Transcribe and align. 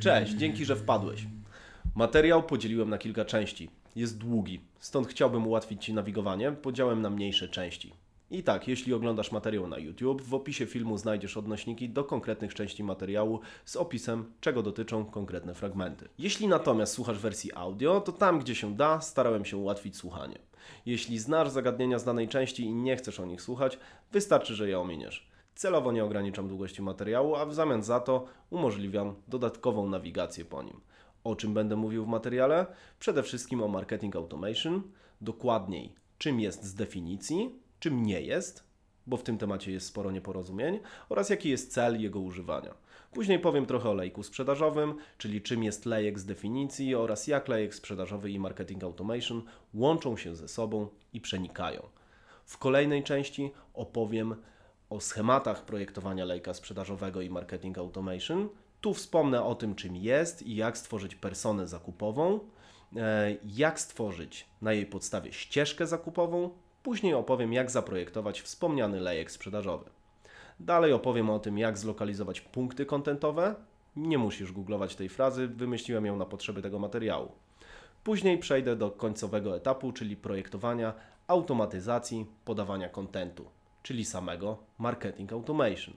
Cześć, 0.00 0.32
dzięki, 0.32 0.64
że 0.64 0.76
wpadłeś. 0.76 1.26
Materiał 1.94 2.42
podzieliłem 2.42 2.90
na 2.90 2.98
kilka 2.98 3.24
części. 3.24 3.70
Jest 3.96 4.18
długi, 4.18 4.60
stąd 4.78 5.08
chciałbym 5.08 5.46
ułatwić 5.46 5.84
Ci 5.84 5.94
nawigowanie, 5.94 6.52
podziałem 6.52 7.02
na 7.02 7.10
mniejsze 7.10 7.48
części. 7.48 7.92
I 8.30 8.42
tak, 8.42 8.68
jeśli 8.68 8.94
oglądasz 8.94 9.32
materiał 9.32 9.68
na 9.68 9.78
YouTube, 9.78 10.22
w 10.22 10.34
opisie 10.34 10.66
filmu 10.66 10.98
znajdziesz 10.98 11.36
odnośniki 11.36 11.88
do 11.88 12.04
konkretnych 12.04 12.54
części 12.54 12.84
materiału 12.84 13.40
z 13.64 13.76
opisem, 13.76 14.32
czego 14.40 14.62
dotyczą 14.62 15.04
konkretne 15.04 15.54
fragmenty. 15.54 16.08
Jeśli 16.18 16.48
natomiast 16.48 16.92
słuchasz 16.92 17.18
wersji 17.18 17.52
audio, 17.54 18.00
to 18.00 18.12
tam, 18.12 18.38
gdzie 18.38 18.54
się 18.54 18.76
da, 18.76 19.00
starałem 19.00 19.44
się 19.44 19.56
ułatwić 19.56 19.96
słuchanie. 19.96 20.38
Jeśli 20.86 21.18
znasz 21.18 21.48
zagadnienia 21.48 21.98
z 21.98 22.04
danej 22.04 22.28
części 22.28 22.64
i 22.64 22.74
nie 22.74 22.96
chcesz 22.96 23.20
o 23.20 23.26
nich 23.26 23.42
słuchać, 23.42 23.78
wystarczy, 24.12 24.54
że 24.54 24.68
je 24.68 24.78
ominiesz. 24.78 25.29
Celowo 25.60 25.92
nie 25.92 26.04
ograniczam 26.04 26.48
długości 26.48 26.82
materiału, 26.82 27.36
a 27.36 27.46
w 27.46 27.54
zamian 27.54 27.82
za 27.82 28.00
to 28.00 28.26
umożliwiam 28.50 29.14
dodatkową 29.28 29.88
nawigację 29.88 30.44
po 30.44 30.62
nim. 30.62 30.80
O 31.24 31.36
czym 31.36 31.54
będę 31.54 31.76
mówił 31.76 32.04
w 32.04 32.08
materiale? 32.08 32.66
Przede 32.98 33.22
wszystkim 33.22 33.62
o 33.62 33.68
marketing 33.68 34.16
automation, 34.16 34.82
dokładniej 35.20 35.94
czym 36.18 36.40
jest 36.40 36.64
z 36.64 36.74
definicji, 36.74 37.50
czym 37.80 38.02
nie 38.02 38.20
jest, 38.20 38.64
bo 39.06 39.16
w 39.16 39.22
tym 39.22 39.38
temacie 39.38 39.72
jest 39.72 39.86
sporo 39.86 40.10
nieporozumień, 40.10 40.80
oraz 41.08 41.30
jaki 41.30 41.48
jest 41.48 41.72
cel 41.72 42.02
jego 42.02 42.20
używania. 42.20 42.74
Później 43.12 43.38
powiem 43.38 43.66
trochę 43.66 43.90
o 43.90 43.94
lejku 43.94 44.22
sprzedażowym, 44.22 44.94
czyli 45.18 45.42
czym 45.42 45.64
jest 45.64 45.86
lejek 45.86 46.18
z 46.18 46.24
definicji 46.24 46.94
oraz 46.94 47.26
jak 47.26 47.48
lejek 47.48 47.74
sprzedażowy 47.74 48.30
i 48.30 48.38
marketing 48.38 48.84
automation 48.84 49.42
łączą 49.74 50.16
się 50.16 50.36
ze 50.36 50.48
sobą 50.48 50.88
i 51.12 51.20
przenikają. 51.20 51.82
W 52.44 52.58
kolejnej 52.58 53.02
części 53.02 53.50
opowiem 53.74 54.34
o 54.90 55.00
schematach 55.00 55.64
projektowania 55.64 56.24
lejka 56.24 56.54
sprzedażowego 56.54 57.20
i 57.20 57.30
marketing 57.30 57.78
automation. 57.78 58.48
Tu 58.80 58.94
wspomnę 58.94 59.42
o 59.42 59.54
tym, 59.54 59.74
czym 59.74 59.96
jest 59.96 60.42
i 60.42 60.56
jak 60.56 60.78
stworzyć 60.78 61.14
personę 61.14 61.66
zakupową, 61.66 62.40
e, 62.96 63.36
jak 63.44 63.80
stworzyć 63.80 64.46
na 64.62 64.72
jej 64.72 64.86
podstawie 64.86 65.32
ścieżkę 65.32 65.86
zakupową. 65.86 66.50
Później 66.82 67.14
opowiem, 67.14 67.52
jak 67.52 67.70
zaprojektować 67.70 68.40
wspomniany 68.40 69.00
lejek 69.00 69.30
sprzedażowy. 69.30 69.90
Dalej 70.60 70.92
opowiem 70.92 71.30
o 71.30 71.38
tym, 71.38 71.58
jak 71.58 71.78
zlokalizować 71.78 72.40
punkty 72.40 72.86
kontentowe. 72.86 73.54
Nie 73.96 74.18
musisz 74.18 74.52
googlować 74.52 74.96
tej 74.96 75.08
frazy, 75.08 75.48
wymyśliłem 75.48 76.06
ją 76.06 76.16
na 76.16 76.26
potrzeby 76.26 76.62
tego 76.62 76.78
materiału. 76.78 77.32
Później 78.04 78.38
przejdę 78.38 78.76
do 78.76 78.90
końcowego 78.90 79.56
etapu, 79.56 79.92
czyli 79.92 80.16
projektowania, 80.16 80.94
automatyzacji, 81.26 82.26
podawania 82.44 82.88
kontentu 82.88 83.44
czyli 83.82 84.04
samego 84.04 84.58
marketing 84.78 85.32
automation. 85.32 85.94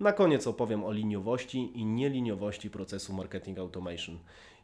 Na 0.00 0.12
koniec 0.12 0.46
opowiem 0.46 0.84
o 0.84 0.92
liniowości 0.92 1.70
i 1.74 1.84
nieliniowości 1.84 2.70
procesu 2.70 3.12
marketing 3.12 3.58
automation. 3.58 4.18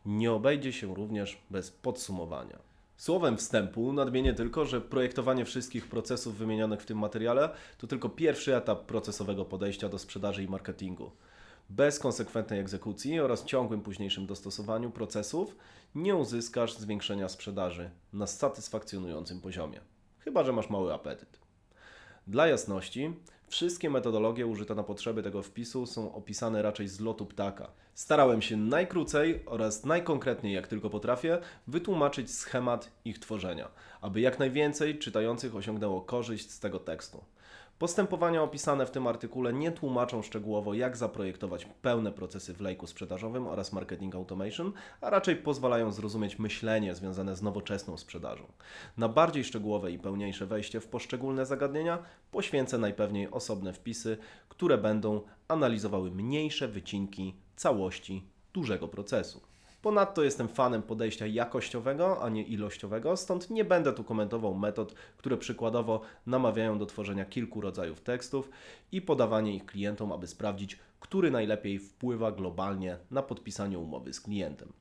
Nie 0.07 0.33
obejdzie 0.33 0.73
się 0.73 0.95
również 0.95 1.39
bez 1.51 1.71
podsumowania. 1.71 2.59
Słowem 2.97 3.37
wstępu 3.37 3.93
nadmienię 3.93 4.35
tylko, 4.35 4.65
że 4.65 4.81
projektowanie 4.81 5.45
wszystkich 5.45 5.89
procesów 5.89 6.37
wymienionych 6.37 6.83
w 6.83 6.87
tym 6.87 6.99
materiale 6.99 7.51
to 7.79 7.87
tylko 7.87 8.09
pierwszy 8.09 8.57
etap 8.57 8.87
procesowego 8.87 9.45
podejścia 9.45 9.89
do 9.89 9.99
sprzedaży 9.99 10.45
i 10.45 10.49
marketingu. 10.49 11.11
Bez 11.71 11.99
konsekwentnej 11.99 12.61
egzekucji 12.61 13.21
oraz 13.21 13.45
ciągłym 13.45 13.81
późniejszym 13.81 14.27
dostosowaniu 14.27 14.91
procesów 14.91 15.57
nie 15.95 16.17
uzyskasz 16.17 16.75
zwiększenia 16.75 17.29
sprzedaży 17.29 17.91
na 18.13 18.27
satysfakcjonującym 18.27 19.41
poziomie. 19.41 19.81
Chyba, 20.19 20.45
że 20.45 20.53
masz 20.53 20.71
mały 20.71 20.95
apetyt. 20.95 21.48
Dla 22.29 22.47
jasności, 22.47 23.13
wszystkie 23.49 23.91
metodologie 23.91 24.47
użyte 24.47 24.75
na 24.75 24.83
potrzeby 24.83 25.23
tego 25.23 25.43
wpisu 25.43 25.87
są 25.87 26.15
opisane 26.15 26.63
raczej 26.63 26.89
z 26.89 27.01
lotu 27.01 27.27
ptaka. 27.27 27.71
Starałem 27.95 28.43
się 28.43 28.57
najkrócej 28.57 29.43
oraz 29.47 29.85
najkonkretniej 29.85 30.55
jak 30.55 30.69
tylko 30.69 30.91
potrafię 30.91 31.39
wytłumaczyć 31.67 32.35
schemat 32.35 32.91
ich 33.05 33.19
tworzenia, 33.19 33.69
aby 34.01 34.21
jak 34.21 34.39
najwięcej 34.39 34.99
czytających 34.99 35.57
osiągnęło 35.57 36.01
korzyść 36.01 36.51
z 36.51 36.61
tego 36.61 36.79
tekstu. 36.79 37.25
Postępowania 37.79 38.43
opisane 38.43 38.87
w 38.87 38.91
tym 38.91 39.07
artykule 39.07 39.53
nie 39.53 39.73
tłumaczą 39.73 40.23
szczegółowo, 40.23 40.75
jak 40.75 40.97
zaprojektować 40.97 41.69
pełne 41.83 42.13
procesy 42.13 42.55
w 42.55 42.61
lejku 42.61 42.87
sprzedażowym 42.87 43.47
oraz 43.47 43.73
marketing 43.73 44.15
automation, 44.15 44.73
a 45.01 45.11
raczej 45.11 45.37
pozwalają 45.37 45.93
zrozumieć 45.93 46.39
myślenie 46.39 46.95
związane 46.95 47.37
z 47.37 47.43
nowoczesną 47.43 47.97
sprzedażą. 47.97 48.45
Na 48.97 49.09
bardziej 49.09 49.45
szczegółowe 49.45 49.93
i 49.93 49.99
pełniejsze 49.99 50.47
wejście 50.47 50.81
w 50.81 50.89
poszczególne 50.89 51.47
zagadnienia 51.47 51.99
poświęcę 52.31 52.79
najpewniej 52.79 53.31
osobne 53.31 53.73
wpisy, 53.73 54.19
które 54.49 54.79
będą 54.79 55.21
analizowały 55.49 56.11
mniejsze 56.11 56.69
wycinki 56.69 57.35
całości 57.57 58.25
dużego 58.53 58.89
procesu. 58.89 59.48
Ponadto 59.83 60.23
jestem 60.23 60.49
fanem 60.49 60.83
podejścia 60.83 61.27
jakościowego, 61.27 62.23
a 62.23 62.29
nie 62.29 62.43
ilościowego, 62.43 63.17
stąd 63.17 63.51
nie 63.51 63.65
będę 63.65 63.93
tu 63.93 64.05
komentował 64.05 64.55
metod, 64.55 64.95
które 65.17 65.37
przykładowo 65.37 66.01
namawiają 66.27 66.79
do 66.79 66.87
tworzenia 66.87 67.25
kilku 67.25 67.61
rodzajów 67.61 68.01
tekstów 68.01 68.51
i 68.93 69.03
podawanie 69.03 69.55
ich 69.55 69.67
klientom, 69.67 70.13
aby 70.13 70.27
sprawdzić, 70.27 70.79
który 71.01 71.31
najlepiej 71.31 71.79
wpływa 71.79 72.33
globalnie 72.33 72.99
na 73.11 73.23
podpisanie 73.23 73.79
umowy 73.79 74.13
z 74.13 74.21
klientem. 74.21 74.73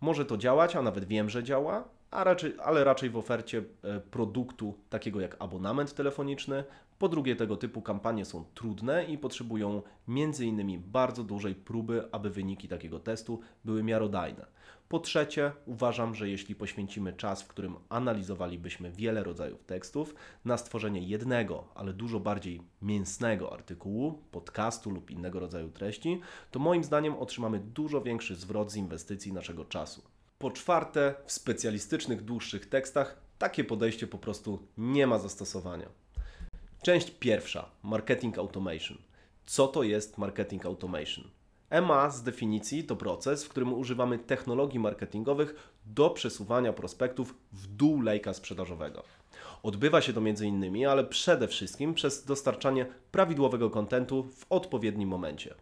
Może 0.00 0.24
to 0.24 0.36
działać, 0.36 0.76
a 0.76 0.82
nawet 0.82 1.04
wiem, 1.04 1.30
że 1.30 1.44
działa, 1.44 1.88
a 2.10 2.24
raczej, 2.24 2.54
ale 2.64 2.84
raczej 2.84 3.10
w 3.10 3.16
ofercie 3.16 3.62
e, 3.82 4.00
produktu 4.00 4.74
takiego 4.90 5.20
jak 5.20 5.36
abonament 5.38 5.94
telefoniczny. 5.94 6.64
Po 6.98 7.08
drugie, 7.08 7.36
tego 7.36 7.56
typu 7.56 7.82
kampanie 7.82 8.24
są 8.24 8.44
trudne 8.54 9.04
i 9.04 9.18
potrzebują 9.18 9.82
innymi 10.40 10.78
bardzo 10.78 11.24
dużej 11.24 11.54
próby, 11.54 12.08
aby 12.12 12.30
wyniki 12.30 12.68
takiego 12.68 13.00
testu 13.00 13.40
były 13.64 13.82
miarodajne. 13.82 14.46
Po 14.88 14.98
trzecie, 14.98 15.52
uważam, 15.66 16.14
że 16.14 16.28
jeśli 16.28 16.54
poświęcimy 16.54 17.12
czas, 17.12 17.42
w 17.42 17.48
którym 17.48 17.76
analizowalibyśmy 17.88 18.92
wiele 18.92 19.24
rodzajów 19.24 19.64
tekstów, 19.64 20.14
na 20.44 20.56
stworzenie 20.56 21.00
jednego, 21.00 21.64
ale 21.74 21.92
dużo 21.92 22.20
bardziej 22.20 22.60
mięsnego 22.82 23.52
artykułu, 23.52 24.22
podcastu 24.30 24.90
lub 24.90 25.10
innego 25.10 25.40
rodzaju 25.40 25.70
treści, 25.70 26.20
to 26.50 26.58
moim 26.58 26.84
zdaniem 26.84 27.14
otrzymamy 27.14 27.60
dużo 27.60 28.00
większy 28.00 28.36
zwrot 28.36 28.72
z 28.72 28.76
inwestycji 28.76 29.32
naszego 29.32 29.64
czasu. 29.64 30.02
Po 30.38 30.50
czwarte, 30.50 31.14
w 31.26 31.32
specjalistycznych, 31.32 32.24
dłuższych 32.24 32.66
tekstach 32.66 33.20
takie 33.38 33.64
podejście 33.64 34.06
po 34.06 34.18
prostu 34.18 34.68
nie 34.78 35.06
ma 35.06 35.18
zastosowania. 35.18 36.05
Część 36.86 37.10
pierwsza: 37.10 37.68
Marketing 37.82 38.38
Automation. 38.38 38.98
Co 39.46 39.68
to 39.68 39.82
jest 39.82 40.18
marketing 40.18 40.66
automation? 40.66 41.24
EMA 41.70 42.10
z 42.10 42.22
definicji 42.22 42.84
to 42.84 42.96
proces, 42.96 43.44
w 43.44 43.48
którym 43.48 43.72
używamy 43.72 44.18
technologii 44.18 44.78
marketingowych 44.78 45.72
do 45.86 46.10
przesuwania 46.10 46.72
prospektów 46.72 47.34
w 47.52 47.66
dół 47.66 48.00
lejka 48.00 48.34
sprzedażowego. 48.34 49.02
Odbywa 49.62 50.00
się 50.00 50.12
to 50.12 50.20
m.in., 50.20 50.86
ale 50.86 51.04
przede 51.04 51.48
wszystkim 51.48 51.94
przez 51.94 52.24
dostarczanie 52.24 52.86
prawidłowego 53.12 53.70
kontentu 53.70 54.22
w 54.22 54.46
odpowiednim 54.50 55.08
momencie. 55.08 55.54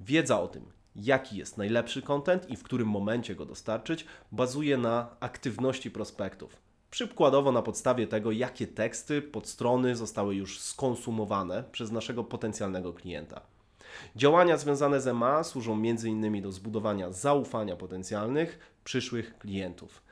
Wiedza 0.00 0.40
o 0.40 0.48
tym, 0.48 0.64
jaki 0.96 1.36
jest 1.36 1.58
najlepszy 1.58 2.02
content 2.02 2.50
i 2.50 2.56
w 2.56 2.62
którym 2.62 2.88
momencie 2.88 3.34
go 3.34 3.46
dostarczyć, 3.46 4.04
bazuje 4.32 4.78
na 4.78 5.16
aktywności 5.20 5.90
prospektów. 5.90 6.69
Przykładowo 6.90 7.52
na 7.52 7.62
podstawie 7.62 8.06
tego, 8.06 8.32
jakie 8.32 8.66
teksty, 8.66 9.22
podstrony 9.22 9.96
zostały 9.96 10.34
już 10.34 10.60
skonsumowane 10.60 11.64
przez 11.72 11.90
naszego 11.90 12.24
potencjalnego 12.24 12.92
klienta. 12.92 13.40
Działania 14.16 14.56
związane 14.56 15.00
z 15.00 15.06
EMA 15.06 15.44
służą 15.44 15.72
m.in. 15.72 16.42
do 16.42 16.52
zbudowania 16.52 17.12
zaufania 17.12 17.76
potencjalnych, 17.76 18.58
przyszłych 18.84 19.38
klientów. 19.38 20.02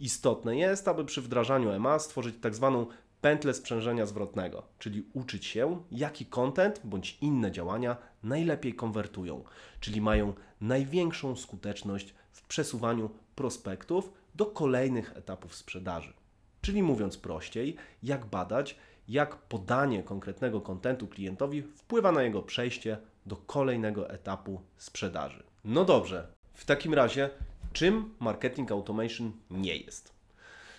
Istotne 0.00 0.56
jest, 0.56 0.88
aby 0.88 1.04
przy 1.04 1.22
wdrażaniu 1.22 1.70
EMA 1.70 1.98
stworzyć 1.98 2.34
tzw. 2.42 2.86
Tak 2.88 2.98
pętlę 3.20 3.54
sprzężenia 3.54 4.06
zwrotnego, 4.06 4.62
czyli 4.78 5.06
uczyć 5.12 5.46
się, 5.46 5.82
jaki 5.90 6.26
content 6.26 6.80
bądź 6.84 7.18
inne 7.20 7.52
działania 7.52 7.96
najlepiej 8.22 8.74
konwertują, 8.74 9.44
czyli 9.80 10.00
mają 10.00 10.32
największą 10.60 11.36
skuteczność 11.36 12.14
w 12.32 12.42
przesuwaniu 12.42 13.10
prospektów 13.34 14.12
do 14.34 14.46
kolejnych 14.46 15.16
etapów 15.16 15.54
sprzedaży. 15.54 16.17
Czyli 16.60 16.82
mówiąc 16.82 17.16
prościej, 17.16 17.76
jak 18.02 18.26
badać, 18.26 18.76
jak 19.08 19.36
podanie 19.36 20.02
konkretnego 20.02 20.60
kontentu 20.60 21.06
klientowi 21.06 21.62
wpływa 21.62 22.12
na 22.12 22.22
jego 22.22 22.42
przejście 22.42 22.98
do 23.26 23.36
kolejnego 23.36 24.10
etapu 24.10 24.60
sprzedaży. 24.76 25.42
No 25.64 25.84
dobrze, 25.84 26.26
w 26.54 26.64
takim 26.64 26.94
razie, 26.94 27.30
czym 27.72 28.14
marketing 28.20 28.72
automation 28.72 29.32
nie 29.50 29.76
jest? 29.76 30.12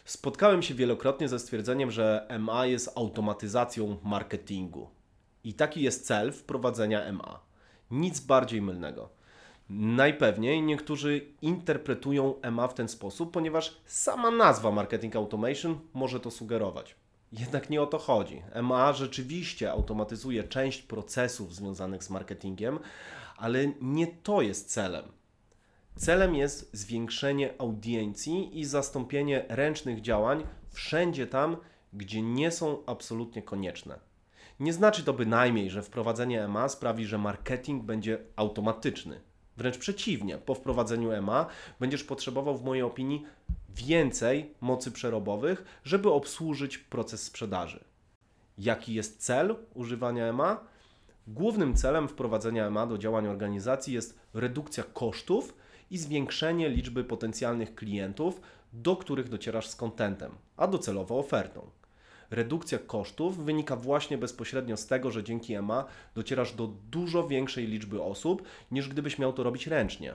Spotkałem 0.06 0.62
się 0.62 0.74
wielokrotnie 0.74 1.30
ze 1.30 1.40
stwierdzeniem, 1.40 1.92
że 1.92 2.28
MA 2.40 2.66
jest 2.66 2.98
automatyzacją 2.98 3.98
marketingu. 4.04 4.90
I 5.44 5.54
taki 5.54 5.82
jest 5.82 6.06
cel 6.06 6.32
wprowadzenia 6.32 7.12
MA. 7.12 7.40
Nic 7.92 8.20
bardziej 8.20 8.62
mylnego. 8.62 9.10
Najpewniej 9.70 10.62
niektórzy 10.62 11.22
interpretują 11.42 12.34
MA 12.52 12.68
w 12.68 12.74
ten 12.74 12.88
sposób, 12.88 13.32
ponieważ 13.32 13.82
sama 13.86 14.32
nazwa 14.32 14.72
Marketing 14.72 15.16
Automation 15.16 15.80
może 15.94 16.20
to 16.20 16.32
sugerować. 16.32 16.96
Jednak 17.32 17.70
nie 17.70 17.82
o 17.82 17.88
to 17.88 17.98
chodzi. 17.98 18.42
MA 18.64 18.94
rzeczywiście 18.94 19.72
automatyzuje 19.72 20.44
część 20.44 20.82
procesów 20.82 21.56
związanych 21.56 22.04
z 22.04 22.10
marketingiem, 22.10 22.80
ale 23.38 23.68
nie 23.82 24.08
to 24.08 24.42
jest 24.42 24.72
celem. 24.72 25.06
Celem 25.96 26.36
jest 26.36 26.70
zwiększenie 26.74 27.54
audiencji 27.58 28.60
i 28.60 28.66
zastąpienie 28.66 29.46
ręcznych 29.50 30.02
działań 30.02 30.44
wszędzie 30.70 31.28
tam, 31.28 31.58
gdzie 31.94 32.22
nie 32.22 32.52
są 32.52 32.86
absolutnie 32.86 33.42
konieczne. 33.42 34.00
Nie 34.60 34.74
znaczy 34.74 35.04
to 35.04 35.14
bynajmniej, 35.14 35.70
że 35.70 35.84
wprowadzenie 35.84 36.44
EMA 36.44 36.70
sprawi, 36.70 37.06
że 37.06 37.18
marketing 37.18 37.84
będzie 37.84 38.20
automatyczny. 38.36 39.29
Wręcz 39.60 39.78
przeciwnie, 39.78 40.38
po 40.38 40.56
wprowadzeniu 40.56 41.12
EMA 41.12 41.46
będziesz 41.80 42.04
potrzebował, 42.04 42.58
w 42.58 42.64
mojej 42.64 42.84
opinii, 42.84 43.26
więcej 43.76 44.54
mocy 44.62 44.92
przerobowych, 44.92 45.64
żeby 45.84 46.12
obsłużyć 46.12 46.78
proces 46.78 47.24
sprzedaży. 47.24 47.84
Jaki 48.58 48.94
jest 48.94 49.22
cel 49.22 49.56
używania 49.74 50.26
EMA? 50.26 50.60
Głównym 51.28 51.76
celem 51.76 52.08
wprowadzenia 52.08 52.68
EMA 52.68 52.88
do 52.88 52.98
działań 52.98 53.28
organizacji 53.28 53.94
jest 53.94 54.20
redukcja 54.34 54.84
kosztów 54.84 55.56
i 55.92 55.98
zwiększenie 55.98 56.70
liczby 56.70 57.04
potencjalnych 57.04 57.76
klientów, 57.76 58.42
do 58.74 58.96
których 58.96 59.30
docierasz 59.30 59.68
z 59.68 59.76
kontentem, 59.76 60.32
a 60.58 60.68
docelowo 60.68 61.20
ofertą. 61.20 61.70
Redukcja 62.32 62.80
kosztów 62.80 63.46
wynika 63.46 63.76
właśnie 63.76 64.18
bezpośrednio 64.18 64.78
z 64.78 64.88
tego, 64.88 65.12
że 65.12 65.24
dzięki 65.24 65.54
EMA 65.54 65.86
docierasz 66.16 66.54
do 66.54 66.68
dużo 66.68 67.28
większej 67.28 67.68
liczby 67.68 68.02
osób, 68.02 68.44
niż 68.72 68.90
gdybyś 68.90 69.20
miał 69.20 69.34
to 69.34 69.44
robić 69.44 69.68
ręcznie. 69.68 70.14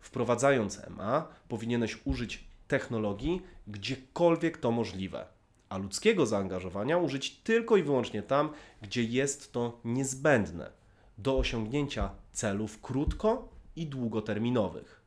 Wprowadzając 0.00 0.78
EMA, 0.78 1.28
powinieneś 1.48 1.98
użyć 2.04 2.44
technologii 2.68 3.42
gdziekolwiek 3.66 4.58
to 4.58 4.70
możliwe, 4.70 5.26
a 5.68 5.78
ludzkiego 5.78 6.26
zaangażowania 6.26 6.98
użyć 6.98 7.30
tylko 7.30 7.76
i 7.76 7.82
wyłącznie 7.82 8.22
tam, 8.22 8.50
gdzie 8.82 9.04
jest 9.04 9.52
to 9.52 9.80
niezbędne 9.84 10.70
do 11.18 11.38
osiągnięcia 11.38 12.10
celów 12.32 12.80
krótko 12.80 13.48
i 13.76 13.86
długoterminowych. 13.86 15.00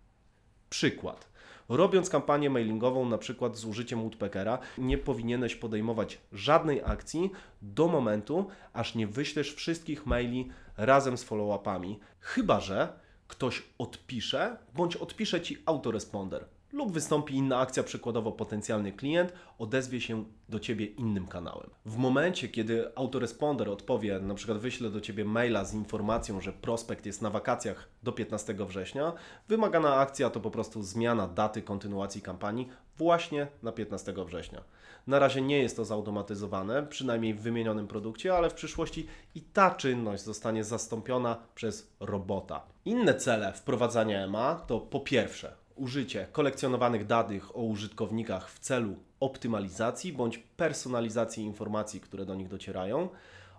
Przykład. 0.69 1.28
Robiąc 1.69 2.09
kampanię 2.09 2.49
mailingową 2.49 3.09
na 3.09 3.17
przykład 3.17 3.57
z 3.57 3.65
użyciem 3.65 3.99
Woodpeckera, 4.01 4.59
nie 4.77 4.97
powinieneś 4.97 5.55
podejmować 5.55 6.21
żadnej 6.31 6.81
akcji 6.85 7.31
do 7.61 7.87
momentu, 7.87 8.47
aż 8.73 8.95
nie 8.95 9.07
wyślesz 9.07 9.53
wszystkich 9.53 10.05
maili 10.05 10.49
razem 10.77 11.17
z 11.17 11.23
follow-upami, 11.23 11.99
chyba 12.19 12.59
że 12.59 12.99
ktoś 13.27 13.63
odpisze 13.77 14.57
bądź 14.73 14.95
odpisze 14.95 15.41
ci 15.41 15.57
autoresponder 15.65 16.45
lub 16.73 16.91
wystąpi 16.91 17.35
inna 17.35 17.59
akcja, 17.59 17.83
przykładowo 17.83 18.31
potencjalny 18.31 18.91
klient 18.91 19.33
odezwie 19.57 20.01
się 20.01 20.23
do 20.49 20.59
Ciebie 20.59 20.85
innym 20.85 21.27
kanałem. 21.27 21.69
W 21.85 21.97
momencie, 21.97 22.49
kiedy 22.49 22.95
autoresponder 22.95 23.69
odpowie, 23.69 24.19
na 24.19 24.33
przykład 24.33 24.57
wyśle 24.57 24.89
do 24.89 25.01
Ciebie 25.01 25.25
maila 25.25 25.65
z 25.65 25.73
informacją, 25.73 26.41
że 26.41 26.53
prospekt 26.53 27.05
jest 27.05 27.21
na 27.21 27.29
wakacjach 27.29 27.89
do 28.03 28.11
15 28.11 28.53
września, 28.53 29.13
wymagana 29.47 29.95
akcja 29.95 30.29
to 30.29 30.39
po 30.39 30.51
prostu 30.51 30.83
zmiana 30.83 31.27
daty 31.27 31.61
kontynuacji 31.61 32.21
kampanii 32.21 32.69
właśnie 32.97 33.47
na 33.63 33.71
15 33.71 34.13
września. 34.25 34.63
Na 35.07 35.19
razie 35.19 35.41
nie 35.41 35.59
jest 35.59 35.75
to 35.75 35.85
zautomatyzowane, 35.85 36.83
przynajmniej 36.83 37.33
w 37.33 37.41
wymienionym 37.41 37.87
produkcie, 37.87 38.35
ale 38.35 38.49
w 38.49 38.53
przyszłości 38.53 39.07
i 39.35 39.41
ta 39.41 39.75
czynność 39.75 40.23
zostanie 40.23 40.63
zastąpiona 40.63 41.37
przez 41.55 41.91
robota. 41.99 42.61
Inne 42.85 43.15
cele 43.15 43.53
wprowadzania 43.53 44.23
EMA 44.23 44.55
to 44.67 44.79
po 44.79 44.99
pierwsze 44.99 45.53
użycie 45.79 46.27
kolekcjonowanych 46.31 47.05
danych 47.05 47.55
o 47.55 47.61
użytkownikach 47.61 48.51
w 48.51 48.59
celu 48.59 48.95
optymalizacji 49.19 50.13
bądź 50.13 50.37
personalizacji 50.37 51.43
informacji, 51.43 52.01
które 52.01 52.25
do 52.25 52.35
nich 52.35 52.47
docierają. 52.47 53.09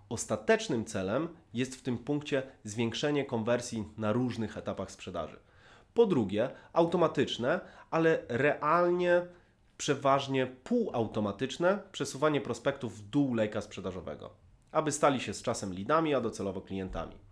Ostatecznym 0.09 0.85
celem 0.85 1.29
jest 1.55 1.77
w 1.77 1.83
tym 1.83 1.99
punkcie 1.99 2.43
zwiększenie 2.65 3.25
konwersji 3.25 3.85
na 3.99 4.13
różnych 4.13 4.57
etapach 4.57 4.91
sprzedaży. 4.91 5.37
Po 5.95 6.07
drugie, 6.07 6.51
automatyczne, 6.73 7.61
ale 7.91 8.23
realnie 8.29 9.23
przeważnie 9.77 10.47
półautomatyczne 10.47 11.79
przesuwanie 11.93 12.41
prospektów 12.41 12.99
w 12.99 13.11
dół 13.11 13.35
lejka 13.35 13.61
sprzedażowego, 13.61 14.31
aby 14.73 14.93
stali 14.93 15.21
się 15.21 15.35
z 15.35 15.43
czasem 15.43 15.75
lidami, 15.75 16.15
a 16.15 16.21
docelowo 16.21 16.61
klientami. 16.61 17.30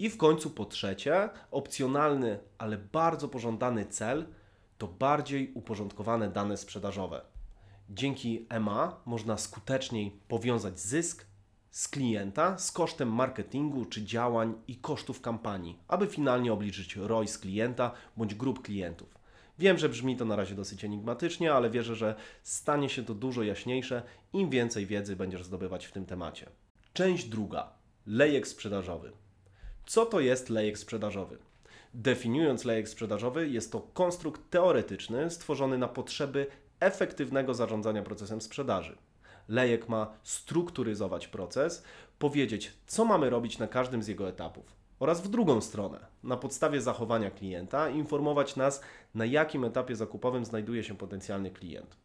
I 0.00 0.10
w 0.10 0.16
końcu 0.16 0.50
po 0.50 0.64
trzecie, 0.64 1.28
opcjonalny, 1.50 2.38
ale 2.58 2.78
bardzo 2.78 3.28
pożądany 3.28 3.86
cel 3.86 4.26
to 4.78 4.88
bardziej 4.88 5.52
uporządkowane 5.54 6.30
dane 6.30 6.56
sprzedażowe. 6.56 7.22
Dzięki 7.90 8.46
EMA 8.48 9.00
można 9.06 9.38
skuteczniej 9.38 10.20
powiązać 10.28 10.80
zysk 10.80 11.26
z 11.70 11.88
klienta 11.88 12.58
z 12.58 12.72
kosztem 12.72 13.12
marketingu 13.12 13.84
czy 13.84 14.04
działań 14.04 14.54
i 14.68 14.76
kosztów 14.76 15.20
kampanii, 15.20 15.78
aby 15.88 16.06
finalnie 16.06 16.52
obliczyć 16.52 16.96
ROI 16.96 17.28
z 17.28 17.38
klienta 17.38 17.92
bądź 18.16 18.34
grup 18.34 18.62
klientów. 18.62 19.18
Wiem, 19.58 19.78
że 19.78 19.88
brzmi 19.88 20.16
to 20.16 20.24
na 20.24 20.36
razie 20.36 20.54
dosyć 20.54 20.84
enigmatycznie, 20.84 21.52
ale 21.52 21.70
wierzę, 21.70 21.96
że 21.96 22.14
stanie 22.42 22.88
się 22.88 23.04
to 23.04 23.14
dużo 23.14 23.42
jaśniejsze, 23.42 24.02
im 24.32 24.50
więcej 24.50 24.86
wiedzy 24.86 25.16
będziesz 25.16 25.44
zdobywać 25.44 25.86
w 25.86 25.92
tym 25.92 26.06
temacie. 26.06 26.46
Część 26.92 27.24
druga. 27.24 27.72
Lejek 28.06 28.48
sprzedażowy. 28.48 29.19
Co 29.90 30.06
to 30.06 30.20
jest 30.20 30.50
lejek 30.50 30.78
sprzedażowy? 30.78 31.38
Definiując 31.94 32.64
lejek 32.64 32.88
sprzedażowy, 32.88 33.48
jest 33.48 33.72
to 33.72 33.80
konstrukt 33.80 34.50
teoretyczny 34.50 35.30
stworzony 35.30 35.78
na 35.78 35.88
potrzeby 35.88 36.46
efektywnego 36.80 37.54
zarządzania 37.54 38.02
procesem 38.02 38.40
sprzedaży. 38.40 38.96
Lejek 39.48 39.88
ma 39.88 40.12
strukturyzować 40.22 41.28
proces, 41.28 41.84
powiedzieć, 42.18 42.72
co 42.86 43.04
mamy 43.04 43.30
robić 43.30 43.58
na 43.58 43.68
każdym 43.68 44.02
z 44.02 44.08
jego 44.08 44.28
etapów. 44.28 44.64
Oraz 45.00 45.20
w 45.20 45.28
drugą 45.28 45.60
stronę, 45.60 46.06
na 46.22 46.36
podstawie 46.36 46.80
zachowania 46.80 47.30
klienta, 47.30 47.88
informować 47.88 48.56
nas, 48.56 48.80
na 49.14 49.24
jakim 49.24 49.64
etapie 49.64 49.96
zakupowym 49.96 50.44
znajduje 50.44 50.84
się 50.84 50.96
potencjalny 50.96 51.50
klient. 51.50 51.96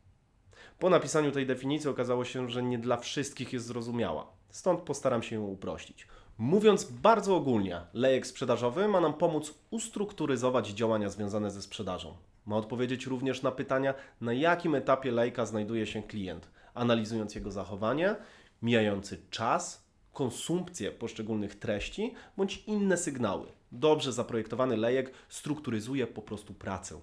Po 0.79 0.89
napisaniu 0.89 1.31
tej 1.31 1.45
definicji 1.45 1.89
okazało 1.89 2.25
się, 2.25 2.49
że 2.49 2.63
nie 2.63 2.77
dla 2.77 2.97
wszystkich 2.97 3.53
jest 3.53 3.65
zrozumiała, 3.65 4.27
stąd 4.49 4.81
postaram 4.81 5.23
się 5.23 5.35
ją 5.35 5.43
uprościć. 5.43 6.07
Mówiąc 6.37 6.83
bardzo 6.83 7.35
ogólnie, 7.35 7.81
lejek 7.93 8.27
sprzedażowy 8.27 8.87
ma 8.87 9.01
nam 9.01 9.13
pomóc 9.13 9.53
ustrukturyzować 9.69 10.69
działania 10.69 11.09
związane 11.09 11.51
ze 11.51 11.61
sprzedażą. 11.61 12.17
Ma 12.45 12.57
odpowiedzieć 12.57 13.05
również 13.05 13.41
na 13.41 13.51
pytania, 13.51 13.93
na 14.21 14.33
jakim 14.33 14.75
etapie 14.75 15.11
lejka 15.11 15.45
znajduje 15.45 15.87
się 15.87 16.03
klient, 16.03 16.47
analizując 16.73 17.35
jego 17.35 17.51
zachowanie, 17.51 18.15
mijający 18.61 19.21
czas, 19.29 19.85
konsumpcję 20.13 20.91
poszczególnych 20.91 21.59
treści 21.59 22.13
bądź 22.37 22.63
inne 22.67 22.97
sygnały. 22.97 23.47
Dobrze 23.71 24.13
zaprojektowany 24.13 24.77
lejek 24.77 25.11
strukturyzuje 25.29 26.07
po 26.07 26.21
prostu 26.21 26.53
pracę. 26.53 26.99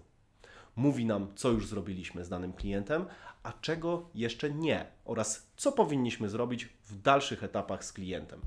Mówi 0.77 1.07
nam, 1.07 1.27
co 1.35 1.51
już 1.51 1.67
zrobiliśmy 1.67 2.25
z 2.25 2.29
danym 2.29 2.53
klientem, 2.53 3.07
a 3.43 3.53
czego 3.53 4.09
jeszcze 4.15 4.51
nie 4.51 4.87
oraz 5.05 5.47
co 5.57 5.73
powinniśmy 5.73 6.29
zrobić 6.29 6.69
w 6.85 7.03
dalszych 7.03 7.45
etapach 7.45 7.85
z 7.85 7.93
klientem. 7.93 8.41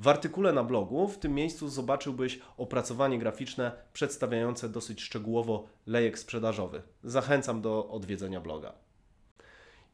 W 0.00 0.08
artykule 0.08 0.52
na 0.52 0.64
blogu 0.64 1.08
w 1.08 1.18
tym 1.18 1.34
miejscu 1.34 1.68
zobaczyłbyś 1.68 2.40
opracowanie 2.56 3.18
graficzne 3.18 3.72
przedstawiające 3.92 4.68
dosyć 4.68 5.02
szczegółowo 5.02 5.66
lejek 5.86 6.18
sprzedażowy. 6.18 6.82
Zachęcam 7.04 7.62
do 7.62 7.88
odwiedzenia 7.88 8.40
bloga. 8.40 8.72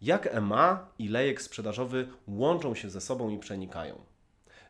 Jak 0.02 0.26
EMA 0.26 0.86
i 0.98 1.08
lejek 1.08 1.42
sprzedażowy 1.42 2.08
łączą 2.28 2.74
się 2.74 2.90
ze 2.90 3.00
sobą 3.00 3.30
i 3.30 3.38
przenikają? 3.38 4.00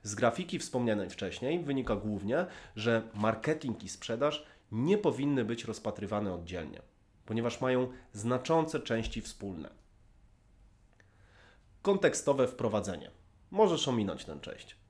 Z 0.03 0.15
grafiki 0.15 0.59
wspomnianej 0.59 1.11
wcześniej 1.11 1.65
wynika 1.65 1.97
głównie, 1.97 2.47
że 2.77 3.03
marketing 3.15 3.85
i 3.85 3.89
sprzedaż 3.89 4.47
nie 4.73 4.99
powinny 4.99 5.45
być 5.45 5.65
rozpatrywane 5.65 6.35
oddzielnie, 6.35 6.83
ponieważ 7.27 7.61
mają 7.61 7.89
znaczące 8.13 8.81
części 8.81 9.21
wspólne. 9.21 9.71
Kontekstowe 11.83 12.49
wprowadzenie. 12.49 13.11
Możesz 13.51 13.89
ominąć 13.89 14.25
tę 14.25 14.41
część. 14.41 14.84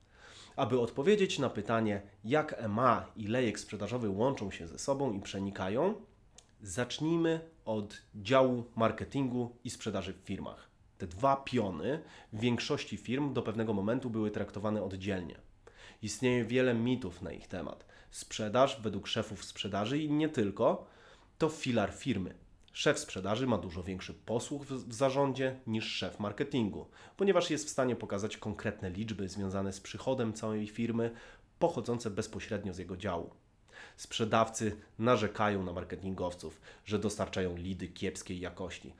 Aby 0.55 0.79
odpowiedzieć 0.79 1.39
na 1.39 1.49
pytanie, 1.49 2.01
jak 2.23 2.55
EMA 2.57 3.05
i 3.15 3.27
lejek 3.27 3.59
sprzedażowy 3.59 4.09
łączą 4.09 4.51
się 4.51 4.67
ze 4.67 4.79
sobą 4.79 5.13
i 5.13 5.19
przenikają, 5.19 5.95
zacznijmy 6.61 7.39
od 7.65 8.01
działu 8.15 8.63
marketingu 8.75 9.55
i 9.63 9.69
sprzedaży 9.69 10.13
w 10.13 10.17
firmach. 10.17 10.69
Te 10.97 11.07
dwa 11.07 11.35
piony 11.35 12.03
w 12.33 12.39
większości 12.39 12.97
firm 12.97 13.33
do 13.33 13.41
pewnego 13.41 13.73
momentu 13.73 14.09
były 14.09 14.31
traktowane 14.31 14.83
oddzielnie. 14.83 15.35
Istnieje 16.01 16.45
wiele 16.45 16.73
mitów 16.73 17.21
na 17.21 17.31
ich 17.31 17.47
temat. 17.47 17.85
Sprzedaż 18.11 18.81
według 18.81 19.07
szefów 19.07 19.45
sprzedaży 19.45 19.99
i 19.99 20.11
nie 20.11 20.29
tylko 20.29 20.87
to 21.37 21.49
filar 21.49 21.93
firmy. 21.93 22.44
Szef 22.75 22.99
sprzedaży 22.99 23.47
ma 23.47 23.57
dużo 23.57 23.83
większy 23.83 24.13
posłuch 24.13 24.65
w, 24.65 24.93
zarządzie 24.93 25.59
niż 25.67 25.85
szef 25.85 26.19
marketingu, 26.19 26.87
ponieważ 27.17 27.49
jest 27.49 27.67
w 27.67 27.69
stanie 27.69 27.95
pokazać 27.95 28.37
konkretne 28.37 28.89
liczby 28.89 29.29
związane 29.29 29.73
z 29.73 29.81
przychodem 29.81 30.33
całej 30.33 30.67
firmy, 30.67 31.11
pochodzące 31.59 32.09
bezpośrednio 32.09 32.73
z 32.73 32.77
jego 32.77 32.97
działu. 32.97 33.29
Sprzedawcy 33.97 34.77
narzekają 34.99 35.63
na 35.63 35.73
marketingowców, 35.73 36.61
że 36.85 36.99
dostarczają 36.99 37.57
lidy 37.57 37.87
kiepskiej 37.87 38.39
jakości. 38.39 38.93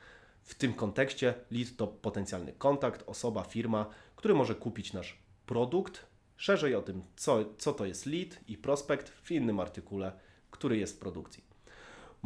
W 0.43 0.55
tym 0.55 0.73
kontekście 0.73 1.33
lead 1.51 1.75
to 1.77 1.87
potencjalny 1.87 2.53
kontakt, 2.53 3.03
osoba, 3.07 3.43
firma, 3.43 3.85
który 4.15 4.33
może 4.33 4.55
kupić 4.55 4.93
nasz 4.93 5.17
produkt. 5.45 6.05
Szerzej 6.37 6.75
o 6.75 6.81
tym, 6.81 7.01
co, 7.15 7.39
co 7.57 7.73
to 7.73 7.85
jest 7.85 8.05
lead 8.05 8.39
i 8.47 8.57
prospekt 8.57 9.09
w 9.09 9.31
innym 9.31 9.59
artykule, 9.59 10.11
który 10.51 10.77
jest 10.77 10.95
w 10.95 10.99
produkcji. 10.99 11.54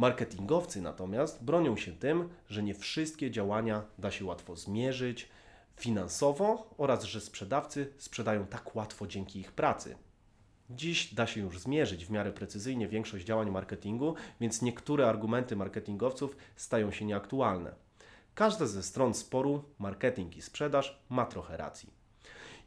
Marketingowcy 0.00 0.80
natomiast 0.80 1.44
bronią 1.44 1.76
się 1.76 1.92
tym, 1.92 2.28
że 2.48 2.62
nie 2.62 2.74
wszystkie 2.74 3.30
działania 3.30 3.82
da 3.98 4.10
się 4.10 4.24
łatwo 4.24 4.56
zmierzyć 4.56 5.28
finansowo 5.76 6.74
oraz 6.78 7.04
że 7.04 7.20
sprzedawcy 7.20 7.92
sprzedają 7.98 8.46
tak 8.46 8.76
łatwo 8.76 9.06
dzięki 9.06 9.40
ich 9.40 9.52
pracy. 9.52 9.96
Dziś 10.70 11.14
da 11.14 11.26
się 11.26 11.40
już 11.40 11.58
zmierzyć 11.58 12.06
w 12.06 12.10
miarę 12.10 12.32
precyzyjnie 12.32 12.88
większość 12.88 13.26
działań 13.26 13.50
marketingu, 13.50 14.14
więc 14.40 14.62
niektóre 14.62 15.08
argumenty 15.08 15.56
marketingowców 15.56 16.36
stają 16.56 16.92
się 16.92 17.04
nieaktualne. 17.04 17.74
Każda 18.34 18.66
ze 18.66 18.82
stron 18.82 19.14
sporu, 19.14 19.64
marketing 19.78 20.36
i 20.36 20.42
sprzedaż, 20.42 21.02
ma 21.08 21.26
trochę 21.26 21.56
racji. 21.56 21.90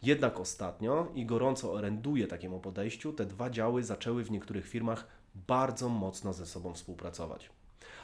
Jednak 0.04 0.40
ostatnio 0.40 1.12
i 1.16 1.26
gorąco 1.26 1.74
oręduje 1.74 2.28
takiemu 2.28 2.60
podejściu, 2.60 3.14
te 3.14 3.26
dwa 3.26 3.50
działy 3.50 3.84
zaczęły 3.84 4.24
w 4.24 4.32
niektórych 4.32 4.68
firmach 4.68 5.23
bardzo 5.36 5.90
mocno 5.90 6.34
ze 6.34 6.46
sobą 6.46 6.74
współpracować. 6.74 7.50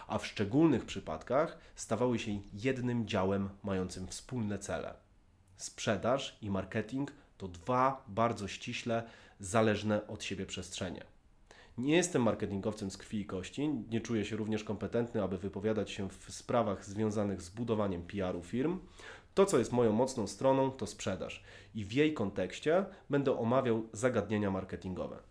A 0.08 0.18
w 0.18 0.28
szczególnych 0.28 0.86
przypadkach 0.86 1.58
stawały 1.76 2.20
się 2.20 2.40
jednym 2.54 3.08
działem 3.08 3.50
mającym 3.64 4.08
wspólne 4.08 4.60
cele. 4.60 4.94
Sprzedaż 5.58 6.38
i 6.42 6.50
marketing 6.50 7.12
to 7.38 7.48
dwa 7.48 8.04
bardzo 8.08 8.48
ściśle 8.48 9.04
zależne 9.40 10.08
od 10.08 10.24
siebie 10.24 10.46
przestrzenie. 10.46 11.04
Nie 11.78 11.96
jestem 11.96 12.24
marketingowcem 12.24 12.92
z 12.92 12.98
krwi 12.98 13.20
i 13.20 13.26
kości, 13.26 13.70
nie 13.90 14.02
czuję 14.02 14.26
się 14.26 14.36
również 14.36 14.64
kompetentny, 14.64 15.24
aby 15.24 15.38
wypowiadać 15.38 15.92
się 15.92 16.10
w 16.10 16.32
sprawach 16.32 16.86
związanych 16.86 17.42
z 17.42 17.50
budowaniem 17.50 18.04
PR-u 18.04 18.44
firm. 18.44 18.80
To, 19.34 19.46
co 19.46 19.60
jest 19.60 19.72
moją 19.72 19.94
mocną 19.94 20.28
stroną, 20.28 20.72
to 20.72 20.88
sprzedaż 20.88 21.44
i 21.76 21.86
w 21.86 21.94
jej 21.94 22.14
kontekście 22.14 22.86
będę 23.10 23.38
omawiał 23.38 23.84
zagadnienia 23.94 24.52
marketingowe. 24.52 25.29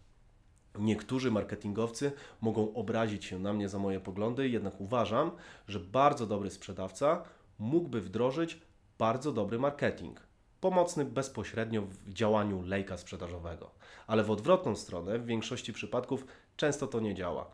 Niektórzy 0.78 1.30
marketingowcy 1.30 2.12
mogą 2.40 2.74
obrazić 2.74 3.24
się 3.24 3.38
na 3.38 3.52
mnie 3.52 3.68
za 3.68 3.78
moje 3.78 4.00
poglądy, 4.00 4.48
jednak 4.48 4.80
uważam, 4.80 5.30
że 5.68 5.80
bardzo 5.80 6.26
dobry 6.26 6.50
sprzedawca 6.50 7.22
mógłby 7.58 8.00
wdrożyć 8.00 8.60
bardzo 8.98 9.32
dobry 9.32 9.58
marketing, 9.58 10.20
pomocny 10.60 11.04
bezpośrednio 11.04 11.82
w 11.82 12.12
działaniu 12.12 12.62
lejka 12.62 12.96
sprzedażowego. 12.96 13.70
Ale 14.06 14.24
w 14.24 14.30
odwrotną 14.30 14.76
stronę, 14.76 15.18
w 15.18 15.26
większości 15.26 15.72
przypadków, 15.72 16.26
często 16.56 16.86
to 16.86 17.00
nie 17.00 17.14
działa. 17.14 17.50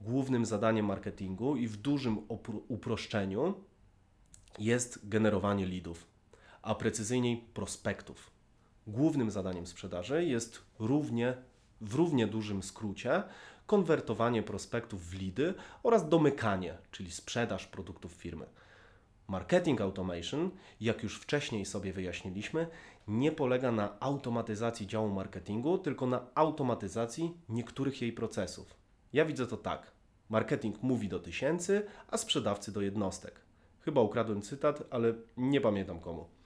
Głównym 0.00 0.46
zadaniem 0.46 0.86
marketingu 0.86 1.56
i 1.56 1.66
w 1.66 1.76
dużym 1.76 2.18
uproszczeniu 2.68 3.54
jest 4.58 5.08
generowanie 5.08 5.66
leadów, 5.66 6.06
a 6.62 6.74
precyzyjniej 6.74 7.36
prospektów. 7.36 8.30
Głównym 8.86 9.30
zadaniem 9.30 9.66
sprzedaży 9.66 10.24
jest 10.24 10.62
równie 10.78 11.36
w 11.80 11.94
równie 11.94 12.26
dużym 12.26 12.62
skrócie 12.62 13.22
konwertowanie 13.66 14.42
prospektów 14.42 15.06
w 15.06 15.14
lidy 15.14 15.54
oraz 15.82 16.08
domykanie, 16.08 16.78
czyli 16.90 17.10
sprzedaż 17.10 17.66
produktów 17.66 18.12
firmy. 18.12 18.46
Marketing 19.28 19.80
automation, 19.80 20.50
jak 20.80 21.02
już 21.02 21.20
wcześniej 21.20 21.64
sobie 21.64 21.92
wyjaśniliśmy, 21.92 22.66
nie 23.08 23.32
polega 23.32 23.72
na 23.72 24.00
automatyzacji 24.00 24.86
działu 24.86 25.08
marketingu, 25.08 25.78
tylko 25.78 26.06
na 26.06 26.26
automatyzacji 26.34 27.34
niektórych 27.48 28.02
jej 28.02 28.12
procesów. 28.12 28.74
Ja 29.12 29.24
widzę 29.24 29.46
to 29.46 29.56
tak. 29.56 29.90
Marketing 30.28 30.82
mówi 30.82 31.08
do 31.08 31.18
tysięcy, 31.18 31.86
a 32.10 32.16
sprzedawcy 32.16 32.72
do 32.72 32.80
jednostek. 32.80 33.40
Chyba 33.80 34.00
ukradłem 34.00 34.42
cytat, 34.42 34.82
ale 34.90 35.14
nie 35.36 35.60
pamiętam 35.60 36.00
komu. 36.00 36.37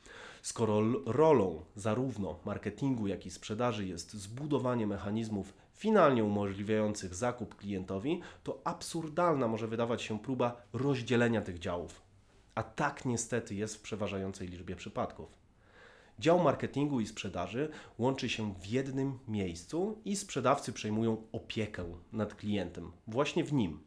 Skoro 0.43 0.83
rolą 1.07 1.65
zarówno 1.77 2.39
marketingu, 2.45 3.07
jak 3.07 3.27
i 3.27 3.31
sprzedaży 3.31 3.87
jest 3.87 4.13
zbudowanie 4.13 4.87
mechanizmów 4.87 5.55
finalnie 5.75 6.25
umożliwiających 6.25 7.15
zakup 7.15 7.55
klientowi, 7.55 8.21
to 8.43 8.61
absurdalna 8.65 9.49
może 9.49 9.69
wydawać 9.69 10.03
się 10.03 10.19
próba 10.19 10.63
rozdzielenia 10.73 11.43
tych 11.43 11.59
działów. 11.59 12.03
A 12.55 12.63
tak 12.63 13.05
niestety 13.05 13.55
jest 13.55 13.77
w 13.77 13.81
przeważającej 13.81 14.49
liczbie 14.49 14.77
przypadków. 14.77 15.29
Dział 16.19 16.43
marketingu 16.43 17.01
i 17.01 17.07
sprzedaży 17.07 17.69
łączy 17.99 18.29
się 18.29 18.55
w 18.55 18.67
jednym 18.67 19.19
miejscu 19.29 19.99
i 20.05 20.17
sprzedawcy 20.17 20.73
przejmują 20.73 21.23
opiekę 21.33 21.85
nad 22.13 22.35
klientem 22.35 22.93
właśnie 23.07 23.45
w 23.45 23.53
nim, 23.53 23.81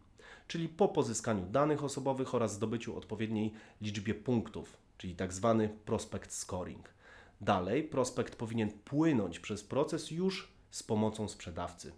czyli 0.47 0.69
po 0.69 0.87
pozyskaniu 0.87 1.45
danych 1.45 1.83
osobowych 1.83 2.35
oraz 2.35 2.53
zdobyciu 2.53 2.97
odpowiedniej 2.97 3.53
liczbie 3.81 4.13
punktów 4.13 4.84
czyli 4.97 5.15
tak 5.15 5.33
zwany 5.33 5.69
prospect 5.69 6.33
scoring. 6.33 6.89
Dalej, 7.41 7.83
prospekt 7.83 8.35
powinien 8.35 8.71
płynąć 8.71 9.39
przez 9.39 9.63
proces 9.63 10.11
już 10.11 10.51
z 10.71 10.83
pomocą 10.83 11.27
sprzedawcy. 11.27 11.91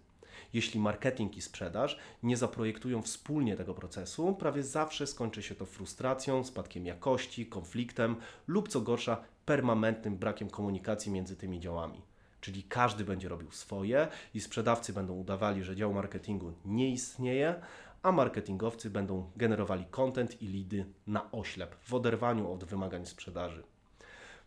Jeśli 0.52 0.80
marketing 0.80 1.36
i 1.36 1.42
sprzedaż 1.42 1.98
nie 2.22 2.36
zaprojektują 2.36 3.02
wspólnie 3.02 3.56
tego 3.56 3.74
procesu, 3.74 4.34
prawie 4.34 4.62
zawsze 4.62 5.06
skończy 5.06 5.42
się 5.42 5.54
to 5.54 5.66
frustracją, 5.66 6.44
spadkiem 6.44 6.86
jakości, 6.86 7.46
konfliktem 7.46 8.16
lub 8.46 8.68
co 8.68 8.80
gorsza, 8.80 9.24
permanentnym 9.46 10.16
brakiem 10.16 10.50
komunikacji 10.50 11.12
między 11.12 11.36
tymi 11.36 11.60
działami. 11.60 12.02
Czyli 12.40 12.62
każdy 12.62 13.04
będzie 13.04 13.28
robił 13.28 13.50
swoje 13.50 14.08
i 14.34 14.40
sprzedawcy 14.40 14.92
będą 14.92 15.14
udawali, 15.14 15.64
że 15.64 15.76
dział 15.76 15.94
marketingu 15.94 16.52
nie 16.64 16.90
istnieje, 16.90 17.54
a 18.02 18.12
marketingowcy 18.12 18.90
będą 18.90 19.30
generowali 19.36 19.84
content 19.90 20.42
i 20.42 20.46
lidy 20.46 20.84
na 21.06 21.32
oślep, 21.32 21.76
w 21.80 21.94
oderwaniu 21.94 22.52
od 22.52 22.64
wymagań 22.64 23.06
sprzedaży. 23.06 23.62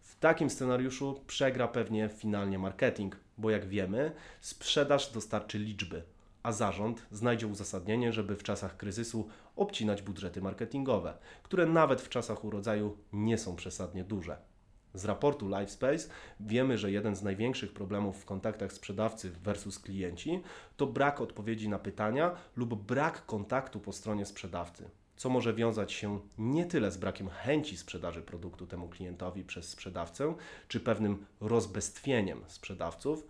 W 0.01 0.19
takim 0.19 0.49
scenariuszu 0.49 1.21
przegra 1.27 1.67
pewnie 1.67 2.09
finalnie 2.09 2.59
marketing, 2.59 3.15
bo 3.37 3.49
jak 3.49 3.67
wiemy, 3.67 4.11
sprzedaż 4.41 5.11
dostarczy 5.11 5.59
liczby, 5.59 6.03
a 6.43 6.51
zarząd 6.51 7.05
znajdzie 7.11 7.47
uzasadnienie, 7.47 8.13
żeby 8.13 8.35
w 8.35 8.43
czasach 8.43 8.77
kryzysu 8.77 9.29
obcinać 9.55 10.01
budżety 10.01 10.41
marketingowe, 10.41 11.17
które 11.43 11.65
nawet 11.65 12.01
w 12.01 12.09
czasach 12.09 12.43
urodzaju 12.43 12.97
nie 13.13 13.37
są 13.37 13.55
przesadnie 13.55 14.03
duże. 14.03 14.50
Z 14.93 15.05
raportu 15.05 15.47
LifeSpace 15.47 16.09
wiemy, 16.39 16.77
że 16.77 16.91
jeden 16.91 17.15
z 17.15 17.23
największych 17.23 17.73
problemów 17.73 18.21
w 18.21 18.25
kontaktach 18.25 18.73
sprzedawcy 18.73 19.31
versus 19.31 19.79
klienci 19.79 20.41
to 20.77 20.87
brak 20.87 21.21
odpowiedzi 21.21 21.69
na 21.69 21.79
pytania 21.79 22.35
lub 22.55 22.83
brak 22.83 23.25
kontaktu 23.25 23.79
po 23.79 23.91
stronie 23.91 24.25
sprzedawcy, 24.25 24.89
co 25.15 25.29
może 25.29 25.53
wiązać 25.53 25.91
się 25.91 26.19
nie 26.37 26.65
tyle 26.65 26.91
z 26.91 26.97
brakiem 26.97 27.29
chęci 27.29 27.77
sprzedaży 27.77 28.21
produktu 28.21 28.67
temu 28.67 28.89
klientowi 28.89 29.43
przez 29.43 29.69
sprzedawcę, 29.69 30.35
czy 30.67 30.79
pewnym 30.79 31.25
rozbestwieniem 31.41 32.41
sprzedawców. 32.47 33.27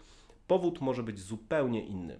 Powód 0.48 0.82
może 0.82 1.04
być 1.04 1.20
zupełnie 1.20 1.86
inny. 1.86 2.20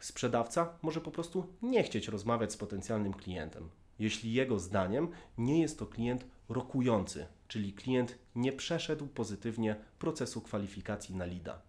Sprzedawca 0.00 0.78
może 0.82 1.00
po 1.00 1.10
prostu 1.10 1.46
nie 1.62 1.82
chcieć 1.82 2.08
rozmawiać 2.08 2.52
z 2.52 2.56
potencjalnym 2.56 3.14
klientem, 3.14 3.68
jeśli 3.98 4.32
jego 4.32 4.58
zdaniem 4.58 5.08
nie 5.38 5.60
jest 5.60 5.78
to 5.78 5.86
klient 5.86 6.26
rokujący, 6.48 7.26
czyli 7.48 7.72
klient 7.72 8.18
nie 8.34 8.52
przeszedł 8.52 9.06
pozytywnie 9.06 9.76
procesu 9.98 10.40
kwalifikacji 10.40 11.16
na 11.16 11.24
LIDA. 11.24 11.62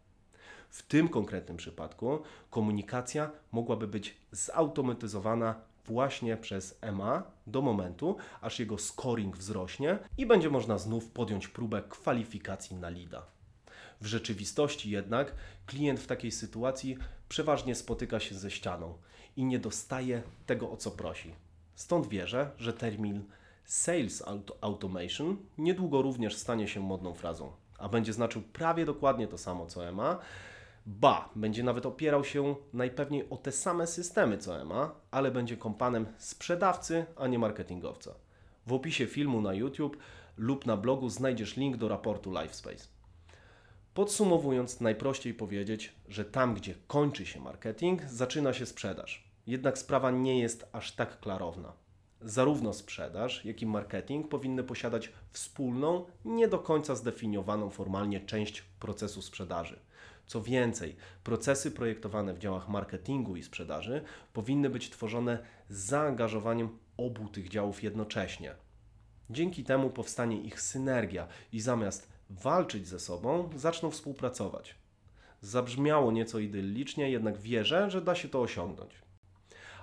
W 0.70 0.82
tym 0.82 1.10
konkretnym 1.10 1.58
przypadku 1.58 2.20
komunikacja 2.50 3.32
mogłaby 3.52 3.88
być 3.88 4.18
zautomatyzowana 4.32 5.56
właśnie 5.86 6.38
przez 6.38 6.78
EMA 6.82 7.24
do 7.48 7.62
momentu, 7.62 8.18
aż 8.42 8.60
jego 8.60 8.78
scoring 8.78 9.38
wzrośnie 9.38 10.00
i 10.18 10.26
będzie 10.26 10.50
można 10.50 10.78
znów 10.78 11.08
podjąć 11.08 11.48
próbę 11.48 11.84
kwalifikacji 11.90 12.76
na 12.76 12.90
LIDA. 12.90 13.26
W 14.02 14.06
rzeczywistości 14.06 14.90
jednak 14.90 15.34
klient 15.66 16.00
w 16.00 16.08
takiej 16.08 16.32
sytuacji 16.32 16.98
przeważnie 17.30 17.76
spotyka 17.76 18.20
się 18.20 18.36
ze 18.36 18.52
ścianą 18.52 18.98
i 19.38 19.46
nie 19.46 19.60
dostaje 19.60 20.22
tego, 20.46 20.72
o 20.72 20.78
co 20.78 20.92
prosi. 20.92 21.36
Stąd 21.76 22.08
wierzę, 22.08 22.52
że 22.58 22.74
termin 22.74 23.24
Sales 23.70 24.24
Automation 24.62 25.38
niedługo 25.58 26.02
również 26.02 26.36
stanie 26.36 26.68
się 26.68 26.80
modną 26.80 27.14
frazą, 27.14 27.52
a 27.78 27.90
będzie 27.90 28.14
znaczył 28.14 28.42
prawie 28.42 28.86
dokładnie 28.86 29.28
to 29.28 29.38
samo 29.38 29.66
co 29.66 29.88
EMA. 29.88 30.20
Ba, 30.86 31.30
będzie 31.36 31.64
nawet 31.64 31.86
opierał 31.86 32.24
się 32.24 32.56
najpewniej 32.74 33.30
o 33.30 33.38
te 33.38 33.52
same 33.52 33.88
systemy 33.88 34.38
co 34.38 34.62
EMA, 34.62 34.92
ale 35.12 35.32
będzie 35.32 35.58
kompanem 35.58 36.06
sprzedawcy, 36.18 37.06
a 37.16 37.28
nie 37.28 37.40
marketingowca. 37.40 38.16
W 38.68 38.74
opisie 38.74 39.08
filmu 39.08 39.42
na 39.42 39.54
YouTube 39.54 39.98
lub 40.38 40.66
na 40.66 40.78
blogu 40.78 41.10
znajdziesz 41.10 41.58
link 41.58 41.78
do 41.78 41.88
raportu 41.88 42.32
LifeSpace. 42.32 42.88
Podsumowując, 43.94 44.82
najprościej 44.82 45.34
powiedzieć, 45.34 45.94
że 46.08 46.26
tam, 46.26 46.54
gdzie 46.54 46.76
kończy 46.88 47.26
się 47.26 47.40
marketing, 47.40 48.02
zaczyna 48.04 48.54
się 48.54 48.66
sprzedaż. 48.66 49.24
Jednak 49.48 49.78
sprawa 49.78 50.12
nie 50.12 50.40
jest 50.40 50.70
aż 50.72 50.92
tak 50.92 51.20
klarowna. 51.20 51.74
Zarówno 52.22 52.74
sprzedaż, 52.74 53.46
jak 53.46 53.62
i 53.62 53.66
marketing 53.66 54.28
powinny 54.28 54.64
posiadać 54.64 55.12
wspólną, 55.32 56.06
nie 56.26 56.48
do 56.48 56.60
końca 56.60 56.96
zdefiniowaną 56.96 57.70
formalnie 57.70 58.20
część 58.20 58.62
procesu 58.80 59.22
sprzedaży. 59.22 59.80
Co 60.28 60.42
więcej, 60.42 60.96
procesy 61.24 61.72
projektowane 61.72 62.34
w 62.34 62.40
działach 62.40 62.70
marketingu 62.70 63.36
i 63.36 63.44
sprzedaży 63.44 64.02
powinny 64.34 64.70
być 64.70 64.90
tworzone 64.90 65.40
z 65.70 65.78
zaangażowaniem 65.78 66.78
obu 66.98 67.30
tych 67.30 67.50
działów 67.50 67.84
jednocześnie. 67.84 68.56
Dzięki 69.30 69.64
temu 69.64 69.90
powstanie 69.90 70.42
ich 70.42 70.62
synergia 70.62 71.28
i 71.54 71.60
zamiast 71.60 72.10
walczyć 72.30 72.88
ze 72.88 73.00
sobą, 73.00 73.50
zaczną 73.56 73.92
współpracować. 73.92 74.76
Zabrzmiało 75.42 76.12
nieco 76.12 76.40
idyllicznie, 76.40 77.12
jednak 77.12 77.38
wierzę, 77.38 77.92
że 77.92 78.02
da 78.02 78.16
się 78.16 78.30
to 78.30 78.42
osiągnąć. 78.42 78.92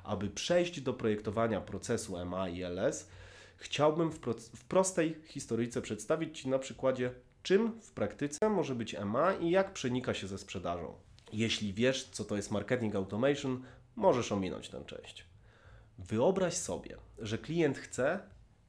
Aby 0.06 0.30
przejść 0.30 0.80
do 0.80 0.94
projektowania 0.94 1.60
procesu 1.60 2.24
MA 2.26 2.48
i 2.48 2.62
LS, 2.62 3.08
chciałbym 3.56 4.10
w, 4.10 4.18
w 4.54 4.64
prostej 4.64 5.16
historyjce 5.24 5.82
przedstawić 5.82 6.40
Ci 6.40 6.48
na 6.48 6.58
przykładzie, 6.58 7.10
czym 7.42 7.80
w 7.80 7.92
praktyce 7.92 8.50
może 8.50 8.74
być 8.74 8.96
MA 9.04 9.32
i 9.32 9.50
jak 9.50 9.72
przenika 9.72 10.14
się 10.14 10.26
ze 10.26 10.38
sprzedażą. 10.38 10.94
Jeśli 11.32 11.72
wiesz, 11.72 12.08
co 12.08 12.24
to 12.24 12.36
jest 12.36 12.50
marketing 12.50 12.94
automation, 12.94 13.62
możesz 13.96 14.32
ominąć 14.32 14.68
tę 14.68 14.84
część. 14.86 15.24
Wyobraź 15.98 16.54
sobie, 16.54 16.96
że 17.18 17.38
klient 17.38 17.78
chce 17.78 18.20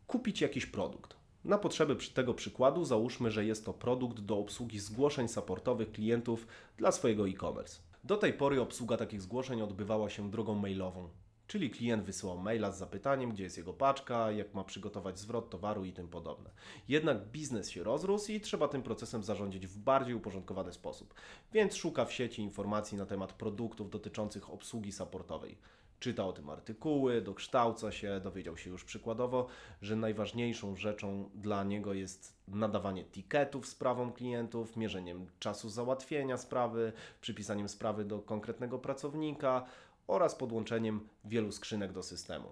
kupić 0.08 0.42
jakiś 0.42 0.66
produkt. 0.66 1.16
Na 1.46 1.58
potrzeby 1.58 1.96
tego 2.14 2.34
przykładu 2.34 2.86
załóżmy, 2.86 3.32
że 3.32 3.46
jest 3.46 3.66
to 3.66 3.74
produkt 3.74 4.20
do 4.20 4.38
obsługi 4.38 4.80
zgłoszeń 4.80 5.28
supportowych 5.28 5.92
klientów 5.92 6.48
dla 6.78 6.92
swojego 6.92 7.28
e-commerce. 7.28 7.80
Do 8.04 8.18
tej 8.18 8.34
pory 8.34 8.62
obsługa 8.62 8.98
takich 8.98 9.22
zgłoszeń 9.22 9.62
odbywała 9.62 10.10
się 10.10 10.32
drogą 10.32 10.56
mailową, 10.56 11.10
czyli 11.48 11.70
klient 11.70 12.04
wysyłał 12.04 12.38
maila 12.38 12.72
z 12.72 12.78
zapytaniem, 12.78 13.32
gdzie 13.32 13.44
jest 13.44 13.58
jego 13.58 13.74
paczka, 13.74 14.32
jak 14.32 14.54
ma 14.54 14.64
przygotować 14.64 15.20
zwrot 15.20 15.50
towaru 15.50 15.86
i 15.86 15.94
tym 15.94 16.08
podobne. 16.08 16.50
Jednak 16.88 17.28
biznes 17.28 17.70
się 17.70 17.84
rozrósł 17.84 18.32
i 18.32 18.42
trzeba 18.42 18.68
tym 18.68 18.84
procesem 18.84 19.24
zarządzić 19.24 19.68
w 19.68 19.78
bardziej 19.78 20.16
uporządkowany 20.16 20.74
sposób, 20.74 21.14
więc 21.54 21.76
szuka 21.76 22.06
w 22.06 22.14
sieci 22.14 22.42
informacji 22.42 22.98
na 22.98 23.06
temat 23.06 23.34
produktów 23.34 23.90
dotyczących 23.90 24.50
obsługi 24.50 24.92
supportowej 24.92 25.58
czyta 26.00 26.26
o 26.26 26.34
tym 26.34 26.50
artykuły, 26.50 27.22
dokształca 27.22 27.92
się, 27.92 28.20
dowiedział 28.20 28.58
się 28.58 28.70
już 28.70 28.84
przykładowo, 28.84 29.48
że 29.82 29.96
najważniejszą 29.96 30.76
rzeczą 30.76 31.30
dla 31.36 31.64
niego 31.64 31.94
jest 31.94 32.38
nadawanie 32.48 33.04
tiketów 33.04 33.68
sprawom 33.68 34.14
klientów, 34.14 34.78
mierzeniem 34.78 35.28
czasu 35.40 35.70
załatwienia 35.70 36.38
sprawy, 36.38 36.94
przypisaniem 37.22 37.70
sprawy 37.70 38.06
do 38.06 38.20
konkretnego 38.20 38.80
pracownika 38.80 39.66
oraz 40.08 40.36
podłączeniem 40.36 41.08
wielu 41.26 41.52
skrzynek 41.52 41.94
do 41.94 42.04
systemu, 42.04 42.52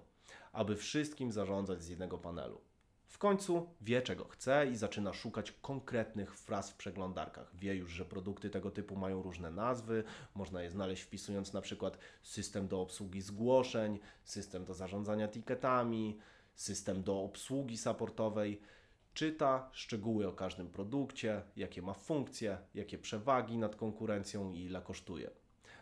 aby 0.52 0.76
wszystkim 0.76 1.32
zarządzać 1.32 1.82
z 1.82 1.88
jednego 1.88 2.18
panelu. 2.18 2.60
W 3.08 3.18
końcu 3.18 3.66
wie, 3.80 4.02
czego 4.02 4.24
chce 4.24 4.66
i 4.66 4.76
zaczyna 4.76 5.12
szukać 5.12 5.52
konkretnych 5.52 6.34
fraz 6.34 6.70
w 6.70 6.76
przeglądarkach. 6.76 7.56
Wie 7.56 7.74
już, 7.74 7.90
że 7.90 8.04
produkty 8.04 8.50
tego 8.50 8.70
typu 8.70 8.96
mają 8.96 9.22
różne 9.22 9.50
nazwy, 9.50 10.04
można 10.34 10.62
je 10.62 10.70
znaleźć 10.70 11.02
wpisując 11.02 11.52
na 11.52 11.60
przykład 11.60 11.98
system 12.22 12.68
do 12.68 12.80
obsługi 12.80 13.20
zgłoszeń, 13.20 13.98
system 14.24 14.64
do 14.64 14.74
zarządzania 14.74 15.28
tiketami, 15.28 16.18
system 16.54 17.02
do 17.02 17.22
obsługi 17.22 17.78
supportowej. 17.78 18.60
Czyta 19.14 19.70
szczegóły 19.72 20.28
o 20.28 20.32
każdym 20.32 20.68
produkcie, 20.68 21.42
jakie 21.56 21.82
ma 21.82 21.94
funkcje, 21.94 22.58
jakie 22.74 22.98
przewagi 22.98 23.58
nad 23.58 23.76
konkurencją 23.76 24.52
i 24.52 24.60
ile 24.60 24.82
kosztuje 24.82 25.30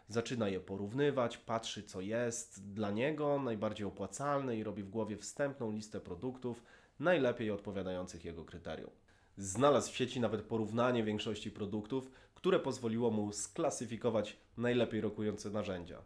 zaczyna 0.08 0.48
je 0.48 0.60
porównywać, 0.60 1.38
patrzy 1.38 1.82
co 1.82 2.00
jest 2.00 2.72
dla 2.72 2.90
niego 2.90 3.38
najbardziej 3.38 3.86
opłacalne 3.86 4.56
i 4.56 4.64
robi 4.64 4.82
w 4.82 4.90
głowie 4.90 5.16
wstępną 5.16 5.72
listę 5.72 6.00
produktów, 6.00 6.62
najlepiej 7.00 7.50
odpowiadających 7.50 8.24
jego 8.24 8.44
kryterium. 8.44 8.90
Znalazł 9.36 9.92
w 9.92 9.96
sieci 9.96 10.20
nawet 10.20 10.42
porównanie 10.42 11.04
większości 11.04 11.50
produktów, 11.50 12.10
które 12.34 12.60
pozwoliło 12.60 13.10
mu 13.10 13.32
sklasyfikować 13.32 14.36
najlepiej 14.56 15.00
rokujące 15.00 15.50
narzędzia. 15.50 16.02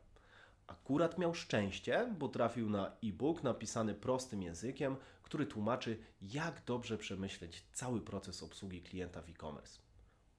Akurat 0.66 1.18
miał 1.18 1.34
szczęście, 1.34 2.14
bo 2.18 2.28
trafił 2.28 2.70
na 2.70 2.96
e-book 3.04 3.42
napisany 3.42 3.94
prostym 3.94 4.42
językiem, 4.42 4.96
który 5.22 5.46
tłumaczy, 5.46 5.98
jak 6.22 6.62
dobrze 6.66 6.98
przemyśleć 6.98 7.64
cały 7.72 8.00
proces 8.00 8.42
obsługi 8.42 8.82
klienta 8.82 9.22
w 9.22 9.28
e-commerce. 9.28 9.80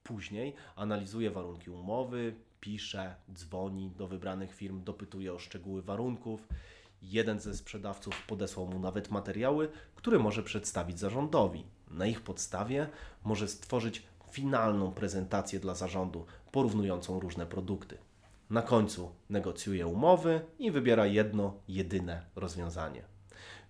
Później 0.02 0.54
analizuje 0.76 1.30
warunki 1.30 1.70
umowy, 1.70 2.34
pisze, 2.60 3.14
dzwoni 3.34 3.90
do 3.90 4.08
wybranych 4.08 4.54
firm, 4.54 4.84
dopytuje 4.84 5.34
o 5.34 5.38
szczegóły 5.38 5.82
warunków 5.82 6.48
Jeden 7.02 7.40
ze 7.40 7.54
sprzedawców 7.54 8.26
podesłał 8.26 8.66
mu 8.66 8.78
nawet 8.78 9.10
materiały, 9.10 9.68
które 9.94 10.18
może 10.18 10.42
przedstawić 10.42 10.98
zarządowi. 10.98 11.64
Na 11.90 12.06
ich 12.06 12.20
podstawie 12.20 12.88
może 13.24 13.48
stworzyć 13.48 14.02
finalną 14.30 14.92
prezentację 14.92 15.60
dla 15.60 15.74
zarządu, 15.74 16.26
porównującą 16.52 17.20
różne 17.20 17.46
produkty. 17.46 17.98
Na 18.50 18.62
końcu 18.62 19.10
negocjuje 19.30 19.86
umowy 19.86 20.40
i 20.58 20.70
wybiera 20.70 21.06
jedno, 21.06 21.54
jedyne 21.68 22.22
rozwiązanie. 22.36 23.04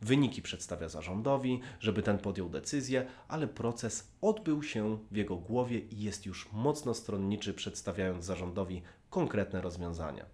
Wyniki 0.02 0.42
przedstawia 0.42 0.88
zarządowi, 0.88 1.60
żeby 1.80 2.02
ten 2.02 2.18
podjął 2.18 2.48
decyzję, 2.48 3.06
ale 3.28 3.48
proces 3.48 4.12
odbył 4.20 4.62
się 4.62 4.98
w 5.10 5.16
jego 5.16 5.36
głowie 5.36 5.78
i 5.78 6.02
jest 6.02 6.26
już 6.26 6.52
mocno 6.52 6.94
stronniczy, 6.94 7.54
przedstawiając 7.54 8.24
zarządowi 8.24 8.82
konkretne 9.10 9.60
rozwiązania. 9.60 10.26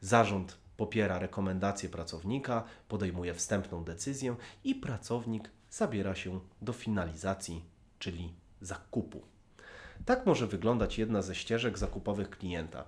Zarząd 0.00 0.58
popiera 0.76 1.18
rekomendacje 1.18 1.88
pracownika, 1.88 2.64
podejmuje 2.88 3.34
wstępną 3.34 3.84
decyzję 3.84 4.36
i 4.64 4.74
pracownik 4.74 5.50
zabiera 5.70 6.14
się 6.14 6.40
do 6.62 6.72
finalizacji, 6.72 7.64
czyli 7.98 8.34
zakupu. 8.60 9.22
Tak 10.04 10.26
może 10.26 10.46
wyglądać 10.46 10.98
jedna 10.98 11.22
ze 11.22 11.34
ścieżek 11.34 11.78
zakupowych 11.78 12.30
klienta. 12.30 12.84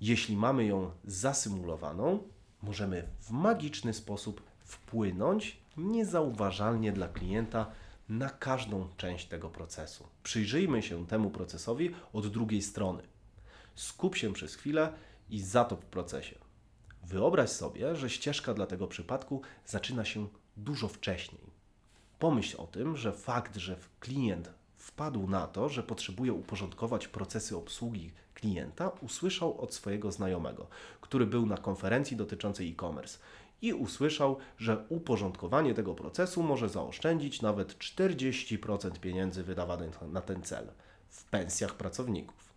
Jeśli 0.00 0.36
mamy 0.36 0.64
ją 0.64 0.90
zasymulowaną, 1.04 2.22
możemy 2.62 3.08
w 3.20 3.30
magiczny 3.30 3.94
sposób 3.94 4.51
wpłynąć 4.72 5.56
niezauważalnie 5.76 6.92
dla 6.92 7.08
klienta 7.08 7.70
na 8.08 8.30
każdą 8.30 8.88
część 8.96 9.26
tego 9.28 9.50
procesu. 9.50 10.06
Przyjrzyjmy 10.22 10.82
się 10.82 11.06
temu 11.06 11.30
procesowi 11.30 11.94
od 12.12 12.26
drugiej 12.26 12.62
strony. 12.62 13.02
Skup 13.74 14.16
się 14.16 14.32
przez 14.32 14.54
chwilę 14.54 14.92
i 15.30 15.40
zatop 15.40 15.84
w 15.84 15.86
procesie. 15.86 16.38
Wyobraź 17.04 17.50
sobie, 17.50 17.96
że 17.96 18.10
ścieżka 18.10 18.54
dla 18.54 18.66
tego 18.66 18.86
przypadku 18.86 19.42
zaczyna 19.66 20.04
się 20.04 20.28
dużo 20.56 20.88
wcześniej. 20.88 21.42
Pomyśl 22.18 22.60
o 22.60 22.66
tym, 22.66 22.96
że 22.96 23.12
fakt, 23.12 23.56
że 23.56 23.76
klient 24.00 24.50
wpadł 24.76 25.28
na 25.28 25.46
to, 25.46 25.68
że 25.68 25.82
potrzebuje 25.82 26.32
uporządkować 26.32 27.08
procesy 27.08 27.56
obsługi 27.56 28.12
klienta, 28.34 28.88
usłyszał 29.00 29.60
od 29.60 29.74
swojego 29.74 30.12
znajomego, 30.12 30.66
który 31.00 31.26
był 31.26 31.46
na 31.46 31.56
konferencji 31.56 32.16
dotyczącej 32.16 32.70
e-commerce 32.70 33.18
i 33.62 33.72
usłyszał, 33.72 34.36
że 34.58 34.84
uporządkowanie 34.88 35.74
tego 35.74 35.94
procesu 35.94 36.42
może 36.42 36.68
zaoszczędzić 36.68 37.42
nawet 37.42 37.78
40% 37.78 38.98
pieniędzy 38.98 39.42
wydawanych 39.42 40.02
na 40.02 40.20
ten 40.20 40.42
cel 40.42 40.68
w 41.08 41.24
pensjach 41.24 41.74
pracowników. 41.74 42.52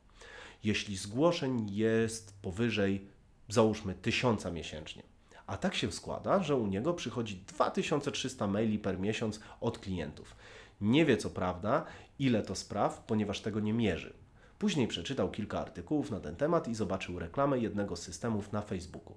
Jeśli 0.63 0.97
zgłoszeń 0.97 1.67
jest 1.71 2.33
powyżej 2.41 3.07
załóżmy 3.49 3.93
tysiąca 3.93 4.51
miesięcznie. 4.51 5.03
A 5.47 5.57
tak 5.57 5.75
się 5.75 5.91
składa, 5.91 6.43
że 6.43 6.55
u 6.55 6.67
niego 6.67 6.93
przychodzi 6.93 7.43
2300 7.47 8.47
maili 8.47 8.79
per 8.79 8.99
miesiąc 8.99 9.39
od 9.61 9.79
klientów. 9.79 10.35
Nie 10.81 11.05
wie 11.05 11.17
co 11.17 11.29
prawda, 11.29 11.85
ile 12.19 12.41
to 12.41 12.55
spraw, 12.55 13.03
ponieważ 13.07 13.41
tego 13.41 13.59
nie 13.59 13.73
mierzy. 13.73 14.13
Później 14.59 14.87
przeczytał 14.87 15.31
kilka 15.31 15.59
artykułów 15.59 16.11
na 16.11 16.19
ten 16.19 16.35
temat 16.35 16.67
i 16.67 16.75
zobaczył 16.75 17.19
reklamę 17.19 17.59
jednego 17.59 17.95
z 17.95 18.01
systemów 18.01 18.51
na 18.51 18.61
Facebooku. 18.61 19.15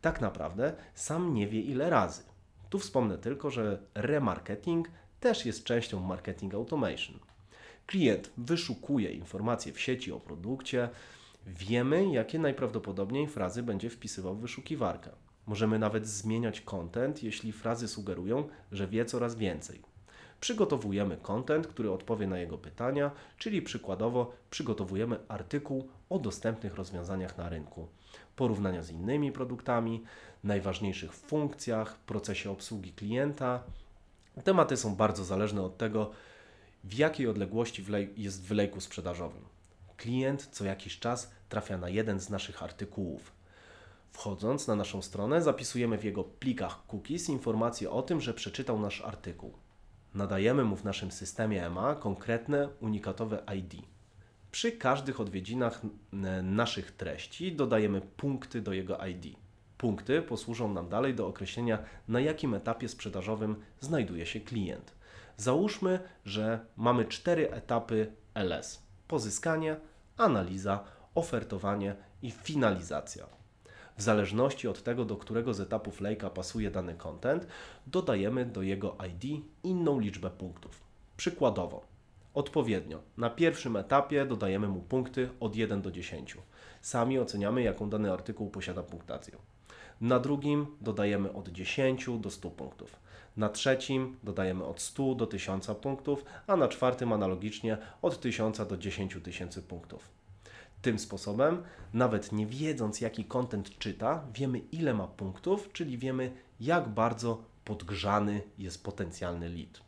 Tak 0.00 0.20
naprawdę 0.20 0.72
sam 0.94 1.34
nie 1.34 1.48
wie 1.48 1.60
ile 1.60 1.90
razy. 1.90 2.22
Tu 2.70 2.78
wspomnę 2.78 3.18
tylko, 3.18 3.50
że 3.50 3.82
remarketing 3.94 4.90
też 5.20 5.46
jest 5.46 5.64
częścią 5.64 6.00
marketing 6.00 6.54
automation. 6.54 7.18
Klient 7.86 8.30
wyszukuje 8.36 9.12
informacje 9.12 9.72
w 9.72 9.80
sieci 9.80 10.12
o 10.12 10.20
produkcie, 10.20 10.88
Wiemy, 11.46 12.12
jakie 12.12 12.38
najprawdopodobniej 12.38 13.28
frazy 13.28 13.62
będzie 13.62 13.90
wpisywał 13.90 14.34
w 14.34 14.40
wyszukiwarkę. 14.40 15.10
Możemy 15.46 15.78
nawet 15.78 16.06
zmieniać 16.06 16.60
content, 16.60 17.22
jeśli 17.22 17.52
frazy 17.52 17.88
sugerują, 17.88 18.48
że 18.72 18.88
wie 18.88 19.04
coraz 19.04 19.34
więcej. 19.34 19.82
Przygotowujemy 20.40 21.16
content, 21.16 21.66
który 21.66 21.90
odpowie 21.90 22.26
na 22.26 22.38
jego 22.38 22.58
pytania, 22.58 23.10
czyli 23.38 23.62
przykładowo 23.62 24.32
przygotowujemy 24.50 25.18
artykuł 25.28 25.88
o 26.10 26.18
dostępnych 26.18 26.74
rozwiązaniach 26.74 27.38
na 27.38 27.48
rynku, 27.48 27.88
porównania 28.36 28.82
z 28.82 28.90
innymi 28.90 29.32
produktami, 29.32 30.04
najważniejszych 30.44 31.12
funkcjach, 31.12 31.98
procesie 31.98 32.50
obsługi 32.50 32.92
klienta. 32.92 33.62
Tematy 34.44 34.76
są 34.76 34.96
bardzo 34.96 35.24
zależne 35.24 35.62
od 35.62 35.78
tego, 35.78 36.10
w 36.84 36.94
jakiej 36.94 37.26
odległości 37.26 37.84
jest 38.16 38.46
w 38.46 38.50
lejku 38.50 38.80
sprzedażowym 38.80 39.58
klient 39.98 40.48
co 40.52 40.64
jakiś 40.64 40.98
czas 40.98 41.30
trafia 41.48 41.78
na 41.78 41.88
jeden 41.88 42.20
z 42.20 42.30
naszych 42.30 42.62
artykułów. 42.62 43.32
Wchodząc 44.12 44.66
na 44.66 44.76
naszą 44.76 45.02
stronę, 45.02 45.42
zapisujemy 45.42 45.98
w 45.98 46.04
jego 46.04 46.24
plikach 46.24 46.86
cookies 46.86 47.28
informację 47.28 47.90
o 47.90 48.02
tym, 48.02 48.20
że 48.20 48.34
przeczytał 48.34 48.80
nasz 48.80 49.00
artykuł. 49.00 49.52
Nadajemy 50.14 50.64
mu 50.64 50.76
w 50.76 50.84
naszym 50.84 51.10
systemie 51.10 51.66
EMA 51.66 51.94
konkretne 51.94 52.68
unikatowe 52.80 53.42
ID. 53.56 53.74
Przy 54.50 54.72
każdych 54.72 55.20
odwiedzinach 55.20 55.82
naszych 56.42 56.92
treści 56.92 57.56
dodajemy 57.56 58.00
punkty 58.00 58.62
do 58.62 58.72
jego 58.72 59.06
ID. 59.06 59.36
Punkty 59.78 60.22
posłużą 60.22 60.74
nam 60.74 60.88
dalej 60.88 61.14
do 61.14 61.26
określenia, 61.26 61.78
na 62.08 62.20
jakim 62.20 62.54
etapie 62.54 62.88
sprzedażowym 62.88 63.56
znajduje 63.80 64.26
się 64.26 64.40
klient. 64.40 64.92
Załóżmy, 65.36 66.00
że 66.24 66.60
mamy 66.76 67.04
cztery 67.04 67.50
etapy 67.50 68.12
LS: 68.34 68.82
pozyskanie, 69.08 69.76
analiza, 70.16 70.84
ofertowanie 71.14 71.96
i 72.22 72.30
finalizacja. 72.30 73.37
W 73.98 74.02
zależności 74.02 74.68
od 74.68 74.82
tego, 74.82 75.04
do 75.04 75.16
którego 75.16 75.54
z 75.54 75.60
etapów 75.60 76.00
lejka 76.00 76.30
pasuje 76.30 76.70
dany 76.70 76.94
content, 76.94 77.46
dodajemy 77.86 78.46
do 78.46 78.62
jego 78.62 78.96
ID 79.08 79.44
inną 79.62 80.00
liczbę 80.00 80.30
punktów. 80.30 80.80
Przykładowo, 81.16 81.84
odpowiednio 82.34 83.00
na 83.16 83.30
pierwszym 83.30 83.76
etapie 83.76 84.26
dodajemy 84.26 84.68
mu 84.68 84.80
punkty 84.80 85.28
od 85.40 85.56
1 85.56 85.82
do 85.82 85.90
10. 85.90 86.36
Sami 86.80 87.18
oceniamy, 87.18 87.62
jaką 87.62 87.90
dany 87.90 88.12
artykuł 88.12 88.50
posiada 88.50 88.82
punktację. 88.82 89.36
Na 90.00 90.18
drugim 90.18 90.66
dodajemy 90.80 91.32
od 91.32 91.48
10 91.48 92.06
do 92.20 92.30
100 92.30 92.50
punktów. 92.50 92.96
Na 93.36 93.48
trzecim 93.48 94.16
dodajemy 94.22 94.64
od 94.64 94.80
100 94.80 95.14
do 95.14 95.26
1000 95.26 95.66
punktów, 95.82 96.24
a 96.46 96.56
na 96.56 96.68
czwartym 96.68 97.12
analogicznie 97.12 97.78
od 98.02 98.20
1000 98.20 98.58
do 98.68 98.76
10 98.76 99.16
tysięcy 99.22 99.62
punktów. 99.62 100.17
Tym 100.82 100.98
sposobem, 100.98 101.62
nawet 101.94 102.32
nie 102.32 102.46
wiedząc 102.46 103.00
jaki 103.00 103.24
content 103.24 103.78
czyta, 103.78 104.24
wiemy 104.34 104.58
ile 104.58 104.94
ma 104.94 105.06
punktów, 105.06 105.72
czyli 105.72 105.98
wiemy 105.98 106.32
jak 106.60 106.88
bardzo 106.88 107.42
podgrzany 107.64 108.42
jest 108.58 108.84
potencjalny 108.84 109.48
lead. 109.48 109.80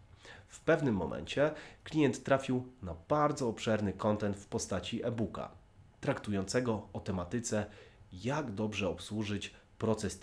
W 0.49 0.61
pewnym 0.61 0.95
momencie 0.95 1.51
klient 1.85 2.25
trafił 2.25 2.67
na 2.83 2.95
bardzo 3.09 3.49
obszerny 3.49 3.93
content 3.93 4.37
w 4.37 4.47
postaci 4.47 5.05
e-booka, 5.05 5.51
traktującego 6.01 6.89
o 6.93 7.01
tematyce 7.01 7.67
jak 8.13 8.51
dobrze 8.51 8.89
obsłużyć 8.89 9.55
proces 9.79 10.21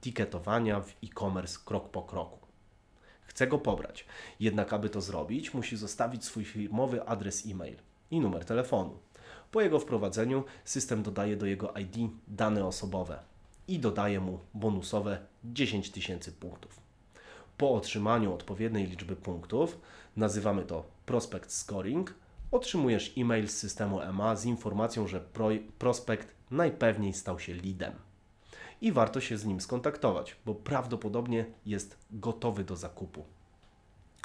tiketowania 0.00 0.80
w 0.80 0.90
e-commerce 1.04 1.58
krok 1.64 1.90
po 1.90 2.02
kroku. 2.02 2.38
Chce 3.22 3.46
go 3.46 3.58
pobrać, 3.58 4.06
jednak 4.40 4.72
aby 4.72 4.90
to 4.90 5.00
zrobić, 5.00 5.54
musi 5.54 5.76
zostawić 5.76 6.24
swój 6.24 6.44
firmowy 6.44 7.08
adres 7.08 7.46
e-mail 7.46 7.76
i 8.10 8.20
numer 8.20 8.44
telefonu. 8.44 8.98
Po 9.50 9.60
jego 9.60 9.80
wprowadzeniu 9.80 10.44
system 10.64 11.02
dodaje 11.02 11.36
do 11.36 11.46
jego 11.46 11.72
ID 11.72 12.10
dane 12.28 12.66
osobowe 12.66 13.18
i 13.68 13.78
dodaje 13.78 14.20
mu 14.20 14.38
bonusowe 14.54 15.18
10 15.44 15.90
tysięcy 15.90 16.32
punktów. 16.32 16.80
Po 17.58 17.74
otrzymaniu 17.74 18.34
odpowiedniej 18.34 18.86
liczby 18.86 19.16
punktów, 19.16 19.78
nazywamy 20.16 20.64
to 20.64 20.84
prospect 21.06 21.52
scoring, 21.52 22.14
otrzymujesz 22.50 23.12
e-mail 23.18 23.48
z 23.48 23.56
systemu 23.56 24.00
EMA 24.00 24.36
z 24.36 24.44
informacją, 24.44 25.06
że 25.06 25.20
prospekt 25.78 26.34
najpewniej 26.50 27.12
stał 27.12 27.38
się 27.38 27.54
leadem. 27.54 27.92
I 28.80 28.92
warto 28.92 29.20
się 29.20 29.38
z 29.38 29.44
nim 29.44 29.60
skontaktować, 29.60 30.36
bo 30.46 30.54
prawdopodobnie 30.54 31.44
jest 31.66 31.98
gotowy 32.10 32.64
do 32.64 32.76
zakupu 32.76 33.24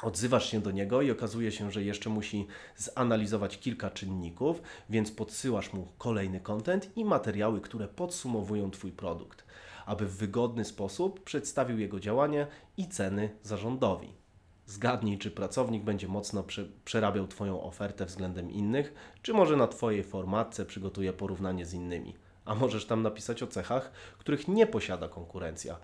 odzywasz 0.02 0.50
się 0.50 0.60
do 0.60 0.70
niego 0.70 1.02
i 1.02 1.10
okazuje 1.10 1.52
się, 1.52 1.70
że 1.70 1.82
jeszcze 1.82 2.10
musi 2.10 2.46
zanalizować 2.76 3.58
kilka 3.58 3.90
czynników, 3.90 4.62
więc 4.90 5.10
podsyłasz 5.10 5.72
mu 5.72 5.88
kolejny 5.98 6.40
content 6.40 6.96
i 6.96 7.04
materiały, 7.04 7.60
które 7.60 7.88
podsumowują 7.88 8.70
Twój 8.70 8.92
produkt, 8.92 9.44
aby 9.86 10.06
w 10.06 10.16
wygodny 10.16 10.64
sposób 10.64 11.24
przedstawił 11.24 11.78
jego 11.78 12.00
działanie 12.00 12.46
i 12.76 12.88
ceny 12.88 13.30
zarządowi. 13.42 14.24
Zgadnij, 14.66 15.18
czy 15.18 15.30
pracownik 15.30 15.84
będzie 15.84 16.08
mocno 16.08 16.44
przerabiał 16.84 17.28
Twoją 17.28 17.62
ofertę 17.62 18.06
względem 18.06 18.50
innych, 18.50 18.94
czy 19.22 19.32
może 19.32 19.56
na 19.56 19.66
Twojej 19.66 20.04
formatce 20.04 20.66
przygotuje 20.66 21.12
porównanie 21.12 21.66
z 21.66 21.74
innymi. 21.74 22.14
A 22.44 22.54
możesz 22.54 22.86
tam 22.86 23.02
napisać 23.02 23.42
o 23.42 23.46
cechach, 23.46 23.90
których 24.18 24.48
nie 24.48 24.66
posiada 24.66 25.08
konkurencja 25.08 25.76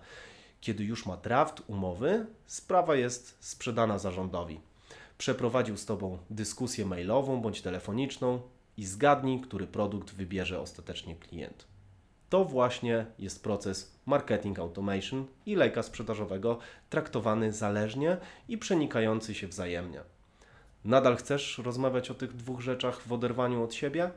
kiedy 0.61 0.83
już 0.83 1.05
ma 1.05 1.17
draft 1.17 1.63
umowy, 1.67 2.25
sprawa 2.45 2.95
jest 2.95 3.37
sprzedana 3.39 3.99
zarządowi. 3.99 4.61
Przeprowadził 5.17 5.77
z 5.77 5.85
Tobą 5.85 6.17
dyskusję 6.29 6.85
mailową 6.85 7.41
bądź 7.41 7.61
telefoniczną 7.61 8.41
i 8.77 8.85
zgadnij, 8.85 9.41
który 9.41 9.67
produkt 9.67 10.13
wybierze 10.13 10.59
ostatecznie 10.59 11.15
klient. 11.15 11.67
To 12.29 12.45
właśnie 12.45 13.05
jest 13.19 13.43
proces 13.43 13.95
marketing 14.05 14.59
automation 14.59 15.25
i 15.45 15.55
lejka 15.55 15.83
sprzedażowego 15.83 16.59
traktowany 16.89 17.53
zależnie 17.53 18.17
i 18.47 18.57
przenikający 18.57 19.35
się 19.35 19.47
wzajemnie. 19.47 20.01
Nadal 20.85 21.15
chcesz 21.15 21.57
rozmawiać 21.57 22.11
o 22.11 22.13
tych 22.13 22.35
dwóch 22.35 22.61
rzeczach 22.61 23.01
w 23.01 23.13
oderwaniu 23.13 23.63
od 23.63 23.73
siebie? 23.73 24.11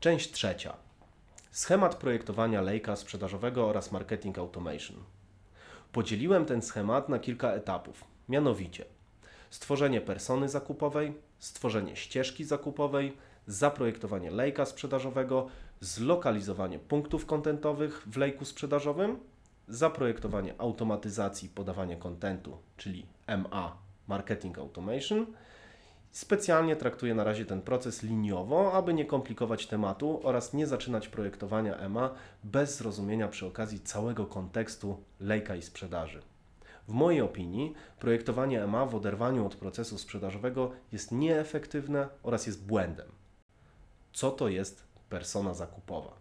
Część 0.00 0.32
trzecia 0.32 0.87
Schemat 1.58 1.94
projektowania 1.94 2.60
lejka 2.60 2.96
sprzedażowego 2.96 3.68
oraz 3.68 3.92
marketing 3.92 4.38
automation. 4.38 4.96
Podzieliłem 5.92 6.44
ten 6.44 6.62
schemat 6.62 7.08
na 7.08 7.18
kilka 7.18 7.52
etapów, 7.52 8.04
mianowicie 8.28 8.84
stworzenie 9.50 10.00
persony 10.00 10.48
zakupowej, 10.48 11.14
stworzenie 11.38 11.96
ścieżki 11.96 12.44
zakupowej, 12.44 13.16
zaprojektowanie 13.46 14.30
lejka 14.30 14.66
sprzedażowego, 14.66 15.48
zlokalizowanie 15.80 16.78
punktów 16.78 17.26
kontentowych 17.26 18.02
w 18.06 18.16
lejku 18.16 18.44
sprzedażowym, 18.44 19.18
zaprojektowanie 19.68 20.54
automatyzacji 20.58 21.48
podawania 21.48 21.96
kontentu, 21.96 22.58
czyli 22.76 23.06
MA 23.26 23.76
Marketing 24.08 24.58
Automation 24.58 25.26
Specjalnie 26.10 26.76
traktuję 26.76 27.14
na 27.14 27.24
razie 27.24 27.44
ten 27.44 27.62
proces 27.62 28.02
liniowo, 28.02 28.72
aby 28.72 28.94
nie 28.94 29.04
komplikować 29.04 29.66
tematu 29.66 30.20
oraz 30.22 30.54
nie 30.54 30.66
zaczynać 30.66 31.08
projektowania 31.08 31.76
EMA 31.76 32.14
bez 32.44 32.76
zrozumienia 32.76 33.28
przy 33.28 33.46
okazji 33.46 33.80
całego 33.80 34.26
kontekstu 34.26 35.04
lejka 35.20 35.56
i 35.56 35.62
sprzedaży. 35.62 36.22
W 36.88 36.92
mojej 36.92 37.20
opinii 37.20 37.74
projektowanie 38.00 38.64
EMA 38.64 38.86
w 38.86 38.94
oderwaniu 38.94 39.46
od 39.46 39.54
procesu 39.54 39.98
sprzedażowego 39.98 40.70
jest 40.92 41.12
nieefektywne 41.12 42.08
oraz 42.22 42.46
jest 42.46 42.66
błędem. 42.66 43.06
Co 44.12 44.30
to 44.30 44.48
jest 44.48 44.84
persona 45.08 45.54
zakupowa? 45.54 46.12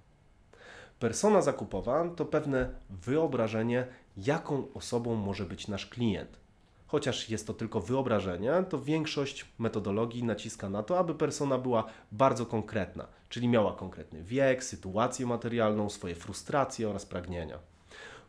Persona 1.00 1.42
zakupowa 1.42 2.10
to 2.10 2.26
pewne 2.26 2.70
wyobrażenie, 2.90 3.88
jaką 4.18 4.74
osobą 4.74 5.16
może 5.16 5.46
być 5.46 5.68
nasz 5.68 5.86
klient 5.86 6.47
chociaż 6.88 7.30
jest 7.30 7.48
to 7.48 7.54
tylko 7.54 7.82
wyobrażenie, 7.82 8.52
to 8.70 8.82
większość 8.82 9.46
metodologii 9.60 10.24
naciska 10.24 10.70
na 10.70 10.84
to, 10.84 11.00
aby 11.00 11.16
persona 11.16 11.58
była 11.58 11.86
bardzo 12.12 12.46
konkretna, 12.46 13.08
czyli 13.30 13.48
miała 13.48 13.74
konkretny 13.74 14.24
wiek, 14.24 14.64
sytuację 14.64 15.26
materialną, 15.26 15.90
swoje 15.90 16.16
frustracje 16.16 16.90
oraz 16.90 17.06
pragnienia. 17.06 17.60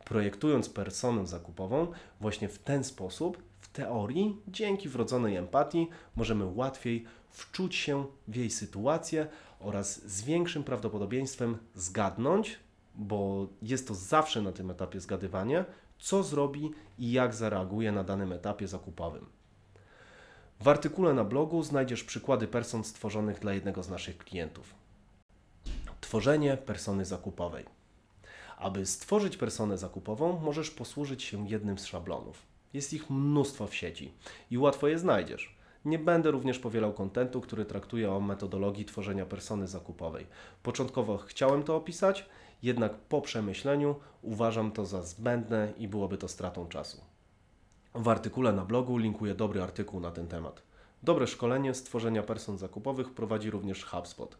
Projektując 0.04 0.68
personę 0.68 1.26
zakupową, 1.26 1.86
właśnie 2.20 2.48
w 2.48 2.58
ten 2.58 2.84
sposób, 2.84 3.42
w 3.60 3.68
teorii, 3.68 4.36
dzięki 4.48 4.88
wrodzonej 4.88 5.36
empatii, 5.36 5.88
możemy 6.16 6.44
łatwiej 6.44 7.04
wczuć 7.30 7.74
się 7.74 8.06
w 8.28 8.36
jej 8.36 8.50
sytuację 8.50 9.26
oraz 9.60 10.06
z 10.06 10.22
większym 10.22 10.64
prawdopodobieństwem 10.64 11.58
zgadnąć, 11.74 12.58
bo 12.98 13.46
jest 13.62 13.88
to 13.88 13.94
zawsze 13.94 14.42
na 14.42 14.52
tym 14.52 14.70
etapie 14.70 15.00
zgadywanie, 15.00 15.64
co 15.98 16.22
zrobi 16.22 16.70
i 16.98 17.12
jak 17.12 17.34
zareaguje 17.34 17.92
na 17.92 18.04
danym 18.04 18.32
etapie 18.32 18.68
zakupowym. 18.68 19.26
W 20.60 20.68
artykule 20.68 21.14
na 21.14 21.24
blogu 21.24 21.62
znajdziesz 21.62 22.04
przykłady 22.04 22.48
person 22.48 22.84
stworzonych 22.84 23.38
dla 23.38 23.52
jednego 23.52 23.82
z 23.82 23.88
naszych 23.88 24.18
klientów. 24.18 24.74
Tworzenie 26.00 26.56
persony 26.56 27.04
zakupowej. 27.04 27.64
Aby 28.56 28.86
stworzyć 28.86 29.36
personę 29.36 29.78
zakupową, 29.78 30.38
możesz 30.38 30.70
posłużyć 30.70 31.22
się 31.22 31.48
jednym 31.48 31.78
z 31.78 31.86
szablonów. 31.86 32.42
Jest 32.72 32.92
ich 32.92 33.10
mnóstwo 33.10 33.66
w 33.66 33.74
sieci 33.74 34.12
i 34.50 34.58
łatwo 34.58 34.88
je 34.88 34.98
znajdziesz. 34.98 35.58
Nie 35.84 35.98
będę 35.98 36.30
również 36.30 36.58
powielał 36.58 36.92
kontentu, 36.92 37.40
który 37.40 37.64
traktuje 37.64 38.12
o 38.12 38.20
metodologii 38.20 38.84
tworzenia 38.84 39.26
persony 39.26 39.68
zakupowej. 39.68 40.26
Początkowo 40.62 41.18
chciałem 41.18 41.62
to 41.62 41.76
opisać, 41.76 42.26
jednak 42.62 42.94
po 42.94 43.20
przemyśleniu 43.20 43.96
uważam 44.22 44.72
to 44.72 44.86
za 44.86 45.02
zbędne 45.02 45.72
i 45.78 45.88
byłoby 45.88 46.18
to 46.18 46.28
stratą 46.28 46.68
czasu. 46.68 47.00
W 47.94 48.08
artykule 48.08 48.52
na 48.52 48.64
blogu 48.64 48.98
linkuję 48.98 49.34
dobry 49.34 49.62
artykuł 49.62 50.00
na 50.00 50.10
ten 50.10 50.28
temat. 50.28 50.62
Dobre 51.02 51.26
szkolenie 51.26 51.74
stworzenia 51.74 52.22
person 52.22 52.58
zakupowych 52.58 53.14
prowadzi 53.14 53.50
również 53.50 53.84
HubSpot. 53.84 54.38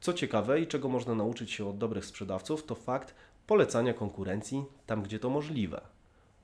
Co 0.00 0.12
ciekawe 0.12 0.60
i 0.60 0.66
czego 0.66 0.88
można 0.88 1.14
nauczyć 1.14 1.50
się 1.50 1.68
od 1.68 1.78
dobrych 1.78 2.04
sprzedawców, 2.04 2.66
to 2.66 2.74
fakt 2.74 3.14
polecania 3.46 3.94
konkurencji 3.94 4.64
tam, 4.86 5.02
gdzie 5.02 5.18
to 5.18 5.30
możliwe. 5.30 5.80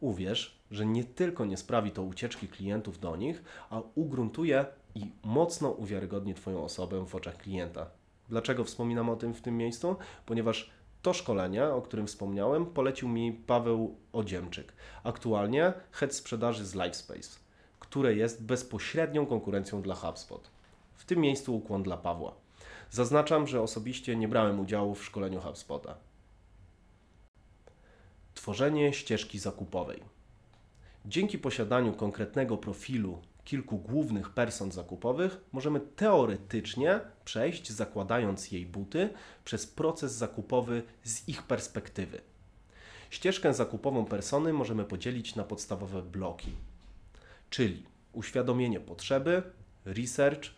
Uwierz, 0.00 0.58
że 0.70 0.86
nie 0.86 1.04
tylko 1.04 1.44
nie 1.44 1.56
sprawi 1.56 1.90
to 1.90 2.02
ucieczki 2.02 2.48
klientów 2.48 3.00
do 3.00 3.16
nich, 3.16 3.42
a 3.70 3.80
ugruntuje 3.94 4.66
i 4.94 5.10
mocno 5.24 5.70
uwiarygodni 5.70 6.34
Twoją 6.34 6.64
osobę 6.64 7.06
w 7.06 7.14
oczach 7.14 7.36
klienta. 7.36 7.90
Dlaczego 8.28 8.64
wspominam 8.64 9.10
o 9.10 9.16
tym 9.16 9.34
w 9.34 9.40
tym 9.40 9.56
miejscu? 9.56 9.96
Ponieważ 10.26 10.70
to 11.02 11.12
szkolenie, 11.12 11.64
o 11.64 11.82
którym 11.82 12.06
wspomniałem, 12.06 12.66
polecił 12.66 13.08
mi 13.08 13.32
Paweł 13.32 13.96
Odziemczyk, 14.12 14.72
aktualnie 15.04 15.72
head 15.92 16.14
sprzedaży 16.14 16.66
z 16.66 16.74
Livespace, 16.74 17.38
które 17.80 18.14
jest 18.14 18.44
bezpośrednią 18.44 19.26
konkurencją 19.26 19.82
dla 19.82 19.94
HubSpot. 19.94 20.50
W 20.96 21.04
tym 21.04 21.18
miejscu 21.18 21.56
ukłon 21.56 21.82
dla 21.82 21.96
Pawła. 21.96 22.34
Zaznaczam, 22.90 23.46
że 23.46 23.62
osobiście 23.62 24.16
nie 24.16 24.28
brałem 24.28 24.60
udziału 24.60 24.94
w 24.94 25.04
szkoleniu 25.04 25.40
HubSpota. 25.40 25.94
Tworzenie 28.34 28.92
ścieżki 28.92 29.38
zakupowej. 29.38 30.02
Dzięki 31.06 31.38
posiadaniu 31.38 31.92
konkretnego 31.92 32.56
profilu 32.56 33.18
kilku 33.48 33.78
głównych 33.78 34.30
person 34.30 34.72
zakupowych, 34.72 35.40
możemy 35.52 35.80
teoretycznie 35.80 37.00
przejść, 37.24 37.72
zakładając 37.72 38.52
jej 38.52 38.66
buty, 38.66 39.10
przez 39.44 39.66
proces 39.66 40.12
zakupowy 40.12 40.82
z 41.04 41.28
ich 41.28 41.42
perspektywy. 41.42 42.20
Ścieżkę 43.10 43.54
zakupową 43.54 44.04
persony 44.04 44.52
możemy 44.52 44.84
podzielić 44.84 45.36
na 45.36 45.44
podstawowe 45.44 46.02
bloki, 46.02 46.52
czyli 47.50 47.82
uświadomienie 48.12 48.80
potrzeby, 48.80 49.42
research, 49.84 50.50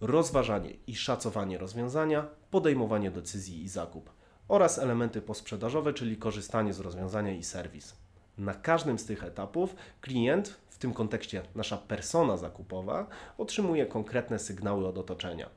rozważanie 0.00 0.74
i 0.86 0.96
szacowanie 0.96 1.58
rozwiązania, 1.58 2.26
podejmowanie 2.50 3.10
decyzji 3.10 3.62
i 3.62 3.68
zakup 3.68 4.10
oraz 4.48 4.78
elementy 4.78 5.22
posprzedażowe, 5.22 5.92
czyli 5.92 6.16
korzystanie 6.16 6.74
z 6.74 6.80
rozwiązania 6.80 7.32
i 7.32 7.44
serwis. 7.44 8.07
Na 8.38 8.54
każdym 8.54 8.98
z 8.98 9.04
tych 9.04 9.24
etapów 9.24 9.76
klient, 10.00 10.56
w 10.68 10.78
tym 10.78 10.94
kontekście 10.94 11.42
nasza 11.54 11.76
persona 11.76 12.36
zakupowa, 12.36 13.06
otrzymuje 13.38 13.86
konkretne 13.86 14.38
sygnały 14.38 14.88
od 14.88 14.98
otoczenia. 14.98 15.50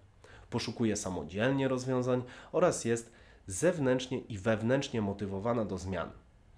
Poszukuje 0.50 0.96
samodzielnie 0.96 1.68
rozwiązań 1.68 2.24
oraz 2.52 2.86
jest 2.86 3.12
zewnętrznie 3.48 4.20
i 4.20 4.38
wewnętrznie 4.38 5.02
motywowana 5.02 5.66
do 5.66 5.78
zmian, 5.78 6.12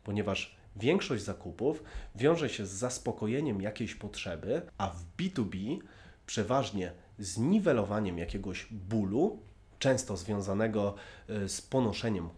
ponieważ 0.04 0.56
większość 0.76 1.24
zakupów 1.24 1.84
wiąże 2.16 2.50
się 2.50 2.66
z 2.66 2.70
zaspokojeniem 2.70 3.62
jakiejś 3.62 3.96
potrzeby, 3.96 4.62
a 4.78 4.90
w 4.90 5.06
B2B 5.18 5.80
przeważnie 6.26 6.92
z 7.20 7.38
niwelowaniem 7.38 8.18
jakiegoś 8.18 8.68
bólu, 8.72 9.40
często 9.80 10.18
związanego 10.18 10.96
y, 11.30 11.50
z 11.50 11.62
ponoszeniem 11.62 12.30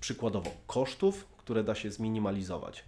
przykładowo 0.00 0.50
kosztów, 0.66 1.26
które 1.36 1.64
da 1.64 1.74
się 1.74 1.90
zminimalizować. 1.90 2.84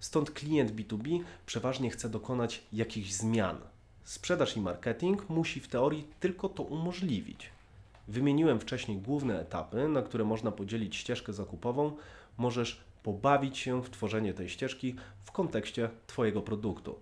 Stąd 0.00 0.30
klient 0.30 0.72
B2B 0.72 1.20
przeważnie 1.46 1.90
chce 1.90 2.08
dokonać 2.08 2.62
jakichś 2.72 3.10
zmian. 3.12 3.58
Sprzedaż 4.04 4.56
i 4.56 4.60
marketing 4.60 5.28
musi 5.28 5.60
w 5.60 5.68
teorii 5.68 6.06
tylko 6.20 6.48
to 6.48 6.62
umożliwić. 6.62 7.50
Wymieniłem 8.08 8.60
wcześniej 8.60 8.98
główne 8.98 9.40
etapy, 9.40 9.88
na 9.88 10.02
które 10.02 10.24
można 10.24 10.52
podzielić 10.52 10.96
ścieżkę 10.96 11.32
zakupową. 11.32 11.96
Możesz 12.38 12.80
pobawić 13.02 13.58
się 13.58 13.82
w 13.82 13.90
tworzenie 13.90 14.34
tej 14.34 14.48
ścieżki 14.48 14.94
w 15.24 15.32
kontekście 15.32 15.90
Twojego 16.06 16.42
produktu. 16.42 16.98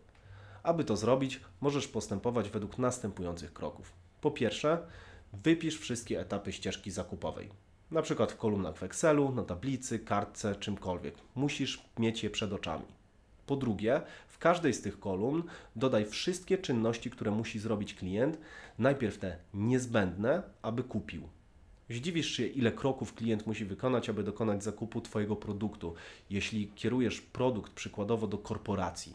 Aby 0.62 0.84
to 0.84 0.96
zrobić, 0.96 1.40
możesz 1.60 1.88
postępować 1.88 2.50
według 2.50 2.78
następujących 2.78 3.52
kroków. 3.52 3.92
Po 4.20 4.30
pierwsze, 4.30 4.78
wypisz 5.32 5.78
wszystkie 5.78 6.20
etapy 6.20 6.52
ścieżki 6.52 6.90
zakupowej. 6.90 7.67
Na 7.90 8.02
przykład 8.02 8.32
w 8.32 8.36
kolumnach 8.36 8.76
w 8.76 8.82
Excelu, 8.82 9.32
na 9.32 9.42
tablicy, 9.42 9.98
kartce, 9.98 10.56
czymkolwiek. 10.56 11.14
Musisz 11.34 11.84
mieć 11.98 12.24
je 12.24 12.30
przed 12.30 12.52
oczami. 12.52 12.84
Po 13.46 13.56
drugie, 13.56 14.00
w 14.28 14.38
każdej 14.38 14.74
z 14.74 14.82
tych 14.82 15.00
kolumn 15.00 15.42
dodaj 15.76 16.06
wszystkie 16.06 16.58
czynności, 16.58 17.10
które 17.10 17.30
musi 17.30 17.58
zrobić 17.58 17.94
klient, 17.94 18.38
najpierw 18.78 19.18
te 19.18 19.36
niezbędne, 19.54 20.42
aby 20.62 20.84
kupił. 20.84 21.28
Zdziwisz 21.90 22.30
się, 22.30 22.46
ile 22.46 22.72
kroków 22.72 23.14
klient 23.14 23.46
musi 23.46 23.64
wykonać, 23.64 24.08
aby 24.08 24.22
dokonać 24.22 24.64
zakupu 24.64 25.00
Twojego 25.00 25.36
produktu, 25.36 25.94
jeśli 26.30 26.68
kierujesz 26.68 27.20
produkt 27.20 27.72
przykładowo 27.72 28.26
do 28.26 28.38
korporacji. 28.38 29.14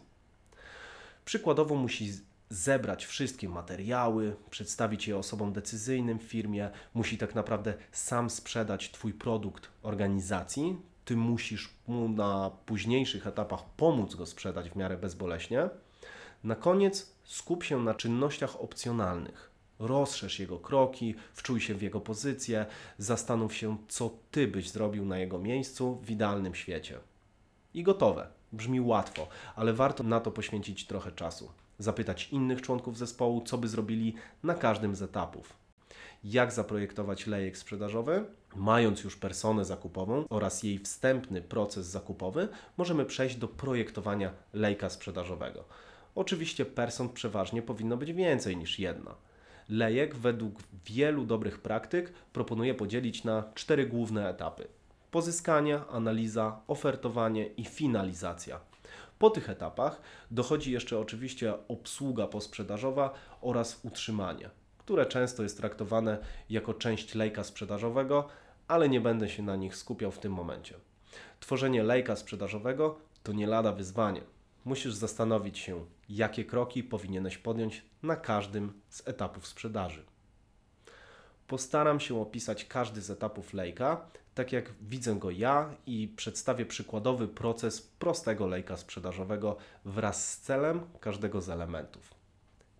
Przykładowo 1.25 1.75
musi 1.75 2.13
zebrać 2.53 3.05
wszystkie 3.05 3.49
materiały, 3.49 4.35
przedstawić 4.49 5.07
je 5.07 5.17
osobom 5.17 5.53
decyzyjnym 5.53 6.19
w 6.19 6.23
firmie, 6.23 6.69
musi 6.93 7.17
tak 7.17 7.35
naprawdę 7.35 7.73
sam 7.91 8.29
sprzedać 8.29 8.91
Twój 8.91 9.13
produkt 9.13 9.69
organizacji. 9.81 10.77
Ty 11.05 11.15
musisz 11.15 11.69
mu 11.87 12.09
na 12.09 12.51
późniejszych 12.65 13.27
etapach 13.27 13.63
pomóc 13.77 14.15
go 14.15 14.25
sprzedać 14.25 14.69
w 14.69 14.75
miarę 14.75 14.97
bezboleśnie. 14.97 15.69
Na 16.43 16.55
koniec 16.55 17.11
skup 17.23 17.63
się 17.63 17.79
na 17.83 17.93
czynnościach 17.93 18.61
opcjonalnych. 18.61 19.49
Rozszerz 19.79 20.39
jego 20.39 20.59
kroki, 20.59 21.15
wczuj 21.33 21.61
się 21.61 21.75
w 21.75 21.81
jego 21.81 22.01
pozycję, 22.01 22.65
zastanów 22.97 23.55
się, 23.55 23.77
co 23.87 24.11
ty 24.31 24.47
byś 24.47 24.69
zrobił 24.69 25.05
na 25.05 25.17
jego 25.17 25.39
miejscu 25.39 25.99
w 26.03 26.11
idealnym 26.11 26.55
świecie. 26.55 26.99
I 27.73 27.83
gotowe. 27.83 28.27
Brzmi 28.51 28.81
łatwo, 28.81 29.27
ale 29.55 29.73
warto 29.73 30.03
na 30.03 30.19
to 30.19 30.31
poświęcić 30.31 30.87
trochę 30.87 31.11
czasu 31.11 31.51
zapytać 31.79 32.29
innych 32.31 32.61
członków 32.61 32.97
zespołu, 32.97 33.41
co 33.41 33.57
by 33.57 33.67
zrobili 33.67 34.15
na 34.43 34.53
każdym 34.53 34.95
z 34.95 35.01
etapów. 35.01 35.53
Jak 36.23 36.51
zaprojektować 36.51 37.27
lejek 37.27 37.57
sprzedażowy? 37.57 38.25
Mając 38.55 39.03
już 39.03 39.15
personę 39.15 39.65
zakupową 39.65 40.25
oraz 40.29 40.63
jej 40.63 40.79
wstępny 40.79 41.41
proces 41.41 41.85
zakupowy, 41.85 42.47
możemy 42.77 43.05
przejść 43.05 43.35
do 43.35 43.47
projektowania 43.47 44.33
lejka 44.53 44.89
sprzedażowego. 44.89 45.63
Oczywiście 46.15 46.65
person 46.65 47.09
przeważnie 47.09 47.61
powinno 47.61 47.97
być 47.97 48.13
więcej 48.13 48.57
niż 48.57 48.79
jedna. 48.79 49.15
Lejek 49.69 50.15
według 50.15 50.59
wielu 50.85 51.25
dobrych 51.25 51.61
praktyk 51.61 52.13
proponuje 52.33 52.73
podzielić 52.73 53.23
na 53.23 53.43
cztery 53.55 53.87
główne 53.87 54.29
etapy: 54.29 54.67
pozyskanie, 55.11 55.79
analiza, 55.91 56.59
ofertowanie 56.67 57.45
i 57.45 57.65
finalizacja. 57.65 58.59
Po 59.23 59.29
tych 59.29 59.49
etapach 59.49 60.01
dochodzi 60.31 60.71
jeszcze 60.71 60.99
oczywiście 60.99 61.53
obsługa 61.67 62.27
posprzedażowa 62.27 63.13
oraz 63.41 63.79
utrzymanie, 63.83 64.49
które 64.77 65.05
często 65.05 65.43
jest 65.43 65.57
traktowane 65.57 66.17
jako 66.49 66.73
część 66.73 67.15
lejka 67.15 67.43
sprzedażowego, 67.43 68.27
ale 68.67 68.89
nie 68.89 69.01
będę 69.01 69.29
się 69.29 69.43
na 69.43 69.55
nich 69.55 69.75
skupiał 69.75 70.11
w 70.11 70.19
tym 70.19 70.33
momencie. 70.33 70.75
Tworzenie 71.39 71.83
lejka 71.83 72.15
sprzedażowego 72.15 72.99
to 73.23 73.33
nie 73.33 73.47
lada 73.47 73.71
wyzwanie. 73.71 74.21
Musisz 74.65 74.93
zastanowić 74.93 75.59
się, 75.59 75.85
jakie 76.09 76.45
kroki 76.45 76.83
powinieneś 76.83 77.37
podjąć 77.37 77.85
na 78.01 78.15
każdym 78.15 78.81
z 78.89 79.07
etapów 79.07 79.47
sprzedaży. 79.47 80.05
Postaram 81.47 81.99
się 81.99 82.21
opisać 82.21 82.65
każdy 82.65 83.01
z 83.01 83.09
etapów 83.09 83.53
lejka, 83.53 84.05
tak 84.35 84.51
jak 84.51 84.73
widzę 84.81 85.15
go 85.15 85.31
ja 85.31 85.75
i 85.85 86.07
przedstawię 86.07 86.65
przykładowy 86.65 87.27
proces 87.27 87.81
prostego 87.81 88.47
lejka 88.47 88.77
sprzedażowego 88.77 89.57
wraz 89.85 90.31
z 90.31 90.39
celem 90.39 90.81
każdego 90.99 91.41
z 91.41 91.49
elementów. 91.49 92.13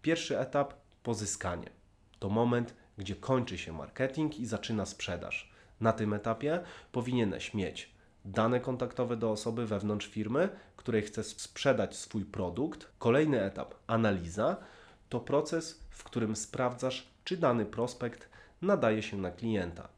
Pierwszy 0.02 0.40
etap 0.40 0.74
pozyskanie. 1.04 1.70
To 2.20 2.30
moment, 2.30 2.76
gdzie 2.98 3.16
kończy 3.16 3.58
się 3.58 3.74
marketing 3.74 4.40
i 4.40 4.46
zaczyna 4.46 4.86
sprzedaż. 4.86 5.52
Na 5.82 5.94
tym 5.94 6.14
etapie 6.14 6.64
powinieneś 6.92 7.54
mieć 7.54 7.94
dane 8.26 8.60
kontaktowe 8.60 9.18
do 9.18 9.32
osoby 9.32 9.66
wewnątrz 9.66 10.08
firmy, 10.08 10.50
której 10.76 11.02
chcesz 11.02 11.28
sprzedać 11.28 11.96
swój 11.96 12.26
produkt. 12.26 12.88
Kolejny 13.00 13.42
etap 13.42 13.76
analiza 13.88 14.58
to 15.10 15.20
proces, 15.20 15.80
w 15.90 16.04
którym 16.04 16.36
sprawdzasz, 16.36 17.08
czy 17.24 17.38
dany 17.38 17.66
prospekt 17.66 18.30
nadaje 18.64 19.04
się 19.04 19.18
na 19.18 19.32
klienta. 19.32 19.90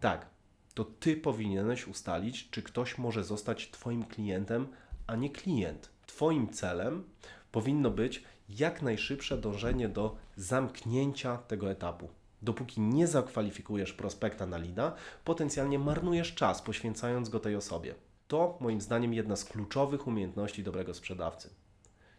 Tak, 0.00 0.26
to 0.74 0.84
ty 0.84 1.16
powinieneś 1.16 1.88
ustalić, 1.88 2.50
czy 2.50 2.62
ktoś 2.62 2.98
może 2.98 3.24
zostać 3.24 3.70
Twoim 3.70 4.04
klientem, 4.04 4.68
a 5.06 5.16
nie 5.16 5.30
klient. 5.30 5.90
Twoim 6.06 6.48
celem 6.48 7.04
powinno 7.52 7.90
być 7.90 8.24
jak 8.48 8.82
najszybsze 8.82 9.38
dążenie 9.38 9.88
do 9.88 10.16
zamknięcia 10.36 11.36
tego 11.36 11.70
etapu. 11.70 12.08
Dopóki 12.42 12.80
nie 12.80 13.06
zakwalifikujesz 13.06 13.92
prospekta 13.92 14.46
na 14.46 14.58
lida, 14.58 14.94
potencjalnie 15.24 15.78
marnujesz 15.78 16.34
czas 16.34 16.62
poświęcając 16.62 17.28
go 17.28 17.40
tej 17.40 17.56
osobie. 17.56 17.94
To 18.28 18.58
moim 18.60 18.80
zdaniem 18.80 19.14
jedna 19.14 19.36
z 19.36 19.44
kluczowych 19.44 20.06
umiejętności 20.06 20.62
dobrego 20.62 20.94
sprzedawcy. 20.94 21.50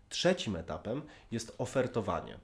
Trzecim 0.10 0.56
etapem 0.56 1.02
jest 1.32 1.56
ofertowanie. 1.58 2.40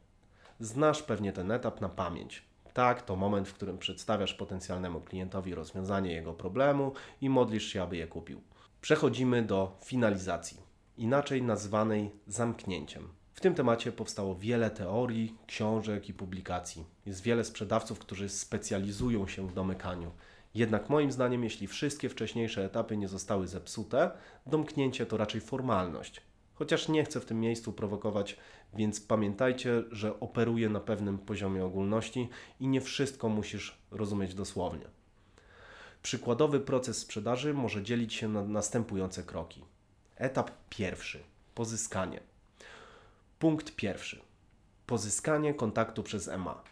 Znasz 0.59 1.03
pewnie 1.03 1.33
ten 1.33 1.51
etap 1.51 1.81
na 1.81 1.89
pamięć. 1.89 2.43
Tak, 2.73 3.01
to 3.01 3.15
moment, 3.15 3.47
w 3.47 3.53
którym 3.53 3.77
przedstawiasz 3.77 4.33
potencjalnemu 4.33 5.01
klientowi 5.01 5.55
rozwiązanie 5.55 6.11
jego 6.11 6.33
problemu 6.33 6.91
i 7.21 7.29
modlisz 7.29 7.65
się, 7.65 7.83
aby 7.83 7.97
je 7.97 8.07
kupił. 8.07 8.41
Przechodzimy 8.81 9.43
do 9.43 9.77
finalizacji, 9.85 10.57
inaczej 10.97 11.41
nazwanej 11.41 12.11
zamknięciem. 12.27 13.07
W 13.33 13.41
tym 13.41 13.55
temacie 13.55 13.91
powstało 13.91 14.35
wiele 14.35 14.69
teorii, 14.69 15.37
książek 15.47 16.09
i 16.09 16.13
publikacji. 16.13 16.85
Jest 17.05 17.21
wiele 17.21 17.43
sprzedawców, 17.43 17.99
którzy 17.99 18.29
specjalizują 18.29 19.27
się 19.27 19.47
w 19.47 19.53
domykaniu. 19.53 20.11
Jednak 20.55 20.89
moim 20.89 21.11
zdaniem, 21.11 21.43
jeśli 21.43 21.67
wszystkie 21.67 22.09
wcześniejsze 22.09 22.65
etapy 22.65 22.97
nie 22.97 23.07
zostały 23.07 23.47
zepsute, 23.47 24.11
domknięcie 24.45 25.05
to 25.05 25.17
raczej 25.17 25.41
formalność. 25.41 26.21
Chociaż 26.55 26.89
nie 26.89 27.03
chcę 27.03 27.19
w 27.19 27.25
tym 27.25 27.39
miejscu 27.39 27.73
prowokować, 27.73 28.37
więc 28.73 29.01
pamiętajcie, 29.01 29.83
że 29.91 30.19
operuję 30.19 30.69
na 30.69 30.79
pewnym 30.79 31.17
poziomie 31.17 31.65
ogólności 31.65 32.29
i 32.59 32.67
nie 32.67 32.81
wszystko 32.81 33.29
musisz 33.29 33.77
rozumieć 33.91 34.33
dosłownie. 34.33 34.85
Przykładowy 36.03 36.59
proces 36.59 36.97
sprzedaży 36.97 37.53
może 37.53 37.83
dzielić 37.83 38.13
się 38.13 38.27
na 38.27 38.43
następujące 38.43 39.23
kroki. 39.23 39.63
Etap 40.15 40.51
pierwszy 40.69 41.23
pozyskanie. 41.55 42.19
Punkt 43.39 43.75
pierwszy 43.75 44.21
pozyskanie 44.85 45.53
kontaktu 45.53 46.03
przez 46.03 46.27
EMA. 46.27 46.63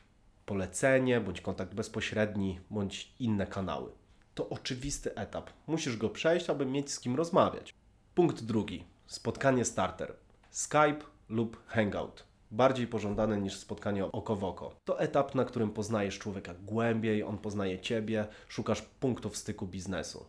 Polecenie 0.46 1.22
bądź 1.22 1.42
kontakt 1.42 1.74
bezpośredni 1.74 2.60
bądź 2.70 3.14
inne 3.20 3.48
kanały. 3.48 3.92
To 4.36 4.50
oczywisty 4.50 5.16
etap. 5.16 5.50
Musisz 5.68 5.98
go 5.98 6.10
przejść, 6.10 6.50
aby 6.50 6.66
mieć 6.66 6.92
z 6.92 7.00
kim 7.00 7.16
rozmawiać. 7.16 7.74
Punkt 8.16 8.44
drugi 8.44 8.84
spotkanie 9.12 9.66
starter 9.66 10.14
Skype 10.50 11.00
lub 11.30 11.68
Hangout. 11.68 12.24
bardziej 12.52 12.88
pożądane 12.88 13.42
niż 13.42 13.56
spotkanie 13.56 14.06
oko 14.06 14.36
w 14.36 14.44
oko. 14.44 14.76
To 14.86 15.00
etap, 15.00 15.36
na 15.36 15.46
którym 15.46 15.72
poznajesz 15.72 16.20
człowieka 16.20 16.54
głębiej, 16.54 17.24
on 17.24 17.38
poznaje 17.38 17.80
ciebie, 17.80 18.28
szukasz 18.48 18.82
punktów 18.82 19.38
styku 19.38 19.68
biznesu. 19.68 20.26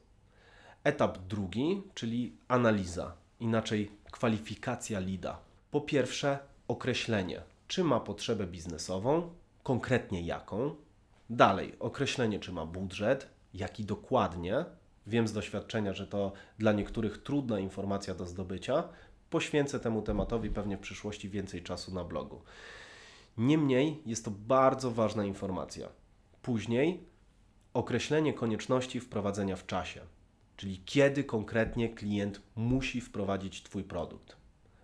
Etap 0.85 1.19
drugi, 1.19 1.83
czyli 1.95 2.37
analiza, 2.49 3.13
inaczej 3.41 3.91
kwalifikacja 4.11 4.99
lida. 4.99 5.39
Po 5.71 5.81
pierwsze, 5.81 6.39
określenie, 6.69 7.43
czy 7.69 7.85
ma 7.85 8.01
potrzebę 8.01 8.47
biznesową, 8.47 9.31
konkretnie 9.63 10.23
jaką. 10.23 10.75
Dalej, 11.31 11.77
określenie, 11.81 12.41
czy 12.41 12.53
ma 12.53 12.67
budżet, 12.67 13.29
jaki 13.55 13.85
dokładnie. 13.85 14.65
Wiem 15.07 15.29
z 15.29 15.33
doświadczenia, 15.33 15.93
że 15.93 16.07
to 16.07 16.33
dla 16.59 16.73
niektórych 16.73 17.23
trudna 17.23 17.59
informacja 17.59 18.15
do 18.15 18.27
zdobycia. 18.27 18.89
Poświęcę 19.31 19.81
temu 19.81 20.03
tematowi 20.03 20.51
pewnie 20.51 20.77
w 20.77 20.81
przyszłości 20.81 21.29
więcej 21.29 21.63
czasu 21.63 21.95
na 21.95 22.05
blogu. 22.05 22.43
Niemniej 23.39 24.03
jest 24.07 24.25
to 24.25 24.31
bardzo 24.31 24.91
ważna 24.91 25.25
informacja. 25.25 25.89
Później 26.43 27.05
określenie 27.75 28.33
konieczności 28.33 29.01
wprowadzenia 29.01 29.57
w 29.57 29.67
czasie, 29.67 30.01
czyli 30.57 30.83
kiedy 30.85 31.25
konkretnie 31.25 31.89
klient 31.89 32.41
musi 32.57 33.01
wprowadzić 33.01 33.63
Twój 33.63 33.85
produkt. 33.85 34.37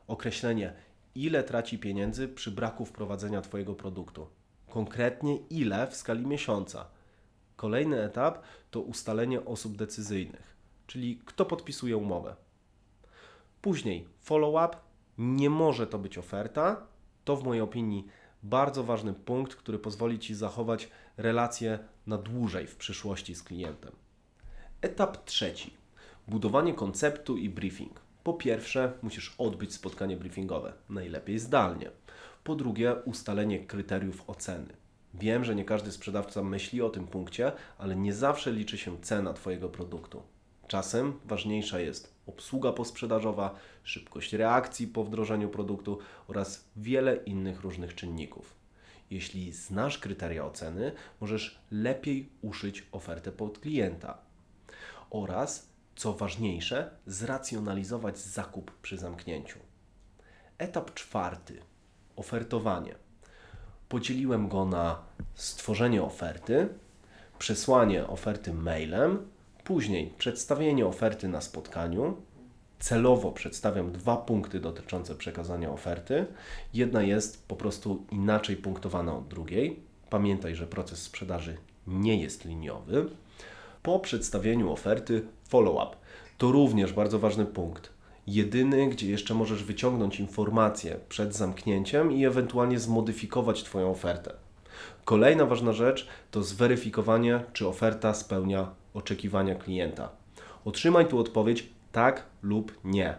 Określenie, 0.07 0.73
ile 1.15 1.43
traci 1.43 1.79
pieniędzy 1.79 2.29
przy 2.29 2.51
braku 2.51 2.85
wprowadzenia 2.85 3.41
Twojego 3.41 3.75
produktu. 3.75 4.27
Konkretnie 4.69 5.37
ile 5.37 5.87
w 5.87 5.97
skali 5.97 6.27
miesiąca. 6.27 6.98
Kolejny 7.59 8.03
etap 8.03 8.43
to 8.71 8.81
ustalenie 8.81 9.45
osób 9.45 9.77
decyzyjnych, 9.77 10.57
czyli 10.87 11.21
kto 11.25 11.45
podpisuje 11.45 11.97
umowę. 11.97 12.37
Później 13.63 14.09
follow-up 14.21 14.77
nie 15.19 15.51
może 15.51 15.87
to 15.87 15.99
być 15.99 16.19
oferta. 16.19 16.87
To 17.25 17.37
w 17.37 17.45
mojej 17.45 17.61
opinii 17.61 18.07
bardzo 18.43 18.85
ważny 18.85 19.15
punkt, 19.15 19.55
który 19.55 19.79
pozwoli 19.79 20.19
Ci 20.19 20.35
zachować 20.35 20.89
relacje 21.17 21.79
na 22.07 22.19
dłużej 22.19 22.67
w 22.67 22.77
przyszłości 22.77 23.35
z 23.35 23.43
klientem. 23.43 23.93
Etap 24.81 25.25
trzeci. 25.25 25.75
Budowanie 26.29 26.75
konceptu 26.75 27.37
i 27.37 27.49
briefing. 27.49 28.01
Po 28.25 28.35
pierwsze, 28.35 28.93
musisz 29.03 29.35
odbyć 29.39 29.75
spotkanie 29.75 30.17
briefingowe, 30.17 30.73
najlepiej 30.89 31.39
zdalnie. 31.39 31.91
Po 32.45 32.55
drugie, 32.55 32.95
ustalenie 33.05 33.67
kryteriów 33.67 34.25
oceny. 34.27 34.88
Wiem, 35.15 35.45
że 35.45 35.55
nie 35.55 35.65
każdy 35.65 35.93
sprzedawca 35.93 36.43
myśli 36.43 36.83
o 36.83 36.91
tym 36.91 37.07
punkcie, 37.07 37.53
ale 37.79 37.97
nie 37.97 38.15
zawsze 38.15 38.53
liczy 38.53 38.79
się 38.79 39.01
cena 39.01 39.33
Twojego 39.33 39.69
produktu. 39.69 40.23
Czasem 40.69 41.21
ważniejsza 41.25 41.81
jest 41.81 42.15
obsługa 42.27 42.73
posprzedażowa, 42.73 43.55
szybkość 43.83 44.33
reakcji 44.33 44.87
po 44.87 45.05
wdrożeniu 45.05 45.49
produktu 45.49 45.99
oraz 46.29 46.65
wiele 46.77 47.17
innych 47.17 47.61
różnych 47.61 47.95
czynników. 47.95 48.55
Jeśli 49.11 49.53
znasz 49.53 49.99
kryteria 49.99 50.45
oceny, 50.45 50.93
możesz 51.21 51.61
lepiej 51.71 52.29
uszyć 52.43 52.87
ofertę 52.93 53.33
pod 53.33 53.59
klienta 53.59 54.19
oraz, 55.11 55.69
co 55.97 56.13
ważniejsze, 56.13 56.91
zracjonalizować 57.07 58.19
zakup 58.19 58.73
przy 58.83 58.99
zamknięciu. 58.99 59.59
Etap 60.59 60.95
czwarty 60.95 61.63
ofertowanie. 62.17 63.08
Podzieliłem 63.89 64.49
go 64.49 64.65
na 64.65 64.99
stworzenie 65.35 66.03
oferty, 66.03 66.69
przesłanie 67.39 68.07
oferty 68.07 68.53
mailem 68.55 69.19
Później 69.69 70.13
przedstawienie 70.19 70.87
oferty 70.87 71.29
na 71.29 71.41
spotkaniu. 71.41 72.17
Celowo 72.79 73.33
przedstawiam 73.33 73.93
dwa 73.93 74.17
punkty 74.17 74.61
dotyczące 74.61 75.15
przekazania 75.15 75.71
oferty. 75.71 76.27
Jedna 76.75 77.03
jest 77.03 77.49
po 77.49 77.57
prostu 77.57 78.07
inaczej 78.11 78.57
punktowana 78.57 79.17
od 79.17 79.29
drugiej. 79.29 79.81
Pamiętaj, 80.11 80.55
że 80.55 80.67
proces 80.67 81.03
sprzedaży 81.03 81.57
nie 81.87 82.23
jest 82.23 82.45
liniowy. 82.45 83.11
Po 83.83 84.01
przedstawieniu 84.01 84.73
oferty 84.73 85.23
follow-up. 85.49 85.97
To 86.39 86.53
również 86.53 86.93
bardzo 86.93 87.19
ważny 87.19 87.47
punkt. 87.47 87.91
Jedyny, 88.31 88.89
gdzie 88.89 89.11
jeszcze 89.11 89.35
możesz 89.35 89.65
wyciągnąć 89.65 90.21
informacje 90.21 91.01
przed 91.09 91.35
zamknięciem 91.35 92.13
i 92.13 92.25
ewentualnie 92.25 92.79
zmodyfikować 92.79 93.63
Twoją 93.63 93.91
ofertę. 93.91 94.33
Kolejna 95.05 95.47
ważna 95.47 95.73
rzecz 95.73 96.09
to 96.31 96.43
zweryfikowanie, 96.43 97.41
czy 97.53 97.69
oferta 97.69 98.15
spełnia 98.15 98.71
oczekiwania 98.95 99.55
klienta. 99.55 100.09
Otrzymaj 100.65 101.09
tu 101.09 101.19
odpowiedź 101.19 101.69
tak 101.93 102.27
lub 102.43 102.79
nie. 102.85 103.17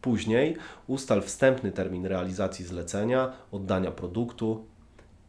Później 0.00 0.56
ustal 0.86 1.22
wstępny 1.22 1.72
termin 1.72 2.06
realizacji 2.06 2.64
zlecenia, 2.64 3.32
oddania 3.52 3.90
produktu 3.90 4.64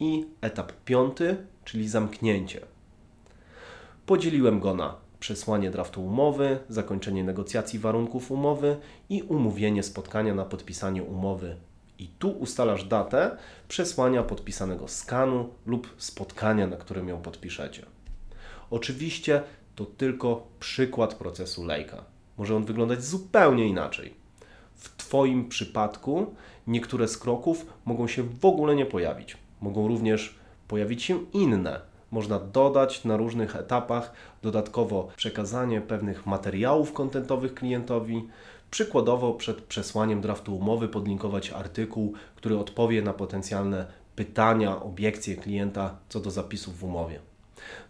i 0.00 0.26
etap 0.40 0.72
piąty, 0.84 1.36
czyli 1.64 1.88
zamknięcie. 1.88 2.60
Podzieliłem 4.06 4.60
go 4.60 4.74
na 4.74 5.07
przesłanie 5.20 5.70
draftu 5.70 6.06
umowy, 6.06 6.58
zakończenie 6.68 7.24
negocjacji 7.24 7.78
warunków 7.78 8.30
umowy 8.30 8.76
i 9.08 9.22
umówienie 9.22 9.82
spotkania 9.82 10.34
na 10.34 10.44
podpisanie 10.44 11.02
umowy. 11.02 11.56
I 11.98 12.08
tu 12.18 12.30
ustalasz 12.30 12.84
datę 12.84 13.36
przesłania 13.68 14.22
podpisanego 14.22 14.88
skanu 14.88 15.48
lub 15.66 15.94
spotkania, 15.98 16.66
na 16.66 16.76
którym 16.76 17.08
ją 17.08 17.22
podpiszecie. 17.22 17.86
Oczywiście 18.70 19.42
to 19.74 19.84
tylko 19.86 20.46
przykład 20.60 21.14
procesu 21.14 21.64
lejka. 21.64 22.04
Może 22.36 22.56
on 22.56 22.64
wyglądać 22.64 23.04
zupełnie 23.04 23.66
inaczej. 23.66 24.14
W 24.74 24.96
Twoim 24.96 25.48
przypadku 25.48 26.34
niektóre 26.66 27.08
z 27.08 27.18
kroków 27.18 27.66
mogą 27.84 28.08
się 28.08 28.22
w 28.22 28.44
ogóle 28.44 28.76
nie 28.76 28.86
pojawić. 28.86 29.36
Mogą 29.60 29.88
również 29.88 30.34
pojawić 30.68 31.02
się 31.02 31.24
inne. 31.32 31.80
Można 32.10 32.38
dodać 32.38 33.04
na 33.04 33.16
różnych 33.16 33.56
etapach 33.56 34.12
dodatkowo 34.42 35.08
przekazanie 35.16 35.80
pewnych 35.80 36.26
materiałów 36.26 36.92
kontentowych 36.92 37.54
klientowi. 37.54 38.28
Przykładowo 38.70 39.34
przed 39.34 39.60
przesłaniem 39.60 40.20
draftu 40.20 40.56
umowy 40.56 40.88
podlinkować 40.88 41.50
artykuł, 41.50 42.12
który 42.36 42.58
odpowie 42.58 43.02
na 43.02 43.12
potencjalne 43.12 43.86
pytania, 44.16 44.82
obiekcje 44.82 45.36
klienta 45.36 45.96
co 46.08 46.20
do 46.20 46.30
zapisów 46.30 46.78
w 46.78 46.84
umowie. 46.84 47.20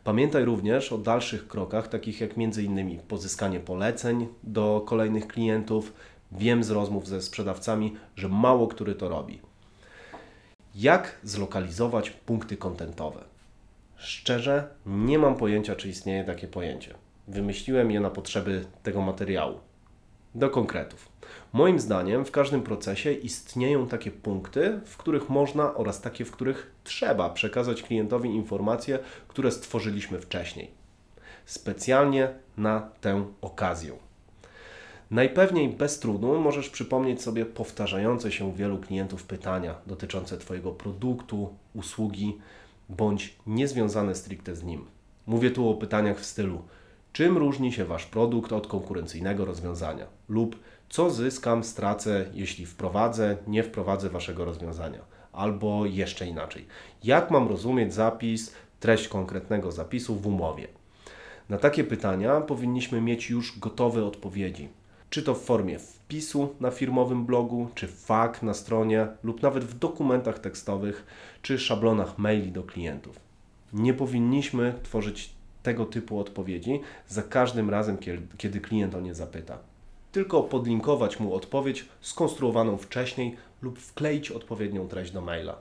Pamiętaj 0.04 0.44
również 0.44 0.92
o 0.92 0.98
dalszych 0.98 1.48
krokach, 1.48 1.88
takich 1.88 2.20
jak 2.20 2.30
m.in. 2.36 2.98
pozyskanie 2.98 3.60
poleceń 3.60 4.28
do 4.42 4.82
kolejnych 4.86 5.26
klientów. 5.26 5.92
Wiem 6.32 6.64
z 6.64 6.70
rozmów 6.70 7.08
ze 7.08 7.22
sprzedawcami, 7.22 7.96
że 8.16 8.28
mało 8.28 8.68
który 8.68 8.94
to 8.94 9.08
robi. 9.08 9.40
Jak 10.74 11.18
zlokalizować 11.22 12.10
punkty 12.10 12.56
kontentowe? 12.56 13.37
Szczerze, 13.98 14.68
nie 14.86 15.18
mam 15.18 15.36
pojęcia, 15.36 15.76
czy 15.76 15.88
istnieje 15.88 16.24
takie 16.24 16.48
pojęcie. 16.48 16.94
Wymyśliłem 17.28 17.90
je 17.90 18.00
na 18.00 18.10
potrzeby 18.10 18.64
tego 18.82 19.00
materiału. 19.00 19.60
Do 20.34 20.50
konkretów. 20.50 21.08
Moim 21.52 21.80
zdaniem 21.80 22.24
w 22.24 22.30
każdym 22.30 22.62
procesie 22.62 23.12
istnieją 23.12 23.86
takie 23.86 24.10
punkty, 24.10 24.80
w 24.84 24.96
których 24.96 25.28
można 25.28 25.74
oraz 25.74 26.00
takie, 26.00 26.24
w 26.24 26.30
których 26.30 26.70
trzeba 26.84 27.30
przekazać 27.30 27.82
klientowi 27.82 28.28
informacje, 28.28 28.98
które 29.28 29.50
stworzyliśmy 29.50 30.20
wcześniej. 30.20 30.70
Specjalnie 31.44 32.28
na 32.56 32.90
tę 33.00 33.26
okazję. 33.40 33.92
Najpewniej 35.10 35.68
bez 35.68 35.98
trudu 35.98 36.40
możesz 36.40 36.70
przypomnieć 36.70 37.22
sobie 37.22 37.46
powtarzające 37.46 38.32
się 38.32 38.44
u 38.44 38.52
wielu 38.52 38.78
klientów 38.78 39.24
pytania 39.24 39.74
dotyczące 39.86 40.38
Twojego 40.38 40.72
produktu, 40.72 41.54
usługi 41.74 42.38
bądź 42.88 43.36
niezwiązane 43.46 44.14
stricte 44.14 44.56
z 44.56 44.64
nim. 44.64 44.84
Mówię 45.26 45.50
tu 45.50 45.70
o 45.70 45.74
pytaniach 45.74 46.18
w 46.20 46.24
stylu: 46.24 46.62
czym 47.12 47.38
różni 47.38 47.72
się 47.72 47.84
Wasz 47.84 48.06
produkt 48.06 48.52
od 48.52 48.66
konkurencyjnego 48.66 49.44
rozwiązania? 49.44 50.06
Lub 50.28 50.56
co 50.88 51.10
zyskam, 51.10 51.64
stracę, 51.64 52.24
jeśli 52.34 52.66
wprowadzę, 52.66 53.36
nie 53.46 53.62
wprowadzę 53.62 54.10
Waszego 54.10 54.44
rozwiązania? 54.44 55.00
Albo 55.32 55.86
jeszcze 55.86 56.26
inaczej, 56.26 56.66
jak 57.04 57.30
mam 57.30 57.48
rozumieć 57.48 57.94
zapis, 57.94 58.52
treść 58.80 59.08
konkretnego 59.08 59.72
zapisu 59.72 60.16
w 60.16 60.26
umowie? 60.26 60.68
Na 61.48 61.58
takie 61.58 61.84
pytania 61.84 62.40
powinniśmy 62.40 63.00
mieć 63.00 63.30
już 63.30 63.58
gotowe 63.58 64.04
odpowiedzi. 64.04 64.68
Czy 65.10 65.22
to 65.22 65.34
w 65.34 65.44
formie 65.44 65.78
wpisu 65.78 66.54
na 66.60 66.70
firmowym 66.70 67.26
blogu, 67.26 67.68
czy 67.74 67.88
FAQ 67.88 68.46
na 68.46 68.54
stronie, 68.54 69.06
lub 69.22 69.42
nawet 69.42 69.64
w 69.64 69.78
dokumentach 69.78 70.38
tekstowych, 70.38 71.06
czy 71.42 71.58
szablonach 71.58 72.18
maili 72.18 72.52
do 72.52 72.62
klientów. 72.62 73.20
Nie 73.72 73.94
powinniśmy 73.94 74.74
tworzyć 74.82 75.30
tego 75.62 75.86
typu 75.86 76.18
odpowiedzi 76.18 76.80
za 77.08 77.22
każdym 77.22 77.70
razem, 77.70 77.98
kiedy 78.38 78.60
klient 78.60 78.94
o 78.94 79.00
nie 79.00 79.14
zapyta 79.14 79.58
tylko 80.12 80.42
podlinkować 80.42 81.20
mu 81.20 81.34
odpowiedź 81.34 81.84
skonstruowaną 82.00 82.76
wcześniej 82.76 83.36
lub 83.62 83.78
wkleić 83.78 84.30
odpowiednią 84.30 84.88
treść 84.88 85.10
do 85.10 85.20
maila. 85.20 85.56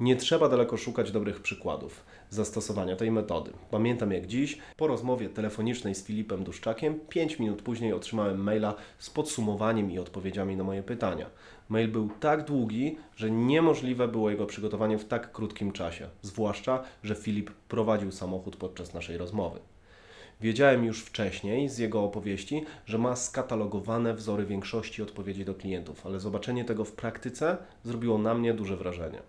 Nie 0.00 0.16
trzeba 0.16 0.48
daleko 0.48 0.76
szukać 0.76 1.12
dobrych 1.12 1.40
przykładów 1.40 2.04
zastosowania 2.30 2.96
tej 2.96 3.10
metody. 3.10 3.52
Pamiętam 3.70 4.12
jak 4.12 4.26
dziś, 4.26 4.58
po 4.76 4.86
rozmowie 4.86 5.28
telefonicznej 5.28 5.94
z 5.94 6.04
Filipem 6.04 6.44
Duszczakiem, 6.44 7.00
5 7.08 7.38
minut 7.38 7.62
później 7.62 7.92
otrzymałem 7.92 8.42
maila 8.42 8.74
z 8.98 9.10
podsumowaniem 9.10 9.90
i 9.90 9.98
odpowiedziami 9.98 10.56
na 10.56 10.64
moje 10.64 10.82
pytania. 10.82 11.30
Mail 11.68 11.88
był 11.88 12.10
tak 12.20 12.44
długi, 12.44 12.96
że 13.16 13.30
niemożliwe 13.30 14.08
było 14.08 14.30
jego 14.30 14.46
przygotowanie 14.46 14.98
w 14.98 15.04
tak 15.04 15.32
krótkim 15.32 15.72
czasie, 15.72 16.08
zwłaszcza, 16.22 16.82
że 17.02 17.14
Filip 17.14 17.50
prowadził 17.50 18.12
samochód 18.12 18.56
podczas 18.56 18.94
naszej 18.94 19.16
rozmowy. 19.16 19.60
Wiedziałem 20.40 20.84
już 20.84 21.04
wcześniej 21.04 21.68
z 21.68 21.78
jego 21.78 22.04
opowieści, 22.04 22.64
że 22.86 22.98
ma 22.98 23.16
skatalogowane 23.16 24.14
wzory 24.14 24.46
większości 24.46 25.02
odpowiedzi 25.02 25.44
do 25.44 25.54
klientów, 25.54 26.06
ale 26.06 26.20
zobaczenie 26.20 26.64
tego 26.64 26.84
w 26.84 26.92
praktyce 26.92 27.56
zrobiło 27.84 28.18
na 28.18 28.34
mnie 28.34 28.54
duże 28.54 28.76
wrażenie. 28.76 29.22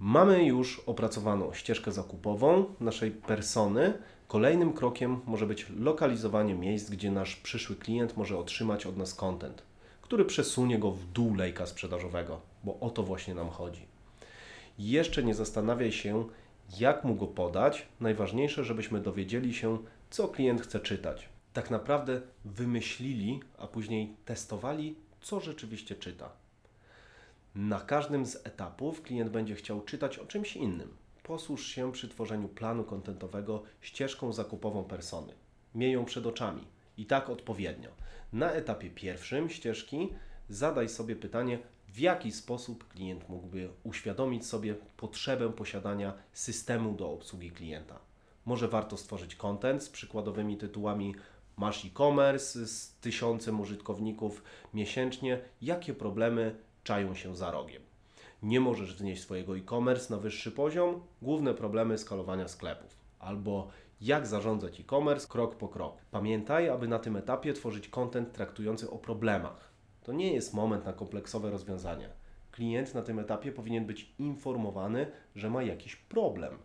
Mamy 0.00 0.44
już 0.44 0.80
opracowaną 0.86 1.52
ścieżkę 1.52 1.92
zakupową 1.92 2.64
naszej 2.80 3.10
persony. 3.10 3.98
Kolejnym 4.28 4.72
krokiem 4.72 5.20
może 5.26 5.46
być 5.46 5.66
lokalizowanie 5.78 6.54
miejsc, 6.54 6.90
gdzie 6.90 7.10
nasz 7.10 7.36
przyszły 7.36 7.76
klient 7.76 8.16
może 8.16 8.38
otrzymać 8.38 8.86
od 8.86 8.96
nas 8.96 9.14
content, 9.14 9.62
który 10.02 10.24
przesunie 10.24 10.78
go 10.78 10.90
w 10.90 11.04
dół 11.04 11.34
lejka 11.34 11.66
sprzedażowego, 11.66 12.40
bo 12.64 12.80
o 12.80 12.90
to 12.90 13.02
właśnie 13.02 13.34
nam 13.34 13.48
chodzi. 13.50 13.86
Jeszcze 14.78 15.22
nie 15.22 15.34
zastanawiaj 15.34 15.92
się, 15.92 16.24
jak 16.78 17.04
mu 17.04 17.14
go 17.14 17.26
podać. 17.26 17.86
Najważniejsze, 18.00 18.64
żebyśmy 18.64 19.00
dowiedzieli 19.00 19.54
się, 19.54 19.78
co 20.10 20.28
klient 20.28 20.60
chce 20.60 20.80
czytać. 20.80 21.28
Tak 21.52 21.70
naprawdę 21.70 22.20
wymyślili, 22.44 23.40
a 23.58 23.66
później 23.66 24.16
testowali, 24.24 24.94
co 25.20 25.40
rzeczywiście 25.40 25.94
czyta. 25.94 26.30
Na 27.54 27.80
każdym 27.80 28.26
z 28.26 28.36
etapów 28.46 29.02
klient 29.02 29.30
będzie 29.30 29.54
chciał 29.54 29.80
czytać 29.80 30.18
o 30.18 30.26
czymś 30.26 30.56
innym. 30.56 30.96
Posłuż 31.22 31.66
się 31.66 31.92
przy 31.92 32.08
tworzeniu 32.08 32.48
planu 32.48 32.84
kontentowego 32.84 33.62
ścieżką 33.80 34.32
zakupową 34.32 34.84
persony. 34.84 35.32
Miej 35.74 35.92
ją 35.92 36.04
przed 36.04 36.26
oczami 36.26 36.64
i 36.96 37.06
tak 37.06 37.30
odpowiednio. 37.30 37.90
Na 38.32 38.52
etapie 38.52 38.90
pierwszym 38.90 39.50
ścieżki 39.50 40.08
zadaj 40.48 40.88
sobie 40.88 41.16
pytanie, 41.16 41.58
w 41.88 41.98
jaki 41.98 42.32
sposób 42.32 42.88
klient 42.88 43.28
mógłby 43.28 43.68
uświadomić 43.84 44.46
sobie 44.46 44.74
potrzebę 44.96 45.52
posiadania 45.52 46.12
systemu 46.32 46.94
do 46.94 47.12
obsługi 47.12 47.50
klienta. 47.50 47.98
Może 48.44 48.68
warto 48.68 48.96
stworzyć 48.96 49.36
content 49.36 49.82
z 49.82 49.88
przykładowymi 49.88 50.56
tytułami 50.56 51.14
Masz 51.56 51.84
e-commerce 51.84 52.66
z 52.66 52.92
tysiącem 53.00 53.60
użytkowników 53.60 54.42
miesięcznie, 54.74 55.40
jakie 55.62 55.94
problemy 55.94 56.54
czają 56.88 57.14
się 57.14 57.36
za 57.36 57.50
rogiem. 57.50 57.82
Nie 58.42 58.60
możesz 58.60 58.94
wznieść 58.94 59.22
swojego 59.22 59.56
e-commerce 59.56 60.14
na 60.14 60.20
wyższy 60.20 60.52
poziom, 60.52 61.00
główne 61.22 61.54
problemy 61.54 61.98
skalowania 61.98 62.48
sklepów. 62.48 62.96
Albo 63.18 63.68
jak 64.00 64.26
zarządzać 64.26 64.80
e-commerce 64.80 65.28
krok 65.28 65.56
po 65.56 65.68
kroku. 65.68 65.98
Pamiętaj, 66.10 66.68
aby 66.68 66.88
na 66.88 66.98
tym 66.98 67.16
etapie 67.16 67.52
tworzyć 67.52 67.88
content 67.88 68.32
traktujący 68.32 68.90
o 68.90 68.98
problemach. 68.98 69.72
To 70.02 70.12
nie 70.12 70.32
jest 70.32 70.54
moment 70.54 70.84
na 70.84 70.92
kompleksowe 70.92 71.50
rozwiązania. 71.50 72.08
Klient 72.52 72.94
na 72.94 73.02
tym 73.02 73.18
etapie 73.18 73.52
powinien 73.52 73.86
być 73.86 74.14
informowany, 74.18 75.06
że 75.34 75.50
ma 75.50 75.62
jakiś 75.62 75.96
problem. 75.96 76.58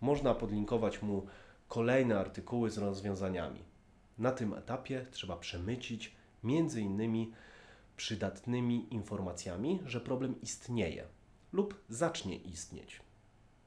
Można 0.00 0.34
podlinkować 0.34 1.02
mu 1.02 1.26
kolejne 1.68 2.18
artykuły 2.18 2.70
z 2.70 2.78
rozwiązaniami. 2.78 3.60
Na 4.18 4.32
tym 4.32 4.54
etapie 4.54 5.06
trzeba 5.10 5.36
przemycić 5.36 6.14
między 6.44 6.80
innymi 6.80 7.32
przydatnymi 8.00 8.94
informacjami, 8.94 9.80
że 9.86 10.00
problem 10.00 10.40
istnieje 10.42 11.04
lub 11.52 11.74
zacznie 11.88 12.36
istnieć. 12.36 13.00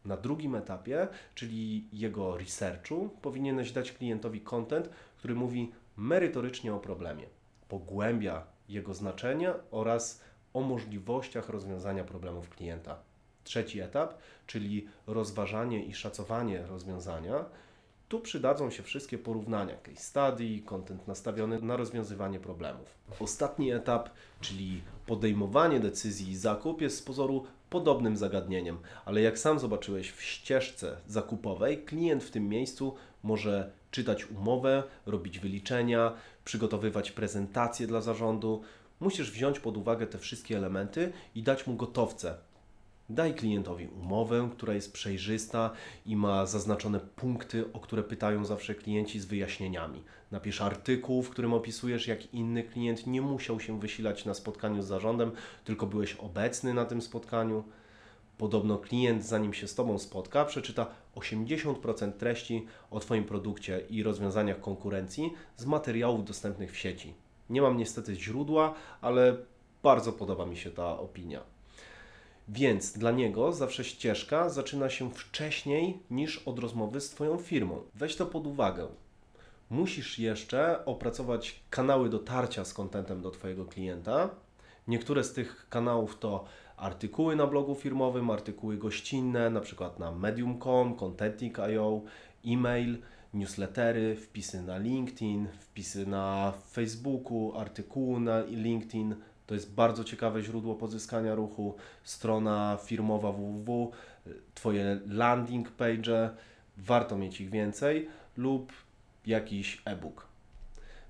Na 0.06 0.18
drugim 0.18 0.56
etapie, 0.56 1.08
czyli 1.36 1.88
jego 1.92 2.38
researchu, 2.38 3.10
powinieneś 3.22 3.72
dać 3.72 3.92
klientowi 3.92 4.42
content, 4.42 4.90
który 5.18 5.36
mówi 5.36 5.72
merytorycznie 5.98 6.74
o 6.74 6.80
problemie, 6.80 7.26
pogłębia 7.70 8.46
jego 8.70 8.94
znaczenie 8.94 9.54
oraz 9.72 10.22
o 10.54 10.62
możliwościach 10.62 11.50
rozwiązania 11.50 12.04
problemów 12.04 12.50
klienta. 12.50 13.00
Trzeci 13.44 13.80
etap, 13.80 14.18
czyli 14.48 14.88
rozważanie 15.08 15.86
i 15.86 15.94
szacowanie 15.94 16.66
rozwiązania, 16.68 17.46
tu 18.14 18.20
przydadzą 18.20 18.70
się 18.70 18.84
wszystkie 18.84 19.18
porównania, 19.18 19.76
case 19.78 20.04
study, 20.04 20.62
content 20.66 21.08
nastawiony 21.08 21.62
na 21.62 21.78
rozwiązywanie 21.78 22.40
problemów. 22.40 22.96
Ostatni 23.20 23.72
etap, 23.72 24.10
czyli 24.42 24.82
podejmowanie 25.06 25.80
decyzji 25.80 26.32
i 26.32 26.38
zakup 26.38 26.82
jest 26.82 26.98
z 26.98 27.02
pozoru 27.02 27.46
podobnym 27.70 28.18
zagadnieniem, 28.18 28.78
ale 29.06 29.22
jak 29.22 29.40
sam 29.40 29.60
zobaczyłeś 29.60 30.12
w 30.12 30.24
ścieżce 30.24 30.98
zakupowej, 31.08 31.84
klient 31.84 32.24
w 32.24 32.32
tym 32.32 32.50
miejscu 32.50 32.96
może 33.24 33.72
czytać 33.92 34.32
umowę, 34.32 34.84
robić 35.06 35.40
wyliczenia, 35.40 36.14
przygotowywać 36.46 37.12
prezentacje 37.12 37.88
dla 37.88 38.02
zarządu. 38.02 38.62
Musisz 39.00 39.32
wziąć 39.32 39.60
pod 39.60 39.78
uwagę 39.78 40.08
te 40.08 40.18
wszystkie 40.18 40.58
elementy 40.58 41.12
i 41.36 41.44
dać 41.44 41.68
mu 41.68 41.76
gotowce, 41.76 42.38
Daj 43.14 43.34
klientowi 43.34 43.88
umowę, 43.88 44.50
która 44.52 44.74
jest 44.74 44.94
przejrzysta 44.94 45.72
i 46.06 46.16
ma 46.16 46.46
zaznaczone 46.46 47.00
punkty, 47.00 47.74
o 47.74 47.80
które 47.80 48.04
pytają 48.04 48.46
zawsze 48.46 48.76
klienci 48.76 49.20
z 49.20 49.26
wyjaśnieniami. 49.26 50.04
Napisz 50.32 50.62
artykuł, 50.62 51.24
w 51.24 51.30
którym 51.30 51.54
opisujesz, 51.54 52.08
jak 52.08 52.34
inny 52.34 52.64
klient 52.64 53.08
nie 53.08 53.22
musiał 53.22 53.60
się 53.60 53.80
wysilać 53.80 54.26
na 54.26 54.34
spotkaniu 54.34 54.82
z 54.82 54.88
zarządem, 54.88 55.32
tylko 55.66 55.88
byłeś 55.88 56.14
obecny 56.14 56.74
na 56.74 56.86
tym 56.86 57.02
spotkaniu. 57.02 57.64
Podobno 58.38 58.78
klient, 58.78 59.26
zanim 59.26 59.54
się 59.54 59.68
z 59.68 59.76
Tobą 59.76 60.00
spotka, 60.00 60.46
przeczyta 60.46 60.88
80% 61.16 62.12
treści 62.12 62.66
o 62.92 63.00
Twoim 63.00 63.24
produkcie 63.24 63.82
i 63.90 64.04
rozwiązaniach 64.04 64.60
konkurencji 64.60 65.34
z 65.58 65.66
materiałów 65.66 66.26
dostępnych 66.26 66.72
w 66.72 66.78
sieci. 66.78 67.14
Nie 67.50 67.62
mam 67.62 67.78
niestety 67.78 68.16
źródła, 68.16 68.74
ale 69.02 69.38
bardzo 69.84 70.14
podoba 70.14 70.46
mi 70.46 70.58
się 70.58 70.72
ta 70.72 71.00
opinia. 71.00 71.53
Więc 72.48 72.92
dla 72.92 73.12
niego 73.12 73.54
zawsze 73.54 73.84
ścieżka 73.84 74.50
zaczyna 74.50 74.90
się 74.90 75.12
wcześniej 75.12 76.00
niż 76.12 76.38
od 76.38 76.60
rozmowy 76.60 77.02
z 77.02 77.10
Twoją 77.10 77.38
firmą. 77.38 77.82
Weź 77.96 78.16
to 78.16 78.26
pod 78.26 78.48
uwagę. 78.48 78.88
Musisz 79.70 80.20
jeszcze 80.20 80.86
opracować 80.86 81.64
kanały 81.70 82.10
dotarcia 82.10 82.66
z 82.66 82.74
kontentem 82.74 83.22
do 83.22 83.32
Twojego 83.32 83.66
klienta. 83.66 84.30
Niektóre 84.88 85.24
z 85.24 85.34
tych 85.34 85.68
kanałów 85.70 86.20
to 86.20 86.46
artykuły 86.78 87.36
na 87.36 87.48
blogu 87.48 87.76
firmowym, 87.76 88.30
artykuły 88.30 88.78
gościnne, 88.78 89.50
na 89.50 89.62
przykład 89.62 90.00
na 90.00 90.12
medium.com, 90.12 90.96
contentic.io, 90.96 92.02
e-mail, 92.46 92.98
newslettery, 93.34 94.16
wpisy 94.16 94.62
na 94.62 94.78
LinkedIn, 94.78 95.48
wpisy 95.60 96.08
na 96.08 96.54
Facebooku, 96.72 97.54
artykuły 97.58 98.20
na 98.20 98.42
LinkedIn, 98.42 99.16
to 99.48 99.54
jest 99.54 99.74
bardzo 99.74 100.04
ciekawe 100.04 100.42
źródło 100.42 100.76
pozyskania 100.76 101.36
ruchu, 101.36 101.76
strona 102.04 102.78
firmowa 102.86 103.32
www, 103.32 103.92
Twoje 104.54 105.00
landing 105.08 105.72
page, 105.72 106.30
warto 106.78 107.18
mieć 107.18 107.42
ich 107.42 107.50
więcej 107.50 108.10
lub 108.38 108.74
jakiś 109.26 109.82
e-book. 109.86 110.28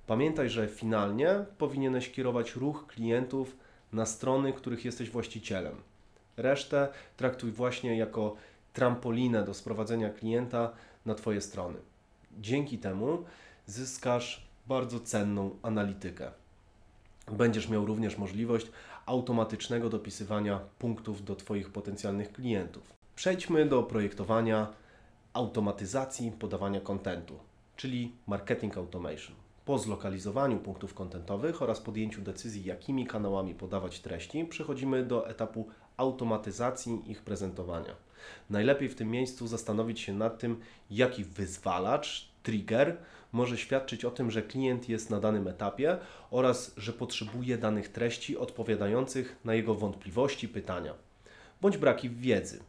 Pamiętaj, 0.08 0.50
że 0.50 0.68
finalnie 0.68 1.46
powinieneś 1.58 2.12
kierować 2.12 2.56
ruch 2.56 2.88
klientów 2.88 3.58
na 3.92 4.06
strony, 4.06 4.54
których 4.54 4.86
jesteś 4.86 5.10
właścicielem. 5.10 5.76
Resztę 6.38 6.88
traktuj 7.18 7.52
właśnie 7.52 7.98
jako 7.98 8.36
trampolinę 8.74 9.44
do 9.44 9.54
sprowadzenia 9.54 10.10
klienta 10.10 10.72
na 11.06 11.16
Twoje 11.16 11.42
strony. 11.42 11.80
Dzięki 12.40 12.78
temu 12.78 13.24
zyskasz 13.66 14.48
bardzo 14.68 15.00
cenną 15.00 15.56
analitykę. 15.64 16.32
Będziesz 17.32 17.70
miał 17.70 17.86
również 17.86 18.18
możliwość 18.18 18.68
automatycznego 19.06 19.90
dopisywania 19.90 20.60
punktów 20.80 21.26
do 21.26 21.36
Twoich 21.36 21.70
potencjalnych 21.70 22.32
klientów. 22.34 22.94
Przejdźmy 23.16 23.66
do 23.66 23.84
projektowania 23.84 24.68
automatyzacji 25.34 26.32
podawania 26.32 26.82
kontentu, 26.82 27.40
czyli 27.76 28.12
marketing 28.28 28.78
automation. 28.78 29.36
Po 29.66 29.78
zlokalizowaniu 29.78 30.58
punktów 30.58 30.94
kontentowych 30.94 31.62
oraz 31.62 31.82
podjęciu 31.82 32.22
decyzji, 32.22 32.66
jakimi 32.66 33.08
kanałami 33.08 33.56
podawać 33.56 34.00
treści, 34.00 34.46
przechodzimy 34.46 35.06
do 35.06 35.30
etapu 35.30 35.68
automatyzacji 35.98 37.12
ich 37.12 37.22
prezentowania. 37.22 37.96
Najlepiej 38.50 38.90
w 38.90 38.96
tym 38.96 39.12
miejscu 39.12 39.48
zastanowić 39.48 40.00
się 40.00 40.14
nad 40.14 40.40
tym, 40.40 40.60
jaki 40.92 41.24
wyzwalacz, 41.24 42.30
trigger 42.44 42.98
może 43.34 43.58
świadczyć 43.58 44.06
o 44.06 44.12
tym, 44.12 44.32
że 44.32 44.42
klient 44.42 44.90
jest 44.90 45.10
na 45.10 45.20
danym 45.20 45.48
etapie 45.48 45.98
oraz 46.32 46.74
że 46.78 46.94
potrzebuje 46.94 47.58
danych 47.58 47.90
treści 47.90 48.38
odpowiadających 48.38 49.36
na 49.46 49.54
jego 49.54 49.76
wątpliwości, 49.76 50.50
pytania 50.50 50.94
bądź 51.64 51.78
braki 51.78 52.10
wiedzy. 52.10 52.60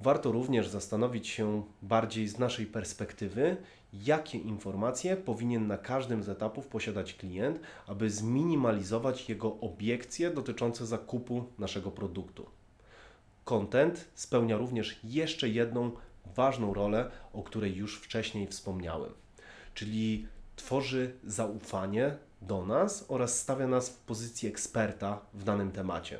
Warto 0.00 0.32
również 0.32 0.68
zastanowić 0.68 1.28
się 1.28 1.62
bardziej 1.82 2.28
z 2.28 2.38
naszej 2.38 2.66
perspektywy, 2.66 3.56
jakie 3.92 4.38
informacje 4.38 5.16
powinien 5.16 5.66
na 5.66 5.78
każdym 5.78 6.22
z 6.22 6.28
etapów 6.28 6.66
posiadać 6.66 7.14
klient, 7.14 7.60
aby 7.86 8.10
zminimalizować 8.10 9.28
jego 9.28 9.60
obiekcje 9.60 10.30
dotyczące 10.30 10.86
zakupu 10.86 11.44
naszego 11.58 11.90
produktu. 11.90 12.46
Content 13.44 14.08
spełnia 14.14 14.56
również 14.56 15.00
jeszcze 15.04 15.48
jedną 15.48 15.90
ważną 16.36 16.74
rolę, 16.74 17.10
o 17.32 17.42
której 17.42 17.76
już 17.76 18.00
wcześniej 18.00 18.46
wspomniałem, 18.46 19.12
czyli 19.74 20.26
tworzy 20.56 21.12
zaufanie 21.24 22.16
do 22.42 22.66
nas 22.66 23.04
oraz 23.08 23.40
stawia 23.40 23.66
nas 23.66 23.90
w 23.90 23.96
pozycji 23.96 24.48
eksperta 24.48 25.20
w 25.34 25.44
danym 25.44 25.72
temacie. 25.72 26.18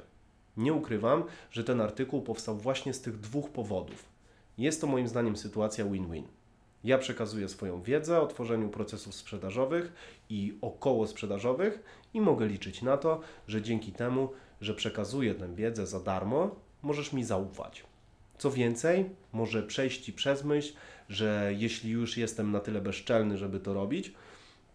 Nie 0.57 0.73
ukrywam, 0.73 1.25
że 1.51 1.65
ten 1.65 1.81
artykuł 1.81 2.23
powstał 2.23 2.57
właśnie 2.57 2.95
z 2.95 3.01
tych 3.01 3.21
dwóch 3.21 3.51
powodów. 3.51 4.05
Jest 4.59 4.81
to 4.81 4.87
moim 4.87 5.09
zdaniem 5.09 5.37
sytuacja 5.37 5.85
win-win. 5.85 6.25
Ja 6.85 6.99
przekazuję 6.99 7.49
swoją 7.49 7.83
wiedzę 7.83 8.21
o 8.21 8.27
tworzeniu 8.27 8.69
procesów 8.69 9.15
sprzedażowych 9.15 9.93
i 10.29 10.59
około 10.61 11.07
sprzedażowych 11.07 11.83
i 12.15 12.21
mogę 12.21 12.47
liczyć 12.47 12.83
na 12.83 12.97
to, 12.97 13.21
że 13.49 13.63
dzięki 13.63 13.93
temu, 13.93 14.29
że 14.61 14.75
przekazuję 14.75 15.35
tę 15.35 15.55
wiedzę 15.55 15.87
za 15.87 16.01
darmo, 16.01 16.57
możesz 16.83 17.13
mi 17.13 17.25
zaufać. 17.25 17.85
Co 18.41 18.51
więcej, 18.51 19.11
może 19.32 19.62
przejść 19.62 20.05
Ci 20.05 20.12
przez 20.12 20.45
myśl, 20.45 20.72
że 21.09 21.53
jeśli 21.57 21.91
już 21.91 22.16
jestem 22.16 22.53
na 22.53 22.61
tyle 22.61 22.80
bezczelny, 22.80 23.38
żeby 23.38 23.61
to 23.61 23.74
robić, 23.74 24.14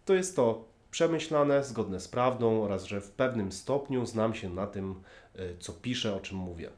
to 0.05 0.13
jest 0.13 0.35
to 0.35 0.65
przemyślane, 0.91 1.63
zgodne 1.63 1.99
z 1.99 2.07
prawdą 2.07 2.63
oraz 2.63 2.85
że 2.85 3.01
w 3.01 3.11
pewnym 3.11 3.51
stopniu 3.51 4.05
znam 4.05 4.33
się 4.33 4.49
na 4.49 4.67
tym, 4.67 5.01
y, 5.39 5.55
co 5.59 5.73
piszę, 5.73 6.15
o 6.15 6.19
czym 6.19 6.37
mówię. 6.37 6.69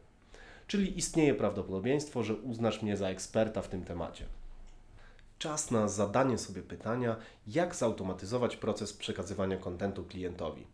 Czyli 0.67 0.97
istnieje 0.97 1.33
prawdopodobieństwo, 1.33 2.23
że 2.23 2.35
uznasz 2.35 2.81
mnie 2.81 2.97
za 2.97 3.07
eksperta 3.07 3.61
w 3.61 3.69
tym 3.69 3.83
temacie. 3.83 4.25
Czas 5.39 5.71
na 5.71 5.88
zadanie 5.88 6.38
sobie 6.38 6.61
pytania, 6.61 7.15
jak 7.47 7.75
zautomatyzować 7.75 8.57
proces 8.57 8.93
przekazywania 8.93 9.57
kontentu 9.57 10.03
klientowi. 10.03 10.67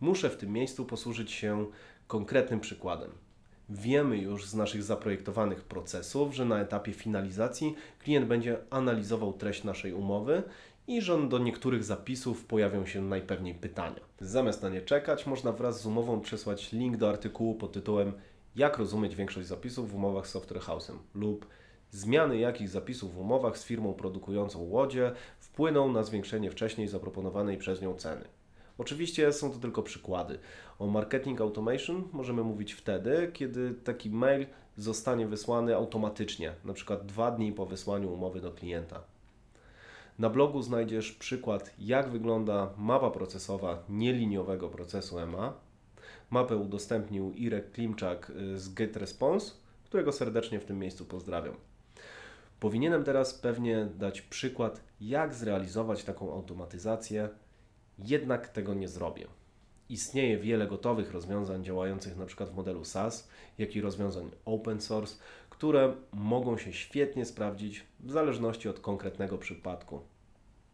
Muszę 0.00 0.30
w 0.30 0.36
tym 0.36 0.52
miejscu 0.52 0.84
posłużyć 0.84 1.32
się 1.32 1.66
konkretnym 2.06 2.60
przykładem. 2.60 3.23
Wiemy 3.68 4.18
już 4.18 4.46
z 4.46 4.54
naszych 4.54 4.82
zaprojektowanych 4.82 5.64
procesów, 5.64 6.34
że 6.34 6.44
na 6.44 6.60
etapie 6.60 6.92
finalizacji 6.92 7.74
klient 7.98 8.26
będzie 8.26 8.58
analizował 8.70 9.32
treść 9.32 9.64
naszej 9.64 9.92
umowy 9.92 10.42
i 10.86 11.02
że 11.02 11.28
do 11.28 11.38
niektórych 11.38 11.84
zapisów 11.84 12.44
pojawią 12.44 12.86
się 12.86 13.02
najpewniej 13.02 13.54
pytania. 13.54 14.00
Zamiast 14.20 14.62
na 14.62 14.68
nie 14.68 14.80
czekać, 14.80 15.26
można 15.26 15.52
wraz 15.52 15.80
z 15.80 15.86
umową 15.86 16.20
przesłać 16.20 16.72
link 16.72 16.96
do 16.96 17.08
artykułu 17.08 17.54
pod 17.54 17.72
tytułem 17.72 18.12
Jak 18.56 18.78
rozumieć 18.78 19.16
większość 19.16 19.48
zapisów 19.48 19.90
w 19.90 19.94
umowach 19.94 20.26
z 20.26 20.30
Software 20.30 20.62
House'em 20.62 20.96
lub 21.14 21.46
Zmiany 21.94 22.38
jakich 22.38 22.68
zapisów 22.68 23.14
w 23.14 23.18
umowach 23.18 23.58
z 23.58 23.64
firmą 23.64 23.94
produkującą 23.94 24.58
łodzie 24.62 25.12
wpłyną 25.38 25.92
na 25.92 26.02
zwiększenie 26.02 26.50
wcześniej 26.50 26.88
zaproponowanej 26.88 27.58
przez 27.58 27.82
nią 27.82 27.94
ceny. 27.94 28.24
Oczywiście 28.78 29.32
są 29.32 29.50
to 29.50 29.58
tylko 29.58 29.82
przykłady. 29.82 30.38
O 30.78 30.86
marketing 30.86 31.40
automation 31.40 32.04
możemy 32.12 32.42
mówić 32.42 32.72
wtedy, 32.72 33.30
kiedy 33.32 33.74
taki 33.74 34.10
mail 34.10 34.46
zostanie 34.76 35.26
wysłany 35.26 35.76
automatycznie, 35.76 36.54
na 36.64 36.72
przykład 36.72 37.06
dwa 37.06 37.30
dni 37.30 37.52
po 37.52 37.66
wysłaniu 37.66 38.12
umowy 38.12 38.40
do 38.40 38.52
klienta. 38.52 39.02
Na 40.18 40.30
blogu 40.30 40.62
znajdziesz 40.62 41.12
przykład, 41.12 41.74
jak 41.78 42.08
wygląda 42.08 42.70
mapa 42.76 43.10
procesowa 43.10 43.82
nieliniowego 43.88 44.68
procesu 44.68 45.18
EMA. 45.18 45.52
Mapę 46.30 46.56
udostępnił 46.56 47.32
Irek 47.32 47.72
Klimczak 47.72 48.32
z 48.54 48.74
GetResponse, 48.74 49.52
którego 49.84 50.12
serdecznie 50.12 50.60
w 50.60 50.64
tym 50.64 50.78
miejscu 50.78 51.04
pozdrawiam. 51.04 51.54
Powinienem 52.60 53.04
teraz 53.04 53.34
pewnie 53.34 53.88
dać 53.98 54.22
przykład, 54.22 54.80
jak 55.00 55.34
zrealizować 55.34 56.04
taką 56.04 56.32
automatyzację, 56.32 57.28
jednak 57.98 58.48
tego 58.48 58.74
nie 58.74 58.88
zrobię. 58.88 59.26
Istnieje 59.88 60.38
wiele 60.38 60.66
gotowych 60.66 61.12
rozwiązań 61.12 61.64
działających 61.64 62.12
np. 62.12 62.46
w 62.46 62.54
modelu 62.54 62.84
SaaS, 62.84 63.28
jak 63.58 63.76
i 63.76 63.80
rozwiązań 63.80 64.30
open 64.44 64.80
source, 64.80 65.16
które 65.50 65.94
mogą 66.12 66.58
się 66.58 66.72
świetnie 66.72 67.24
sprawdzić 67.24 67.84
w 68.00 68.12
zależności 68.12 68.68
od 68.68 68.80
konkretnego 68.80 69.38
przypadku. 69.38 70.00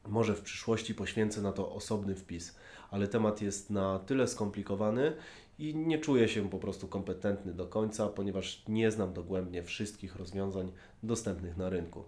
Może 0.08 0.34
w 0.34 0.42
przyszłości 0.42 0.94
poświęcę 0.94 1.42
na 1.42 1.52
to 1.52 1.72
osobny 1.72 2.14
wpis, 2.14 2.56
ale 2.90 3.08
temat 3.08 3.42
jest 3.42 3.70
na 3.70 3.98
tyle 3.98 4.26
skomplikowany 4.26 5.12
i 5.58 5.76
nie 5.76 5.98
czuję 5.98 6.28
się 6.28 6.50
po 6.50 6.58
prostu 6.58 6.88
kompetentny 6.88 7.54
do 7.54 7.66
końca, 7.66 8.08
ponieważ 8.08 8.64
nie 8.68 8.90
znam 8.90 9.12
dogłębnie 9.12 9.62
wszystkich 9.62 10.16
rozwiązań 10.16 10.72
dostępnych 11.02 11.56
na 11.56 11.70
rynku. 11.70 12.04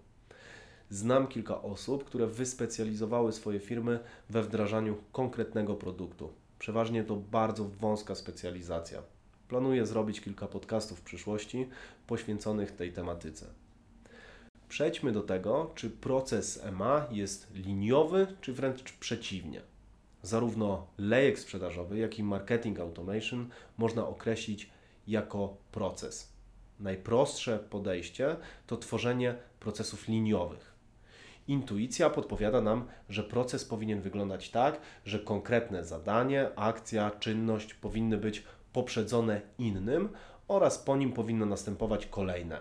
Znam 0.93 1.26
kilka 1.26 1.62
osób, 1.62 2.05
które 2.05 2.26
wyspecjalizowały 2.26 3.32
swoje 3.32 3.61
firmy 3.61 3.99
we 4.30 4.43
wdrażaniu 4.43 4.97
konkretnego 5.12 5.74
produktu. 5.74 6.32
Przeważnie 6.59 7.05
to 7.05 7.16
bardzo 7.16 7.64
wąska 7.64 8.14
specjalizacja. 8.14 9.03
Planuję 9.49 9.86
zrobić 9.86 10.20
kilka 10.20 10.47
podcastów 10.47 10.99
w 10.99 11.03
przyszłości 11.03 11.68
poświęconych 12.07 12.72
tej 12.72 12.93
tematyce. 12.93 13.47
Przejdźmy 14.68 15.12
do 15.12 15.22
tego, 15.22 15.72
czy 15.74 15.90
proces 15.90 16.64
EMA 16.64 17.07
jest 17.11 17.55
liniowy, 17.55 18.26
czy 18.40 18.53
wręcz 18.53 18.93
przeciwnie. 18.93 19.61
Zarówno 20.22 20.86
lejek 20.99 21.38
sprzedażowy, 21.38 21.99
jak 21.99 22.18
i 22.18 22.22
marketing 22.22 22.80
automation 22.80 23.49
można 23.78 24.09
określić 24.09 24.70
jako 25.07 25.57
proces. 25.70 26.32
Najprostsze 26.80 27.59
podejście 27.59 28.36
to 28.66 28.76
tworzenie 28.76 29.34
procesów 29.61 30.09
liniowych. 30.09 30.71
Intuicja 31.49 32.11
podpowiada 32.11 32.61
nam, 32.61 32.84
że 33.09 33.24
proces 33.24 33.64
powinien 33.64 34.01
wyglądać 34.01 34.51
tak, 34.51 34.80
że 35.05 35.18
konkretne 35.18 35.84
zadanie, 35.84 36.49
akcja, 36.57 37.11
czynność 37.11 37.74
powinny 37.74 38.18
być 38.18 38.45
poprzedzone 38.72 39.40
innym 39.59 40.09
oraz 40.49 40.78
po 40.78 40.97
nim 40.97 41.12
powinno 41.12 41.47
następować 41.47 42.07
kolejne. 42.07 42.61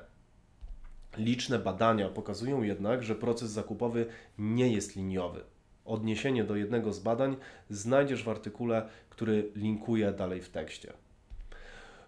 Liczne 1.18 1.60
badania 1.60 2.10
pokazują 2.10 2.62
jednak, 2.64 3.04
że 3.04 3.16
proces 3.16 3.50
zakupowy 3.50 4.06
nie 4.38 4.74
jest 4.74 4.96
liniowy. 4.96 5.42
Odniesienie 5.86 6.44
do 6.44 6.56
jednego 6.56 6.94
z 6.94 7.00
badań 7.00 7.38
znajdziesz 7.70 8.24
w 8.24 8.30
artykule, 8.30 8.90
który 9.10 9.52
linkuję 9.56 10.12
dalej 10.12 10.42
w 10.42 10.50
tekście. 10.50 10.94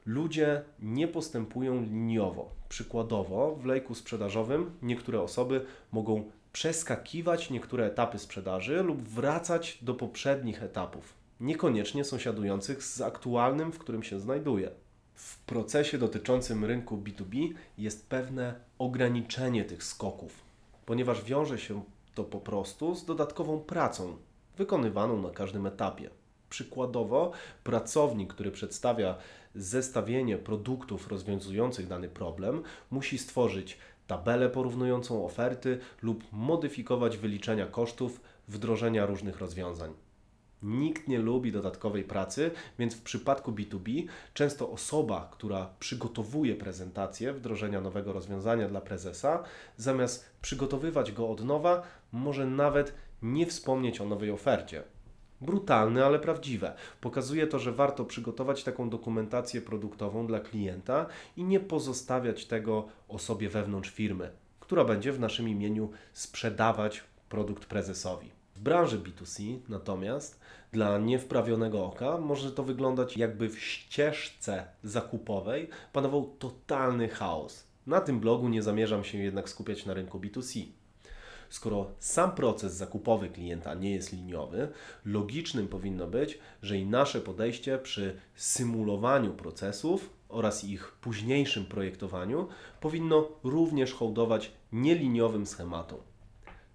Ludzie 0.05 0.61
nie 0.79 1.07
postępują 1.07 1.81
liniowo. 1.81 2.49
Przykładowo, 2.69 3.55
w 3.55 3.65
lejku 3.65 3.95
sprzedażowym 3.95 4.71
niektóre 4.81 5.21
osoby 5.21 5.65
mogą 5.91 6.23
przeskakiwać 6.53 7.49
niektóre 7.49 7.85
etapy 7.85 8.19
sprzedaży 8.19 8.83
lub 8.83 9.01
wracać 9.01 9.77
do 9.81 9.93
poprzednich 9.93 10.63
etapów, 10.63 11.13
niekoniecznie 11.39 12.03
sąsiadujących 12.03 12.83
z 12.83 13.01
aktualnym, 13.01 13.71
w 13.71 13.79
którym 13.79 14.03
się 14.03 14.19
znajduje. 14.19 14.71
W 15.15 15.39
procesie 15.39 15.97
dotyczącym 15.97 16.65
rynku 16.65 16.97
B2B 16.97 17.53
jest 17.77 18.09
pewne 18.09 18.55
ograniczenie 18.79 19.65
tych 19.65 19.83
skoków, 19.83 20.41
ponieważ 20.85 21.23
wiąże 21.23 21.59
się 21.59 21.83
to 22.15 22.23
po 22.23 22.39
prostu 22.39 22.95
z 22.95 23.05
dodatkową 23.05 23.59
pracą 23.59 24.17
wykonywaną 24.57 25.21
na 25.21 25.29
każdym 25.29 25.65
etapie. 25.65 26.09
Przykładowo, 26.49 27.31
pracownik, 27.63 28.33
który 28.33 28.51
przedstawia 28.51 29.15
zestawienie 29.55 30.37
produktów 30.37 31.07
rozwiązujących 31.07 31.87
dany 31.87 32.09
problem, 32.09 32.63
musi 32.91 33.17
stworzyć 33.17 33.77
tabelę 34.07 34.49
porównującą 34.49 35.25
oferty 35.25 35.79
lub 36.01 36.23
modyfikować 36.31 37.17
wyliczenia 37.17 37.65
kosztów 37.65 38.21
wdrożenia 38.47 39.05
różnych 39.05 39.39
rozwiązań. 39.39 39.93
Nikt 40.63 41.07
nie 41.07 41.19
lubi 41.19 41.51
dodatkowej 41.51 42.03
pracy, 42.03 42.51
więc 42.79 42.95
w 42.95 43.01
przypadku 43.01 43.51
B2B 43.51 44.07
często 44.33 44.71
osoba, 44.71 45.29
która 45.31 45.69
przygotowuje 45.79 46.55
prezentację 46.55 47.33
wdrożenia 47.33 47.81
nowego 47.81 48.13
rozwiązania 48.13 48.67
dla 48.67 48.81
prezesa, 48.81 49.43
zamiast 49.77 50.29
przygotowywać 50.41 51.11
go 51.11 51.29
od 51.29 51.45
nowa, 51.45 51.83
może 52.11 52.45
nawet 52.45 52.93
nie 53.21 53.45
wspomnieć 53.45 54.01
o 54.01 54.05
nowej 54.05 54.31
ofercie. 54.31 54.83
Brutalne, 55.43 56.05
ale 56.05 56.19
prawdziwe. 56.19 56.75
Pokazuje 57.01 57.47
to, 57.47 57.59
że 57.59 57.71
warto 57.71 58.05
przygotować 58.05 58.63
taką 58.63 58.89
dokumentację 58.89 59.61
produktową 59.61 60.27
dla 60.27 60.39
klienta 60.39 61.05
i 61.37 61.43
nie 61.43 61.59
pozostawiać 61.59 62.45
tego 62.45 62.87
osobie 63.07 63.49
wewnątrz 63.49 63.89
firmy, 63.89 64.31
która 64.59 64.85
będzie 64.85 65.11
w 65.11 65.19
naszym 65.19 65.49
imieniu 65.49 65.91
sprzedawać 66.13 67.03
produkt 67.29 67.65
prezesowi. 67.65 68.29
W 68.55 68.59
branży 68.59 68.99
B2C 68.99 69.57
natomiast 69.69 70.39
dla 70.71 70.97
niewprawionego 70.97 71.85
oka 71.85 72.17
może 72.17 72.51
to 72.51 72.63
wyglądać 72.63 73.17
jakby 73.17 73.49
w 73.49 73.59
ścieżce 73.59 74.65
zakupowej 74.83 75.69
panował 75.93 76.35
totalny 76.39 77.07
chaos. 77.07 77.63
Na 77.87 78.01
tym 78.01 78.19
blogu 78.19 78.49
nie 78.49 78.63
zamierzam 78.63 79.03
się 79.03 79.17
jednak 79.17 79.49
skupiać 79.49 79.85
na 79.85 79.93
rynku 79.93 80.19
B2C. 80.19 80.65
Skoro 81.53 81.91
sam 81.99 82.31
proces 82.31 82.73
zakupowy 82.73 83.29
klienta 83.29 83.73
nie 83.73 83.91
jest 83.91 84.13
liniowy, 84.13 84.67
logicznym 85.05 85.67
powinno 85.67 86.07
być, 86.07 86.39
że 86.61 86.77
i 86.77 86.85
nasze 86.85 87.21
podejście 87.21 87.77
przy 87.77 88.19
symulowaniu 88.35 89.33
procesów 89.33 90.09
oraz 90.29 90.63
ich 90.63 90.91
późniejszym 91.01 91.65
projektowaniu 91.65 92.47
powinno 92.81 93.27
również 93.43 93.93
hołdować 93.93 94.51
nieliniowym 94.71 95.45
schematom. 95.45 95.99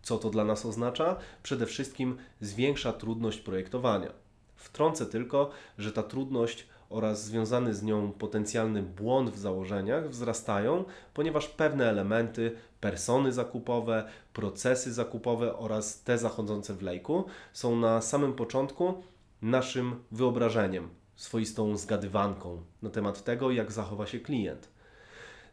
Co 0.03 0.19
to 0.19 0.31
dla 0.31 0.45
nas 0.45 0.67
oznacza? 0.67 1.17
Przede 1.43 1.67
wszystkim 1.67 2.17
zwiększa 2.41 2.93
trudność 2.93 3.39
projektowania. 3.39 4.13
Wtrącę 4.57 5.07
tylko, 5.07 5.51
że 5.79 5.93
ta 5.93 6.03
trudność 6.03 6.67
oraz 6.91 7.25
związany 7.25 7.75
z 7.75 7.83
nią 7.83 8.13
potencjalny 8.13 8.83
błąd 8.83 9.31
w 9.31 9.39
założeniach 9.39 10.11
wzrastają, 10.11 10.85
ponieważ 11.15 11.49
pewne 11.49 11.91
elementy, 11.91 12.53
persony 12.81 13.33
zakupowe, 13.33 14.09
procesy 14.33 14.93
zakupowe 14.93 15.57
oraz 15.57 16.03
te 16.03 16.19
zachodzące 16.19 16.75
w 16.75 16.83
lejku 16.83 17.25
są 17.53 17.77
na 17.77 18.01
samym 18.01 18.33
początku 18.33 18.95
naszym 19.43 19.97
wyobrażeniem, 20.13 20.89
swoistą 21.17 21.77
zgadywanką 21.77 22.63
na 22.83 22.91
temat 22.91 23.25
tego, 23.25 23.51
jak 23.51 23.73
zachowa 23.73 24.07
się 24.07 24.21
klient. 24.21 24.69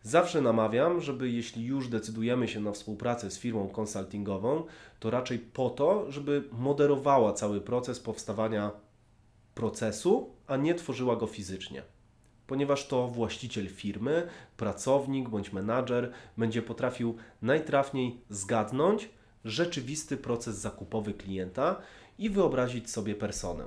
Zawsze 0.04 0.42
namawiam, 0.42 1.02
żeby 1.02 1.30
jeśli 1.30 1.66
już 1.66 1.88
decydujemy 1.88 2.48
się 2.48 2.60
na 2.60 2.72
współpracę 2.72 3.32
z 3.32 3.40
firmą 3.40 3.70
konsultingową, 3.70 4.64
to 5.00 5.10
raczej 5.12 5.40
po 5.40 5.70
to, 5.70 6.12
żeby 6.12 6.44
moderowała 6.52 7.34
cały 7.34 7.62
proces 7.62 8.00
powstawania 8.00 8.72
procesu, 9.56 10.30
a 10.48 10.58
nie 10.58 10.76
tworzyła 10.76 11.16
go 11.16 11.28
fizycznie. 11.28 11.84
Ponieważ 12.48 12.88
to 12.88 13.08
właściciel 13.08 13.68
firmy, 13.68 14.28
pracownik 14.58 15.30
bądź 15.30 15.54
menadżer 15.54 16.12
będzie 16.38 16.62
potrafił 16.62 17.18
najtrafniej 17.42 18.22
zgadnąć 18.30 19.10
rzeczywisty 19.46 20.18
proces 20.18 20.58
zakupowy 20.58 21.14
klienta 21.14 21.82
i 22.18 22.30
wyobrazić 22.30 22.90
sobie 22.90 23.16
personę. 23.16 23.64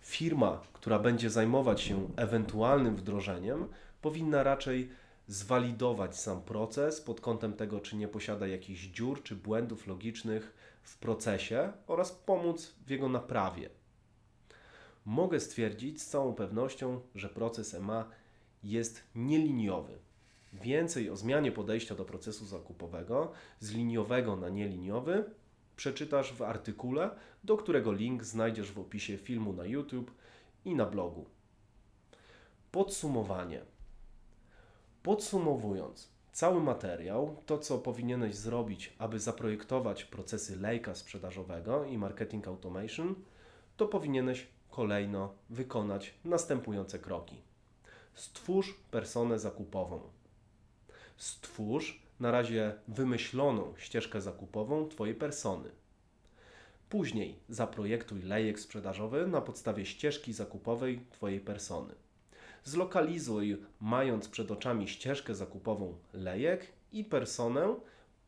Firma, 0.00 0.60
która 0.72 0.98
będzie 0.98 1.30
zajmować 1.30 1.80
się 1.80 2.08
ewentualnym 2.16 2.96
wdrożeniem, 2.96 3.68
powinna 4.02 4.42
raczej 4.42 4.90
zwalidować 5.26 6.18
sam 6.18 6.42
proces 6.42 7.00
pod 7.00 7.20
kątem 7.20 7.52
tego, 7.52 7.80
czy 7.80 7.96
nie 7.96 8.08
posiada 8.08 8.46
jakichś 8.46 8.80
dziur 8.86 9.22
czy 9.22 9.36
błędów 9.36 9.86
logicznych 9.86 10.54
w 10.82 10.98
procesie 10.98 11.72
oraz 11.86 12.12
pomóc 12.12 12.74
w 12.86 12.90
jego 12.90 13.08
naprawie. 13.08 13.77
Mogę 15.08 15.40
stwierdzić 15.40 16.02
z 16.02 16.06
całą 16.06 16.34
pewnością, 16.34 17.00
że 17.14 17.28
proces 17.28 17.74
EMA 17.74 18.10
jest 18.62 19.02
nieliniowy. 19.14 19.98
Więcej 20.52 21.10
o 21.10 21.16
zmianie 21.16 21.52
podejścia 21.52 21.94
do 21.94 22.04
procesu 22.04 22.46
zakupowego 22.46 23.32
z 23.60 23.70
liniowego 23.70 24.36
na 24.36 24.48
nieliniowy 24.48 25.24
przeczytasz 25.76 26.32
w 26.32 26.42
artykule, 26.42 27.10
do 27.44 27.56
którego 27.56 27.92
link 27.92 28.24
znajdziesz 28.24 28.72
w 28.72 28.78
opisie 28.78 29.18
filmu 29.18 29.52
na 29.52 29.64
YouTube 29.64 30.10
i 30.64 30.74
na 30.74 30.86
blogu. 30.86 31.26
Podsumowanie. 32.72 33.60
Podsumowując, 35.02 36.12
cały 36.32 36.60
materiał, 36.60 37.36
to 37.46 37.58
co 37.58 37.78
powinieneś 37.78 38.34
zrobić, 38.34 38.94
aby 38.98 39.20
zaprojektować 39.20 40.04
procesy 40.04 40.56
lejka 40.56 40.94
sprzedażowego 40.94 41.84
i 41.84 41.98
marketing 41.98 42.48
automation, 42.48 43.14
to 43.76 43.88
powinieneś 43.88 44.57
kolejno 44.70 45.34
wykonać 45.50 46.14
następujące 46.24 46.98
kroki. 46.98 47.36
Stwórz 48.14 48.74
personę 48.90 49.38
zakupową. 49.38 50.00
Stwórz 51.16 52.02
na 52.20 52.30
razie 52.30 52.74
wymyśloną 52.88 53.74
ścieżkę 53.76 54.20
zakupową 54.20 54.88
Twojej 54.88 55.14
persony. 55.14 55.70
Później 56.88 57.38
zaprojektuj 57.48 58.22
lejek 58.22 58.60
sprzedażowy 58.60 59.26
na 59.26 59.40
podstawie 59.40 59.86
ścieżki 59.86 60.32
zakupowej 60.32 61.06
Twojej 61.10 61.40
persony. 61.40 61.94
Zlokalizuj, 62.64 63.62
mając 63.80 64.28
przed 64.28 64.50
oczami 64.50 64.88
ścieżkę 64.88 65.34
zakupową 65.34 65.98
lejek 66.12 66.66
i 66.92 67.04
personę, 67.04 67.74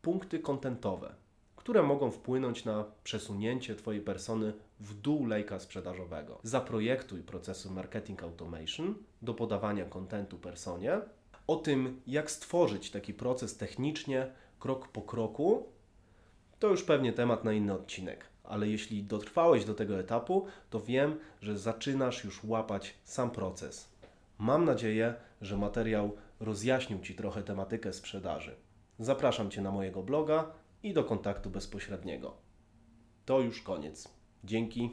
punkty 0.01 0.39
kontentowe, 0.39 1.15
które 1.61 1.83
mogą 1.83 2.11
wpłynąć 2.11 2.65
na 2.65 2.85
przesunięcie 3.03 3.75
Twojej 3.75 4.01
persony 4.01 4.53
w 4.79 4.93
dół 4.93 5.25
lejka 5.25 5.59
sprzedażowego. 5.59 6.39
Zaprojektuj 6.43 7.21
procesu 7.21 7.71
marketing 7.71 8.23
automation 8.23 8.95
do 9.21 9.33
podawania 9.33 9.85
kontentu 9.85 10.37
personie. 10.37 11.01
O 11.47 11.55
tym, 11.55 12.01
jak 12.07 12.31
stworzyć 12.31 12.91
taki 12.91 13.13
proces 13.13 13.57
technicznie, 13.57 14.31
krok 14.59 14.87
po 14.87 15.01
kroku, 15.01 15.65
to 16.59 16.67
już 16.67 16.83
pewnie 16.83 17.13
temat 17.13 17.43
na 17.43 17.53
inny 17.53 17.73
odcinek. 17.73 18.25
Ale 18.43 18.67
jeśli 18.67 19.03
dotrwałeś 19.03 19.65
do 19.65 19.73
tego 19.73 19.99
etapu, 19.99 20.45
to 20.69 20.79
wiem, 20.79 21.19
że 21.41 21.57
zaczynasz 21.57 22.23
już 22.23 22.43
łapać 22.43 22.93
sam 23.03 23.31
proces. 23.31 23.89
Mam 24.37 24.65
nadzieję, 24.65 25.13
że 25.41 25.57
materiał 25.57 26.15
rozjaśnił 26.39 26.99
Ci 26.99 27.15
trochę 27.15 27.43
tematykę 27.43 27.93
sprzedaży. 27.93 28.55
Zapraszam 28.99 29.51
Cię 29.51 29.61
na 29.61 29.71
mojego 29.71 30.03
bloga 30.03 30.60
i 30.83 30.93
do 30.93 31.03
kontaktu 31.03 31.49
bezpośredniego. 31.49 32.37
To 33.25 33.39
już 33.39 33.61
koniec. 33.61 34.09
Dzięki. 34.43 34.89